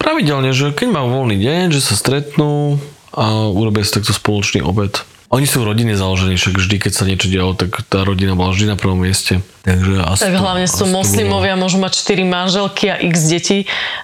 pravidelne, 0.00 0.50
že 0.50 0.74
keď 0.74 0.90
majú 0.90 1.22
voľný 1.22 1.38
deň, 1.38 1.62
že 1.70 1.78
sa 1.78 1.94
stretnú 1.94 2.82
a 3.14 3.46
urobia 3.50 3.86
si 3.86 3.94
takto 3.94 4.10
spoločný 4.10 4.62
obed. 4.62 5.02
Oni 5.30 5.46
sú 5.46 5.62
rodine 5.62 5.94
založení, 5.94 6.34
však 6.34 6.58
vždy, 6.58 6.76
keď 6.82 6.92
sa 6.92 7.04
niečo 7.06 7.30
dialo, 7.30 7.54
tak 7.54 7.86
tá 7.86 8.02
rodina 8.02 8.34
bola 8.34 8.50
vždy 8.50 8.66
na 8.66 8.74
prvom 8.74 8.98
mieste. 8.98 9.38
Takže 9.62 10.02
asi 10.02 10.26
Tak 10.26 10.34
to, 10.34 10.42
hlavne 10.42 10.66
asi 10.66 10.74
sú 10.74 10.84
moslimovia, 10.90 11.54
môžu 11.54 11.78
mať 11.78 12.02
4 12.02 12.26
manželky 12.26 12.90
a 12.90 12.98
x 12.98 13.14
detí. 13.30 13.58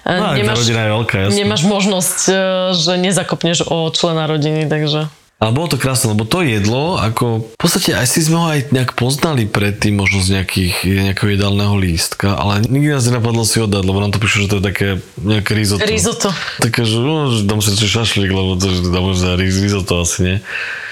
E, 0.07 0.11
No, 0.15 0.31
tá 0.31 0.55
rodina 0.55 0.87
je 0.87 0.89
veľká, 0.95 1.15
jasné. 1.27 1.35
nemáš 1.35 1.67
možnosť, 1.67 2.19
e, 2.27 2.33
že 2.79 2.91
nezakopneš 2.95 3.67
o 3.67 3.91
člena 3.91 4.23
rodiny, 4.23 4.71
takže... 4.71 5.11
Ale 5.37 5.53
bolo 5.53 5.69
to 5.69 5.77
krásne, 5.77 6.17
lebo 6.17 6.25
to 6.25 6.41
jedlo, 6.41 6.97
ako 6.97 7.53
v 7.53 7.59
podstate 7.61 7.93
aj 7.93 8.09
si 8.09 8.25
sme 8.25 8.41
ho 8.41 8.47
aj 8.49 8.73
nejak 8.73 8.97
poznali 8.97 9.45
predtým, 9.45 10.01
možno 10.01 10.25
z 10.25 10.41
nejakých, 10.41 10.81
nejakého 10.81 11.37
jedálneho 11.37 11.77
lístka, 11.77 12.33
ale 12.33 12.65
nikdy 12.65 12.97
nás 12.97 13.05
nenapadlo 13.05 13.45
si 13.45 13.61
ho 13.61 13.69
dať, 13.69 13.83
lebo 13.85 14.01
nám 14.01 14.17
to 14.17 14.21
prišlo, 14.21 14.49
že 14.49 14.49
to 14.49 14.57
je 14.57 14.65
také 14.65 14.87
nejaké 15.21 15.53
risotto. 15.53 15.85
Risotto. 15.85 16.29
Také, 16.57 16.89
že 16.89 16.97
no, 16.97 17.29
že 17.29 17.45
dám 17.45 17.61
si 17.61 17.69
šašlík, 17.77 18.33
lebo 18.33 18.57
to, 18.57 18.65
že 18.65 18.89
dám 18.89 19.13
za 19.13 19.37
ris- 19.37 19.61
risotto 19.61 20.01
asi 20.01 20.17
nie. 20.25 20.35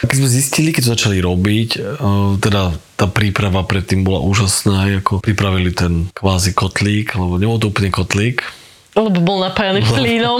Keď 0.05 0.17
sme 0.21 0.29
zistili, 0.29 0.69
keď 0.69 0.81
to 0.85 0.93
začali 0.93 1.17
robiť, 1.25 1.69
uh, 1.81 2.37
teda 2.37 2.69
tá 3.01 3.09
príprava 3.09 3.65
predtým 3.65 4.05
bola 4.05 4.21
úžasná, 4.21 5.01
ako 5.01 5.25
pripravili 5.25 5.73
ten 5.73 6.05
kvázi 6.13 6.53
kotlík, 6.53 7.17
lebo 7.17 7.41
nebol 7.41 7.57
to 7.57 7.73
úplne 7.73 7.89
kotlík, 7.89 8.45
Lebo 8.95 9.19
bol 9.19 9.43
napájaný 9.43 9.83
plínom. 9.83 10.39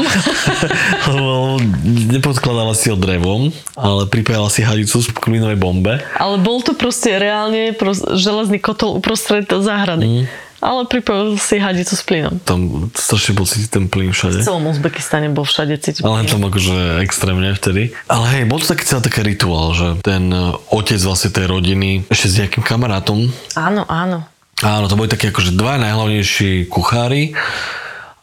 lebo 1.12 1.60
nepodkladala 1.84 2.72
si 2.72 2.88
ho 2.88 2.96
drevom, 2.96 3.52
ale 3.76 4.08
pripájala 4.08 4.48
si 4.48 4.64
hadicu 4.64 5.04
z 5.04 5.12
klínovej 5.12 5.60
bombe. 5.60 6.00
Ale 6.16 6.40
bol 6.40 6.64
to 6.64 6.72
proste 6.72 7.12
reálne 7.14 7.76
pros- 7.76 8.08
železný 8.16 8.58
kotol 8.58 8.96
uprostred 8.96 9.44
záhrady. 9.46 10.08
Mm. 10.08 10.26
Ale 10.64 10.88
pripojil 10.88 11.36
si 11.36 11.60
hadicu 11.60 11.94
s 11.94 12.02
plynom. 12.02 12.40
Tam 12.42 12.90
strašne 12.90 13.36
bol 13.36 13.44
cítiť 13.44 13.70
ten 13.70 13.86
plyn 13.86 14.10
V 14.10 14.18
všade. 14.18 14.40
celom 14.42 14.66
Uzbekistane 14.66 15.28
bol 15.30 15.44
všade 15.44 15.78
cítiť 15.78 16.02
Ale 16.02 16.26
tam 16.26 16.42
akože 16.42 17.04
extrémne 17.04 17.52
vtedy. 17.54 17.94
Ale 18.08 18.26
hej, 18.34 18.44
bol 18.48 18.58
to 18.58 18.72
taký 18.72 18.88
celý 18.88 19.04
taký 19.04 19.22
rituál, 19.28 19.76
že 19.76 20.00
ten 20.00 20.32
e, 20.32 20.56
otec 20.72 20.98
vlastne 20.98 21.30
tej 21.30 21.46
rodiny, 21.46 22.08
ešte 22.08 22.28
s 22.32 22.36
nejakým 22.40 22.64
kamarátom, 22.64 23.30
Áno, 23.54 23.84
áno. 23.86 24.26
áno, 24.64 24.86
to 24.88 24.96
boli 24.96 25.06
takí 25.06 25.30
akože 25.30 25.54
dva 25.54 25.78
najhlavnejší 25.78 26.66
kuchári 26.66 27.36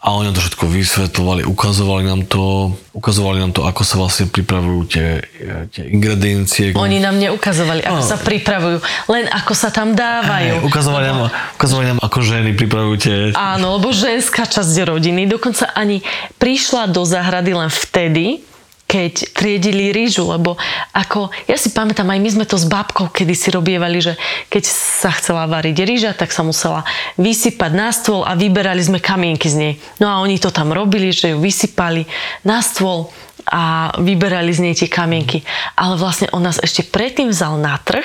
a 0.02 0.18
oni 0.18 0.26
nám 0.26 0.34
to 0.34 0.42
všetko 0.42 0.66
vysvetľovali, 0.66 1.42
ukazovali 1.46 2.02
nám 2.02 2.26
to, 2.26 2.74
ukazovali 2.90 3.38
nám 3.38 3.54
to, 3.54 3.62
ako 3.62 3.86
sa 3.86 4.02
vlastne 4.02 4.26
pripravujú 4.26 4.80
tie, 4.90 5.22
e, 5.22 5.70
tie 5.70 5.86
ingrediencie. 5.86 6.74
Oni 6.74 6.98
nám 6.98 7.22
neukazovali, 7.22 7.86
ako 7.86 8.02
No. 8.02 8.10
sa 8.10 8.18
pripravujú, 8.18 8.82
len 9.06 9.30
ako 9.30 9.52
sa 9.54 9.70
tam 9.70 9.94
dávajú. 9.94 10.58
Hej, 10.58 10.66
ukazovali, 10.66 11.06
nám, 11.06 11.30
ukazovali 11.54 11.86
nám, 11.86 11.98
ako 12.02 12.18
ženy 12.18 12.50
pripravujú 12.50 12.96
tie... 12.98 13.16
Áno, 13.38 13.78
lebo 13.78 13.94
ženská 13.94 14.42
časť 14.42 14.90
rodiny 14.90 15.30
dokonca 15.30 15.70
ani 15.70 16.02
prišla 16.34 16.90
do 16.90 17.06
záhrady 17.06 17.54
len 17.54 17.70
vtedy, 17.70 18.42
keď 18.92 19.32
triedili 19.32 19.88
rýžu, 19.88 20.28
lebo 20.28 20.60
ako, 20.92 21.32
ja 21.48 21.56
si 21.56 21.72
pamätám, 21.72 22.12
aj 22.12 22.20
my 22.20 22.28
sme 22.28 22.44
to 22.44 22.60
s 22.60 22.68
bábkou 22.68 23.08
kedy 23.08 23.32
si 23.32 23.48
robievali, 23.48 24.04
že 24.04 24.20
keď 24.52 24.68
sa 24.68 25.08
chcela 25.16 25.48
variť 25.48 25.80
rýža, 25.88 26.12
tak 26.12 26.28
sa 26.28 26.44
musela 26.44 26.84
vysypať 27.16 27.72
na 27.72 27.88
stôl 27.88 28.20
a 28.20 28.36
vyberali 28.36 28.84
sme 28.84 29.00
kamienky 29.00 29.48
z 29.48 29.56
nej. 29.56 29.72
No 29.96 30.12
a 30.12 30.20
oni 30.20 30.36
to 30.36 30.52
tam 30.52 30.76
robili, 30.76 31.08
že 31.08 31.32
ju 31.32 31.40
vysypali 31.40 32.04
na 32.44 32.60
stôl 32.60 33.08
a 33.48 33.96
vyberali 33.96 34.52
z 34.52 34.60
nej 34.60 34.74
tie 34.76 34.92
kamienky. 34.92 35.40
Ale 35.72 35.96
vlastne 35.96 36.28
on 36.36 36.44
nás 36.44 36.60
ešte 36.60 36.84
predtým 36.84 37.32
vzal 37.32 37.56
na 37.56 37.80
trh 37.80 38.04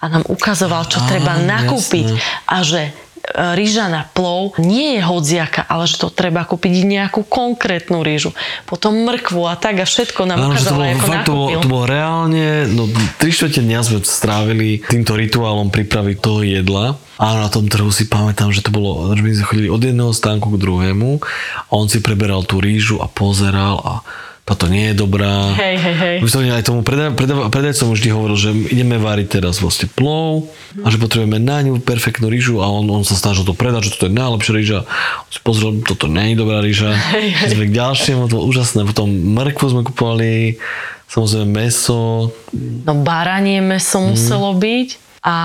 a 0.00 0.08
nám 0.08 0.24
ukazoval, 0.32 0.88
čo 0.88 1.04
Á, 1.04 1.12
treba 1.12 1.36
nakúpiť 1.36 2.08
a 2.48 2.64
že 2.64 2.90
rýža 3.30 3.86
na 3.86 4.02
plov 4.02 4.58
nie 4.58 4.98
je 4.98 5.02
hodziaka, 5.06 5.62
ale 5.70 5.86
že 5.86 5.94
to 6.02 6.10
treba 6.10 6.42
kúpiť 6.42 6.82
nejakú 6.82 7.22
konkrétnu 7.22 8.02
rýžu. 8.02 8.34
Potom 8.66 9.06
mrkvu 9.06 9.46
a 9.46 9.54
tak 9.54 9.78
a 9.78 9.86
všetko 9.86 10.26
nám 10.26 10.38
to 10.42 10.46
ukázalo, 10.50 10.82
bolo, 10.82 10.90
ako 10.90 11.06
fakt, 11.06 11.26
to 11.26 11.34
bolo, 11.34 11.48
to 11.62 11.70
bolo 11.70 11.84
reálne, 11.86 12.66
no 12.74 12.90
3 12.90 13.22
čtvrte 13.22 13.62
dňa 13.62 13.80
sme 13.86 13.98
strávili 14.02 14.82
týmto 14.82 15.14
rituálom 15.14 15.70
prípravy 15.70 16.18
toho 16.18 16.42
jedla. 16.42 16.98
Áno, 17.22 17.38
na 17.46 17.50
tom 17.52 17.70
trhu 17.70 17.94
si 17.94 18.10
pamätám, 18.10 18.50
že 18.50 18.66
to 18.66 18.74
bolo, 18.74 19.14
že 19.14 19.22
my 19.22 19.30
sme 19.30 19.46
chodili 19.46 19.68
od 19.70 19.78
jedného 19.78 20.10
stánku 20.10 20.50
k 20.50 20.58
druhému 20.58 21.22
a 21.70 21.72
on 21.78 21.86
si 21.86 22.02
preberal 22.02 22.42
tú 22.42 22.58
rýžu 22.58 22.98
a 22.98 23.06
pozeral 23.06 23.78
a 23.86 23.94
táto 24.42 24.66
nie 24.66 24.90
je 24.90 24.98
dobrá. 24.98 25.54
Hej, 25.54 25.76
hej, 25.78 25.94
hej. 25.94 26.16
Vyslovene 26.18 26.50
aj 26.52 26.66
tomu 26.66 26.82
predaj, 26.82 27.14
predaj, 27.14 27.46
predajcom 27.46 27.94
vždy 27.94 28.08
hovoril, 28.10 28.34
že 28.34 28.50
ideme 28.68 28.98
váriť 28.98 29.38
teraz 29.38 29.62
vlastne 29.62 29.86
plov 29.86 30.50
a 30.82 30.90
že 30.90 30.98
potrebujeme 30.98 31.38
na 31.38 31.62
ňu 31.62 31.78
perfektnú 31.78 32.26
rýžu 32.26 32.58
a 32.58 32.66
on, 32.66 32.82
on 32.86 33.02
sa 33.02 33.14
snažil 33.14 33.42
to 33.42 33.54
predať, 33.54 33.86
že 33.86 33.90
toto 33.94 34.10
je 34.10 34.18
najlepšia 34.18 34.52
rýža. 34.52 34.78
On 35.22 35.30
si 35.30 35.40
pozrel, 35.40 35.78
toto 35.80 36.10
nie 36.10 36.34
je 36.34 36.42
dobrá 36.42 36.58
rýža. 36.58 36.90
Hej, 37.14 37.26
hej. 37.32 37.48
Sme 37.54 37.70
k 37.70 37.72
ďalšiemu, 37.72 38.26
to 38.26 38.34
bolo 38.34 38.50
úžasné. 38.50 38.82
Potom 38.82 39.06
mrkvu 39.08 39.66
sme 39.68 39.82
kupovali, 39.82 40.58
samozrejme 41.06 41.46
meso. 41.48 42.34
No 42.82 42.98
baranie 42.98 43.62
meso 43.62 44.02
Mhm. 44.02 44.06
muselo 44.10 44.50
byť 44.52 44.88
a 45.22 45.36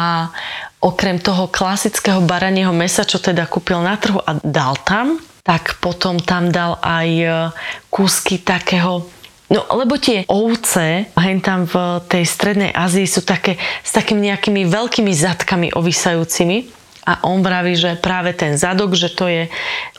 okrem 0.77 1.17
toho 1.17 1.45
klasického 1.45 2.17
baranieho 2.21 2.73
mesa, 2.73 3.05
čo 3.05 3.17
teda 3.17 3.45
kúpil 3.45 3.77
na 3.77 3.93
trhu 3.93 4.17
a 4.17 4.41
dal 4.41 4.73
tam, 4.81 5.21
tak 5.47 5.79
potom 5.79 6.19
tam 6.19 6.51
dal 6.51 6.75
aj 6.83 7.09
e, 7.09 7.27
kúsky 7.87 8.37
takého 8.37 9.07
No, 9.47 9.63
lebo 9.79 9.95
tie 9.95 10.27
ovce, 10.27 11.07
hen 11.15 11.39
tam 11.39 11.63
v 11.63 12.03
tej 12.11 12.27
strednej 12.27 12.75
Ázii 12.75 13.07
sú 13.07 13.23
také 13.23 13.55
s 13.79 13.95
takými 13.95 14.27
nejakými 14.27 14.67
veľkými 14.67 15.07
zadkami 15.15 15.71
ovisajúcimi. 15.71 16.67
A 17.07 17.23
on 17.23 17.39
vraví, 17.39 17.79
že 17.79 17.95
práve 17.95 18.35
ten 18.35 18.59
zadok, 18.59 18.91
že 18.91 19.07
to 19.07 19.31
je 19.31 19.47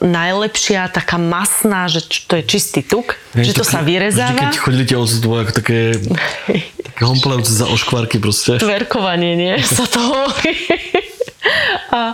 najlepšia, 0.05 0.93
taká 0.93 1.17
masná, 1.17 1.89
že 1.89 2.05
to 2.29 2.37
je 2.37 2.45
čistý 2.45 2.85
tuk, 2.85 3.17
že 3.33 3.57
to 3.57 3.65
sa 3.65 3.81
Vždy, 3.81 3.89
vyrezáva. 3.89 4.37
keď 4.37 4.61
chodili 4.61 4.85
tie 4.85 5.01
ovce, 5.01 5.17
to 5.17 5.33
ako 5.33 5.53
také, 5.57 5.97
také 6.93 7.03
homplevce 7.09 7.49
za 7.49 7.65
oškvarky 7.73 8.21
proste. 8.21 8.61
tverkovanie, 8.61 9.33
nie? 9.33 9.55
Sa 9.81 9.89
to 9.89 9.97
hovorí. 9.97 10.53
A 11.89 12.13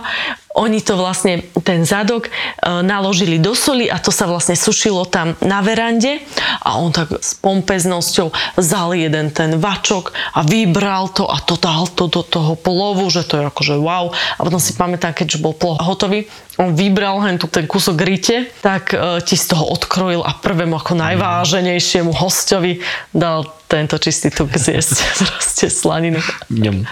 oni 0.55 0.79
to 0.79 0.95
vlastne, 0.95 1.43
ten 1.67 1.83
zadok, 1.83 2.27
e, 2.27 2.31
naložili 2.79 3.43
do 3.43 3.51
soli 3.51 3.91
a 3.91 3.99
to 3.99 4.09
sa 4.09 4.23
vlastne 4.23 4.55
sušilo 4.55 5.03
tam 5.11 5.35
na 5.43 5.59
verande 5.59 6.23
a 6.63 6.79
on 6.79 6.95
tak 6.95 7.19
s 7.19 7.35
pompeznosťou 7.43 8.31
vzal 8.55 8.95
jeden 8.95 9.35
ten 9.35 9.59
vačok 9.59 10.15
a 10.31 10.47
vybral 10.47 11.11
to 11.11 11.27
a 11.27 11.43
to 11.43 11.59
dal 11.59 11.91
to 11.91 12.07
do 12.07 12.23
toho 12.23 12.55
polovu, 12.55 13.11
že 13.11 13.27
to 13.27 13.43
je 13.43 13.43
akože 13.51 13.75
wow. 13.83 14.15
A 14.15 14.39
potom 14.39 14.59
si 14.63 14.79
pamätám, 14.79 15.11
keď 15.11 15.43
bol 15.43 15.51
plov 15.51 15.83
hotový, 15.83 16.31
on 16.55 16.71
vybral 16.71 17.19
hen 17.19 17.35
tu 17.35 17.51
ten 17.51 17.67
kúsok 17.67 17.99
rite, 17.99 18.47
tak 18.63 18.95
e, 18.95 19.19
ti 19.27 19.35
z 19.35 19.51
toho 19.51 19.67
odkrojil 19.75 20.23
a 20.23 20.31
prvému 20.39 20.79
ako 20.79 20.95
najváženejšiemu 20.95 22.15
hostovi 22.15 22.79
dal 23.11 23.43
tento 23.67 23.99
čistý 23.99 24.31
tuk 24.31 24.55
zjesť. 24.55 24.97
Proste 25.19 25.67
slaninu. 25.67 26.23
Ňam. 26.47 26.87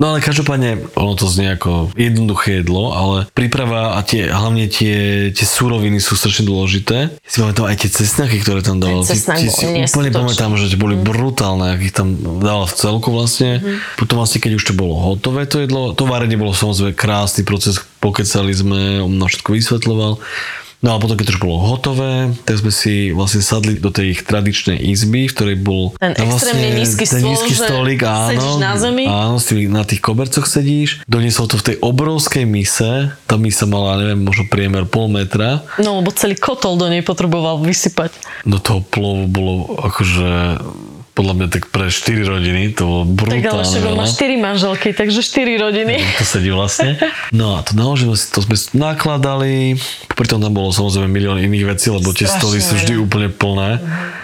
No 0.00 0.14
ale 0.14 0.24
každopádne, 0.24 0.88
ono 0.96 1.12
to 1.18 1.28
znie 1.28 1.56
ako 1.56 1.92
jednoduché 1.96 2.62
jedlo, 2.62 2.92
ale 2.92 3.16
príprava 3.36 3.96
a 3.96 4.00
tie, 4.04 4.28
hlavne 4.30 4.68
tie, 4.68 5.28
tie 5.34 5.46
súroviny 5.46 6.00
sú 6.00 6.16
strašne 6.16 6.48
dôležité. 6.48 7.12
Ja 7.12 7.28
si 7.28 7.38
pamätám 7.42 7.68
aj 7.68 7.76
tie 7.84 7.90
cesnaky, 7.92 8.40
ktoré 8.40 8.60
tam 8.64 8.80
dával. 8.80 9.04
Cesnak 9.04 9.42
si 9.42 9.66
úplne 9.68 10.10
pamätám, 10.14 10.54
že 10.56 10.78
boli 10.80 10.96
brutálne, 10.96 11.76
ak 11.76 11.80
ich 11.82 11.94
tam 11.94 12.16
dával 12.40 12.64
v 12.68 12.74
celku 12.76 13.08
vlastne. 13.12 13.60
Potom 14.00 14.20
vlastne, 14.20 14.40
keď 14.40 14.52
už 14.56 14.64
to 14.70 14.74
bolo 14.76 14.96
hotové 14.96 15.44
to 15.44 15.60
jedlo, 15.60 15.92
to 15.92 16.08
varenie 16.08 16.40
bolo 16.40 16.56
samozrejme 16.56 16.96
krásny 16.96 17.42
proces, 17.44 17.80
pokecali 18.00 18.52
sme, 18.54 18.80
on 19.04 19.18
nám 19.18 19.30
všetko 19.30 19.50
vysvetľoval. 19.54 20.12
No 20.82 20.94
a 20.94 21.00
potom, 21.00 21.14
keď 21.14 21.30
to 21.30 21.34
už 21.38 21.42
bolo 21.46 21.62
hotové, 21.62 22.34
tak 22.42 22.58
sme 22.58 22.74
si 22.74 23.14
vlastne 23.14 23.38
sadli 23.38 23.78
do 23.78 23.94
tej 23.94 24.18
ich 24.18 24.20
tradičnej 24.26 24.82
izby, 24.82 25.30
v 25.30 25.34
ktorej 25.34 25.56
bol 25.62 25.94
Ten 25.94 26.10
tam 26.18 26.26
extrémne 26.26 26.74
nízky 26.74 27.06
ten 27.06 27.22
stôl, 27.22 27.30
nízky 27.30 27.54
stolík, 27.54 28.02
áno, 28.02 28.28
sedíš 28.34 28.54
na 28.58 28.72
zemi. 28.74 29.04
Áno, 29.06 29.38
na 29.70 29.82
tých 29.86 30.02
kobercoch 30.02 30.42
sedíš. 30.42 31.06
Doniesol 31.06 31.46
to 31.46 31.54
v 31.62 31.66
tej 31.70 31.76
obrovskej 31.78 32.42
mise. 32.50 33.14
Tá 33.30 33.38
misa 33.38 33.62
mala, 33.70 34.02
neviem, 34.02 34.26
možno 34.26 34.50
priemer 34.50 34.82
pol 34.90 35.06
metra. 35.06 35.62
No, 35.78 36.02
lebo 36.02 36.10
celý 36.10 36.34
kotol 36.34 36.74
do 36.74 36.90
nej 36.90 37.06
potreboval 37.06 37.62
vysypať. 37.62 38.10
Do 38.42 38.58
toho 38.58 38.82
plovu 38.82 39.30
bolo 39.30 39.78
akože 39.86 40.58
podľa 41.12 41.34
mňa 41.34 41.46
tak 41.48 41.68
pre 41.68 41.86
4 41.86 42.00
rodiny, 42.24 42.72
to 42.72 43.04
bolo 43.04 43.28
Tak 43.28 43.44
ale 43.44 43.62
brutálne. 43.62 43.68
však 43.68 43.82
má 43.82 43.92
veľa. 43.94 44.04
4 44.08 44.36
manželky, 44.40 44.88
takže 44.90 45.20
4 45.20 45.60
rodiny. 45.60 45.94
to 46.16 46.24
sedí 46.24 46.48
vlastne. 46.48 46.96
No 47.30 47.54
a 47.54 47.60
to 47.60 47.72
naozaj 47.72 48.08
to 48.28 48.40
sme 48.40 48.56
nakladali. 48.74 49.76
Popri 50.06 50.26
tom 50.26 50.40
tam 50.40 50.52
bolo 50.52 50.70
samozrejme 50.70 51.06
milión 51.06 51.36
iných 51.36 51.64
vecí, 51.68 51.88
lebo 51.88 52.10
tie 52.10 52.24
Strašne 52.24 52.40
stoly 52.40 52.58
sú 52.58 52.72
vždy 52.76 52.94
veľa. 52.94 53.04
úplne 53.04 53.28
plné. 53.28 53.70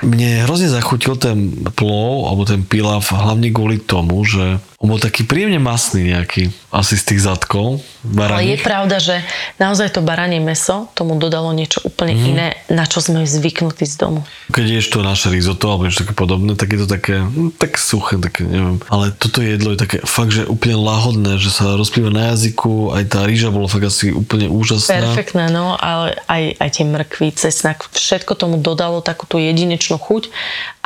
Mne 0.01 0.30
hrozne 0.45 0.68
zachutil 0.68 1.14
ten 1.14 1.39
plov, 1.72 2.26
alebo 2.26 2.43
ten 2.43 2.62
pilav, 2.62 3.03
hlavne 3.03 3.49
kvôli 3.49 3.78
tomu, 3.78 4.20
že 4.22 4.57
on 4.79 4.95
bol 4.95 5.03
taký 5.03 5.26
príjemne 5.26 5.59
masný 5.59 6.14
nejaký, 6.14 6.55
asi 6.70 6.95
z 6.95 7.03
tých 7.11 7.26
zadkov, 7.26 7.83
Ale 8.14 8.55
je 8.55 8.62
pravda, 8.62 9.03
že 9.03 9.26
naozaj 9.59 9.91
to 9.91 10.07
baranie 10.07 10.39
meso 10.39 10.87
tomu 10.95 11.18
dodalo 11.18 11.51
niečo 11.51 11.83
úplne 11.83 12.14
Mhm. 12.14 12.24
iné, 12.31 12.47
na 12.70 12.87
čo 12.87 13.03
sme 13.03 13.26
zvyknutí 13.26 13.83
z 13.83 13.99
domu. 13.99 14.22
Keď 14.55 14.79
ješ 14.79 14.87
to 14.95 15.03
naše 15.03 15.35
risotto 15.35 15.66
alebo 15.66 15.83
niečo 15.83 16.07
také 16.07 16.14
podobné, 16.14 16.55
tak 16.55 16.70
je 16.70 16.79
to 16.79 16.87
také, 16.87 17.26
hm, 17.26 17.59
tak 17.59 17.74
suché, 17.74 18.22
také 18.22 18.47
neviem. 18.47 18.79
Ale 18.87 19.11
toto 19.18 19.43
jedlo 19.43 19.74
je 19.74 19.83
také 19.83 19.99
fakt, 20.07 20.31
že 20.31 20.47
úplne 20.47 20.79
lahodné, 20.79 21.43
že 21.43 21.51
sa 21.51 21.74
rozplýva 21.74 22.14
na 22.14 22.31
jazyku, 22.39 22.95
aj 22.95 23.05
tá 23.11 23.26
rýža 23.26 23.51
bola 23.51 23.66
fakt 23.66 23.91
asi 23.91 24.14
úplne 24.14 24.47
úžasná. 24.47 24.95
Perfektné, 24.95 25.51
no, 25.51 25.74
ale 25.74 26.14
aj, 26.31 26.55
aj 26.55 26.68
tie 26.70 26.85
mrkvy, 26.87 27.35
cesnak, 27.35 27.83
všetko 27.91 28.39
tomu 28.39 28.62
dodalo 28.62 29.03
takú 29.03 29.26
tú 29.26 29.43
jedinečnú 29.43 29.99
chuť, 29.99 30.31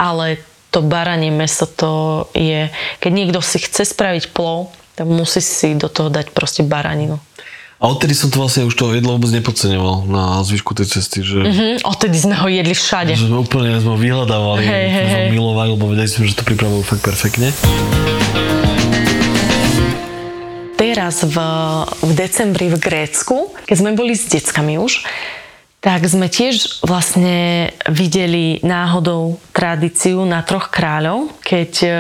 ale 0.00 0.40
to 0.72 0.80
baranie 0.80 1.28
meso 1.28 1.68
to 1.68 2.24
je, 2.32 2.72
keď 2.98 3.10
niekto 3.12 3.38
si 3.44 3.60
chce 3.60 3.84
spraviť 3.92 4.32
plov, 4.32 4.72
tak 4.96 5.04
musí 5.04 5.44
si 5.44 5.76
do 5.76 5.92
toho 5.92 6.08
dať 6.08 6.32
proste 6.32 6.64
baraninu. 6.64 7.20
A 7.82 7.90
odtedy 7.90 8.14
som 8.14 8.30
to 8.30 8.38
vlastne 8.38 8.62
už 8.62 8.78
to 8.78 8.94
jedlo 8.94 9.18
vôbec 9.18 9.34
nepodceňoval 9.34 10.06
na 10.06 10.38
zvyšku 10.46 10.70
tej 10.70 10.86
cesty, 10.86 11.18
že, 11.20 11.42
mm-hmm. 11.42 11.70
Hm, 11.76 11.78
odtedy 11.82 12.16
sme 12.16 12.38
ho 12.38 12.46
jedli 12.46 12.72
všade. 12.78 13.12
že 13.18 13.26
sme 13.26 13.42
úplne 13.42 13.74
sme 13.82 13.92
ho 13.92 13.98
vyhľadávali, 13.98 14.62
hej, 14.62 14.86
sme 14.90 15.18
ho 15.18 15.26
milovali, 15.34 15.68
lebo 15.74 15.84
vedeli 15.90 16.08
sme, 16.08 16.30
že 16.30 16.38
to 16.38 16.46
pripravujú 16.46 16.82
fakt 16.86 17.02
perfektne. 17.02 17.50
teraz 20.82 21.24
v, 21.24 21.38
v 22.04 22.10
decembri 22.12 22.66
v 22.68 22.76
Grécku, 22.76 23.54
keď 23.64 23.76
sme 23.78 23.90
boli 23.94 24.18
s 24.18 24.26
deckami 24.26 24.76
už, 24.76 25.06
tak 25.82 26.06
sme 26.06 26.30
tiež 26.30 26.86
vlastne 26.86 27.66
videli 27.90 28.62
náhodou 28.62 29.42
tradíciu 29.50 30.22
na 30.22 30.46
troch 30.46 30.70
kráľov, 30.70 31.34
keď 31.42 31.70
e, 31.82 31.90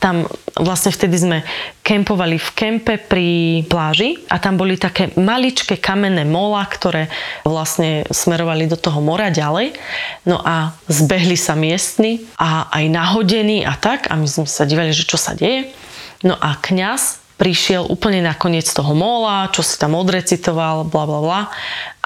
tam 0.00 0.24
vlastne 0.56 0.88
vtedy 0.88 1.16
sme 1.20 1.38
kempovali 1.84 2.40
v 2.40 2.50
kempe 2.56 2.96
pri 2.96 3.60
pláži 3.68 4.24
a 4.32 4.40
tam 4.40 4.56
boli 4.56 4.80
také 4.80 5.12
maličké 5.20 5.76
kamenné 5.76 6.24
mola, 6.24 6.64
ktoré 6.64 7.12
vlastne 7.44 8.08
smerovali 8.08 8.72
do 8.72 8.80
toho 8.80 9.04
mora 9.04 9.28
ďalej. 9.28 9.76
No 10.24 10.40
a 10.40 10.72
zbehli 10.88 11.36
sa 11.36 11.52
miestni 11.52 12.24
a 12.40 12.72
aj 12.72 12.88
nahodení 12.88 13.68
a 13.68 13.76
tak 13.76 14.08
a 14.08 14.16
my 14.16 14.24
sme 14.24 14.48
sa 14.48 14.64
divali, 14.64 14.96
že 14.96 15.04
čo 15.04 15.20
sa 15.20 15.36
deje. 15.36 15.76
No 16.24 16.40
a 16.40 16.56
kňaz 16.56 17.25
prišiel 17.36 17.84
úplne 17.86 18.24
na 18.24 18.32
koniec 18.32 18.66
toho 18.68 18.96
mola, 18.96 19.52
čo 19.52 19.60
si 19.60 19.76
tam 19.76 19.96
odrecitoval, 19.96 20.88
bla 20.88 21.04
bla 21.04 21.20
bla 21.20 21.40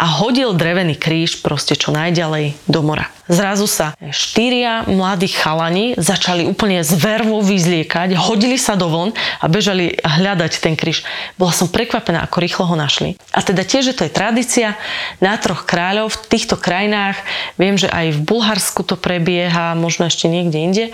a 0.00 0.06
hodil 0.08 0.56
drevený 0.56 0.96
kríž 0.96 1.44
proste 1.44 1.76
čo 1.76 1.92
najďalej 1.92 2.56
do 2.64 2.80
mora. 2.80 3.12
Zrazu 3.30 3.70
sa 3.70 3.94
štyria 4.10 4.82
mladí 4.88 5.30
chalani 5.30 5.94
začali 5.94 6.48
úplne 6.48 6.82
z 6.82 6.98
vervou 6.98 7.44
vyzliekať, 7.44 8.16
hodili 8.18 8.58
sa 8.58 8.74
do 8.74 8.90
vln 8.90 9.14
a 9.14 9.44
bežali 9.46 9.94
hľadať 10.02 10.52
ten 10.58 10.74
kríž. 10.74 11.06
Bola 11.38 11.54
som 11.54 11.70
prekvapená, 11.70 12.26
ako 12.26 12.42
rýchlo 12.42 12.64
ho 12.66 12.74
našli. 12.74 13.14
A 13.30 13.44
teda 13.44 13.62
tiež, 13.62 13.92
že 13.92 13.94
to 13.94 14.02
je 14.08 14.10
tradícia 14.10 14.74
na 15.22 15.38
troch 15.38 15.68
kráľov 15.68 16.10
v 16.10 16.20
týchto 16.26 16.58
krajinách. 16.58 17.20
Viem, 17.60 17.78
že 17.78 17.86
aj 17.86 18.18
v 18.18 18.24
Bulharsku 18.24 18.82
to 18.82 18.98
prebieha, 18.98 19.78
možno 19.78 20.10
ešte 20.10 20.26
niekde 20.26 20.58
inde, 20.58 20.84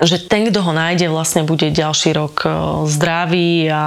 že 0.00 0.16
ten, 0.16 0.48
kto 0.48 0.64
ho 0.64 0.72
nájde, 0.72 1.12
vlastne 1.12 1.44
bude 1.44 1.68
ďalší 1.68 2.16
rok 2.16 2.46
e, 2.46 2.48
zdravý 2.88 3.68
a 3.68 3.81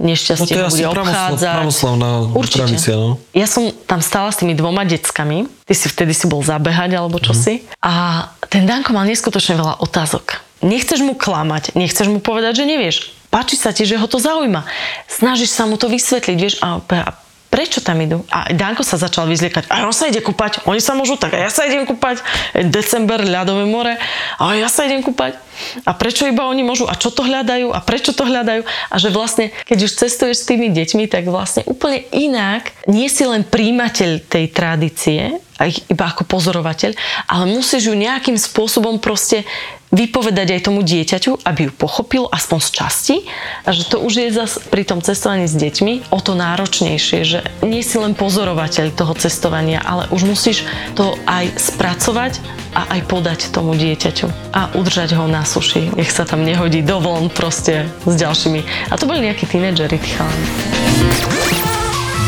nešťastie 0.00 0.56
No 0.56 0.68
to 0.68 0.72
bude 0.72 0.88
obchádzať. 0.96 1.54
pravoslavná 1.60 2.10
Určite. 2.32 2.64
tradícia, 2.64 2.94
no. 2.96 3.20
Ja 3.36 3.44
som 3.44 3.68
tam 3.84 4.00
stála 4.00 4.32
s 4.32 4.40
tými 4.40 4.56
dvoma 4.56 4.88
deckami. 4.88 5.44
Ty 5.68 5.74
si 5.76 5.86
vtedy 5.86 6.16
si 6.16 6.24
bol 6.24 6.40
zabehať 6.40 6.96
alebo 6.96 7.20
čo 7.20 7.36
si. 7.36 7.60
A 7.84 8.24
ten 8.48 8.64
Danko 8.64 8.96
mal 8.96 9.04
neskutočne 9.04 9.60
veľa 9.60 9.84
otázok. 9.84 10.40
Nechceš 10.60 11.00
mu 11.00 11.16
klamať, 11.16 11.72
nechceš 11.72 12.08
mu 12.08 12.20
povedať, 12.20 12.60
že 12.60 12.64
nevieš. 12.64 12.96
Páči 13.28 13.56
sa 13.56 13.70
ti, 13.70 13.84
že 13.84 13.96
ho 13.96 14.04
to 14.04 14.18
zaujíma. 14.18 14.64
Snažíš 15.06 15.52
sa 15.52 15.64
mu 15.64 15.80
to 15.80 15.88
vysvetliť, 15.88 16.36
vieš, 16.36 16.54
a, 16.60 16.82
a 16.82 17.10
prečo 17.48 17.80
tam 17.80 17.96
idú? 17.96 18.26
A 18.28 18.50
Danko 18.52 18.82
sa 18.84 19.00
začal 19.00 19.24
vyzliekať. 19.30 19.70
A 19.70 19.86
on 19.86 19.94
sa 19.94 20.10
ide 20.10 20.20
kúpať, 20.20 20.66
oni 20.68 20.82
sa 20.82 20.92
môžu 20.92 21.16
tak, 21.16 21.32
a 21.32 21.46
ja 21.46 21.50
sa 21.52 21.64
idem 21.64 21.86
kúpať. 21.86 22.20
December, 22.68 23.22
ľadové 23.22 23.64
more, 23.64 23.94
a 24.36 24.42
ja 24.58 24.68
sa 24.68 24.84
idem 24.84 25.00
kúpať. 25.00 25.38
A 25.84 25.94
prečo 25.96 26.26
iba 26.26 26.46
oni 26.48 26.62
môžu? 26.62 26.86
A 26.90 26.96
čo 26.96 27.12
to 27.12 27.26
hľadajú? 27.26 27.72
A 27.72 27.80
prečo 27.82 28.12
to 28.16 28.26
hľadajú? 28.26 28.62
A 28.90 28.94
že 28.96 29.12
vlastne, 29.12 29.54
keď 29.66 29.78
už 29.86 29.96
cestuješ 29.96 30.44
s 30.44 30.48
tými 30.48 30.72
deťmi, 30.72 31.06
tak 31.10 31.26
vlastne 31.28 31.66
úplne 31.68 32.04
inak 32.12 32.72
nie 32.90 33.06
si 33.06 33.24
len 33.26 33.46
príjimateľ 33.46 34.26
tej 34.26 34.46
tradície, 34.50 35.40
a 35.60 35.68
ich 35.68 35.84
iba 35.92 36.08
ako 36.08 36.24
pozorovateľ, 36.24 36.96
ale 37.28 37.44
musíš 37.44 37.92
ju 37.92 37.94
nejakým 37.94 38.40
spôsobom 38.40 38.96
proste 38.96 39.44
vypovedať 39.90 40.54
aj 40.56 40.64
tomu 40.70 40.86
dieťaťu, 40.86 41.42
aby 41.42 41.66
ju 41.66 41.72
pochopil 41.74 42.22
aspoň 42.30 42.58
z 42.62 42.70
časti 42.70 43.16
a 43.66 43.74
že 43.74 43.90
to 43.90 43.98
už 43.98 44.12
je 44.22 44.28
zas 44.30 44.62
pri 44.70 44.86
tom 44.86 45.02
cestovaní 45.02 45.50
s 45.50 45.58
deťmi 45.58 46.14
o 46.14 46.18
to 46.22 46.38
náročnejšie, 46.38 47.18
že 47.26 47.38
nie 47.66 47.82
si 47.82 47.98
len 47.98 48.14
pozorovateľ 48.14 48.94
toho 48.94 49.12
cestovania, 49.18 49.82
ale 49.82 50.06
už 50.14 50.30
musíš 50.30 50.62
to 50.94 51.18
aj 51.26 51.50
spracovať 51.58 52.38
a 52.70 52.86
aj 52.96 53.00
podať 53.10 53.40
tomu 53.50 53.74
dieťaťu 53.74 54.54
a 54.54 54.70
udržať 54.78 55.18
ho 55.18 55.26
na 55.26 55.42
suši, 55.50 55.90
nech 55.98 56.14
sa 56.14 56.22
tam 56.22 56.46
nehodí 56.46 56.86
do 56.86 57.02
vln 57.02 57.34
proste 57.34 57.90
s 58.06 58.14
ďalšími. 58.14 58.90
A 58.90 58.94
to 58.94 59.10
boli 59.10 59.26
nejakí 59.26 59.50
tínedžeri, 59.50 59.98
tí 59.98 60.14
chalani. 60.14 60.46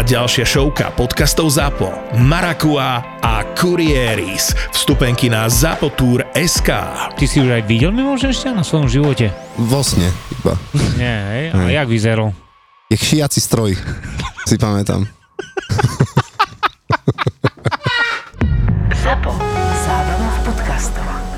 ďalšia 0.00 0.48
šovka 0.48 0.92
podcastov 0.96 1.52
ZAPO, 1.52 2.16
Marakua 2.24 3.20
a 3.20 3.44
Kurieris. 3.52 4.56
Vstupenky 4.72 5.28
na 5.28 5.44
zapotur.sk 5.46 6.68
Ty 7.14 7.24
si 7.28 7.38
už 7.38 7.60
aj 7.60 7.62
videl 7.68 7.92
mimoženšťa 7.92 8.56
na 8.56 8.64
svojom 8.64 8.88
živote? 8.88 9.28
Vlastne, 9.60 10.08
iba. 10.32 10.56
Nie, 10.96 11.16
hej? 11.32 11.44
A 11.52 11.56
hej. 11.68 11.72
jak 11.76 11.88
vyzeral? 11.92 12.28
Jak 12.88 13.00
šiaci 13.00 13.40
stroj, 13.44 13.76
si 14.48 14.56
pamätám. 14.56 15.04
ZAPO. 19.04 19.32
Zábrná 19.84 20.28
v 20.28 20.40
podcastovách. 20.48 21.29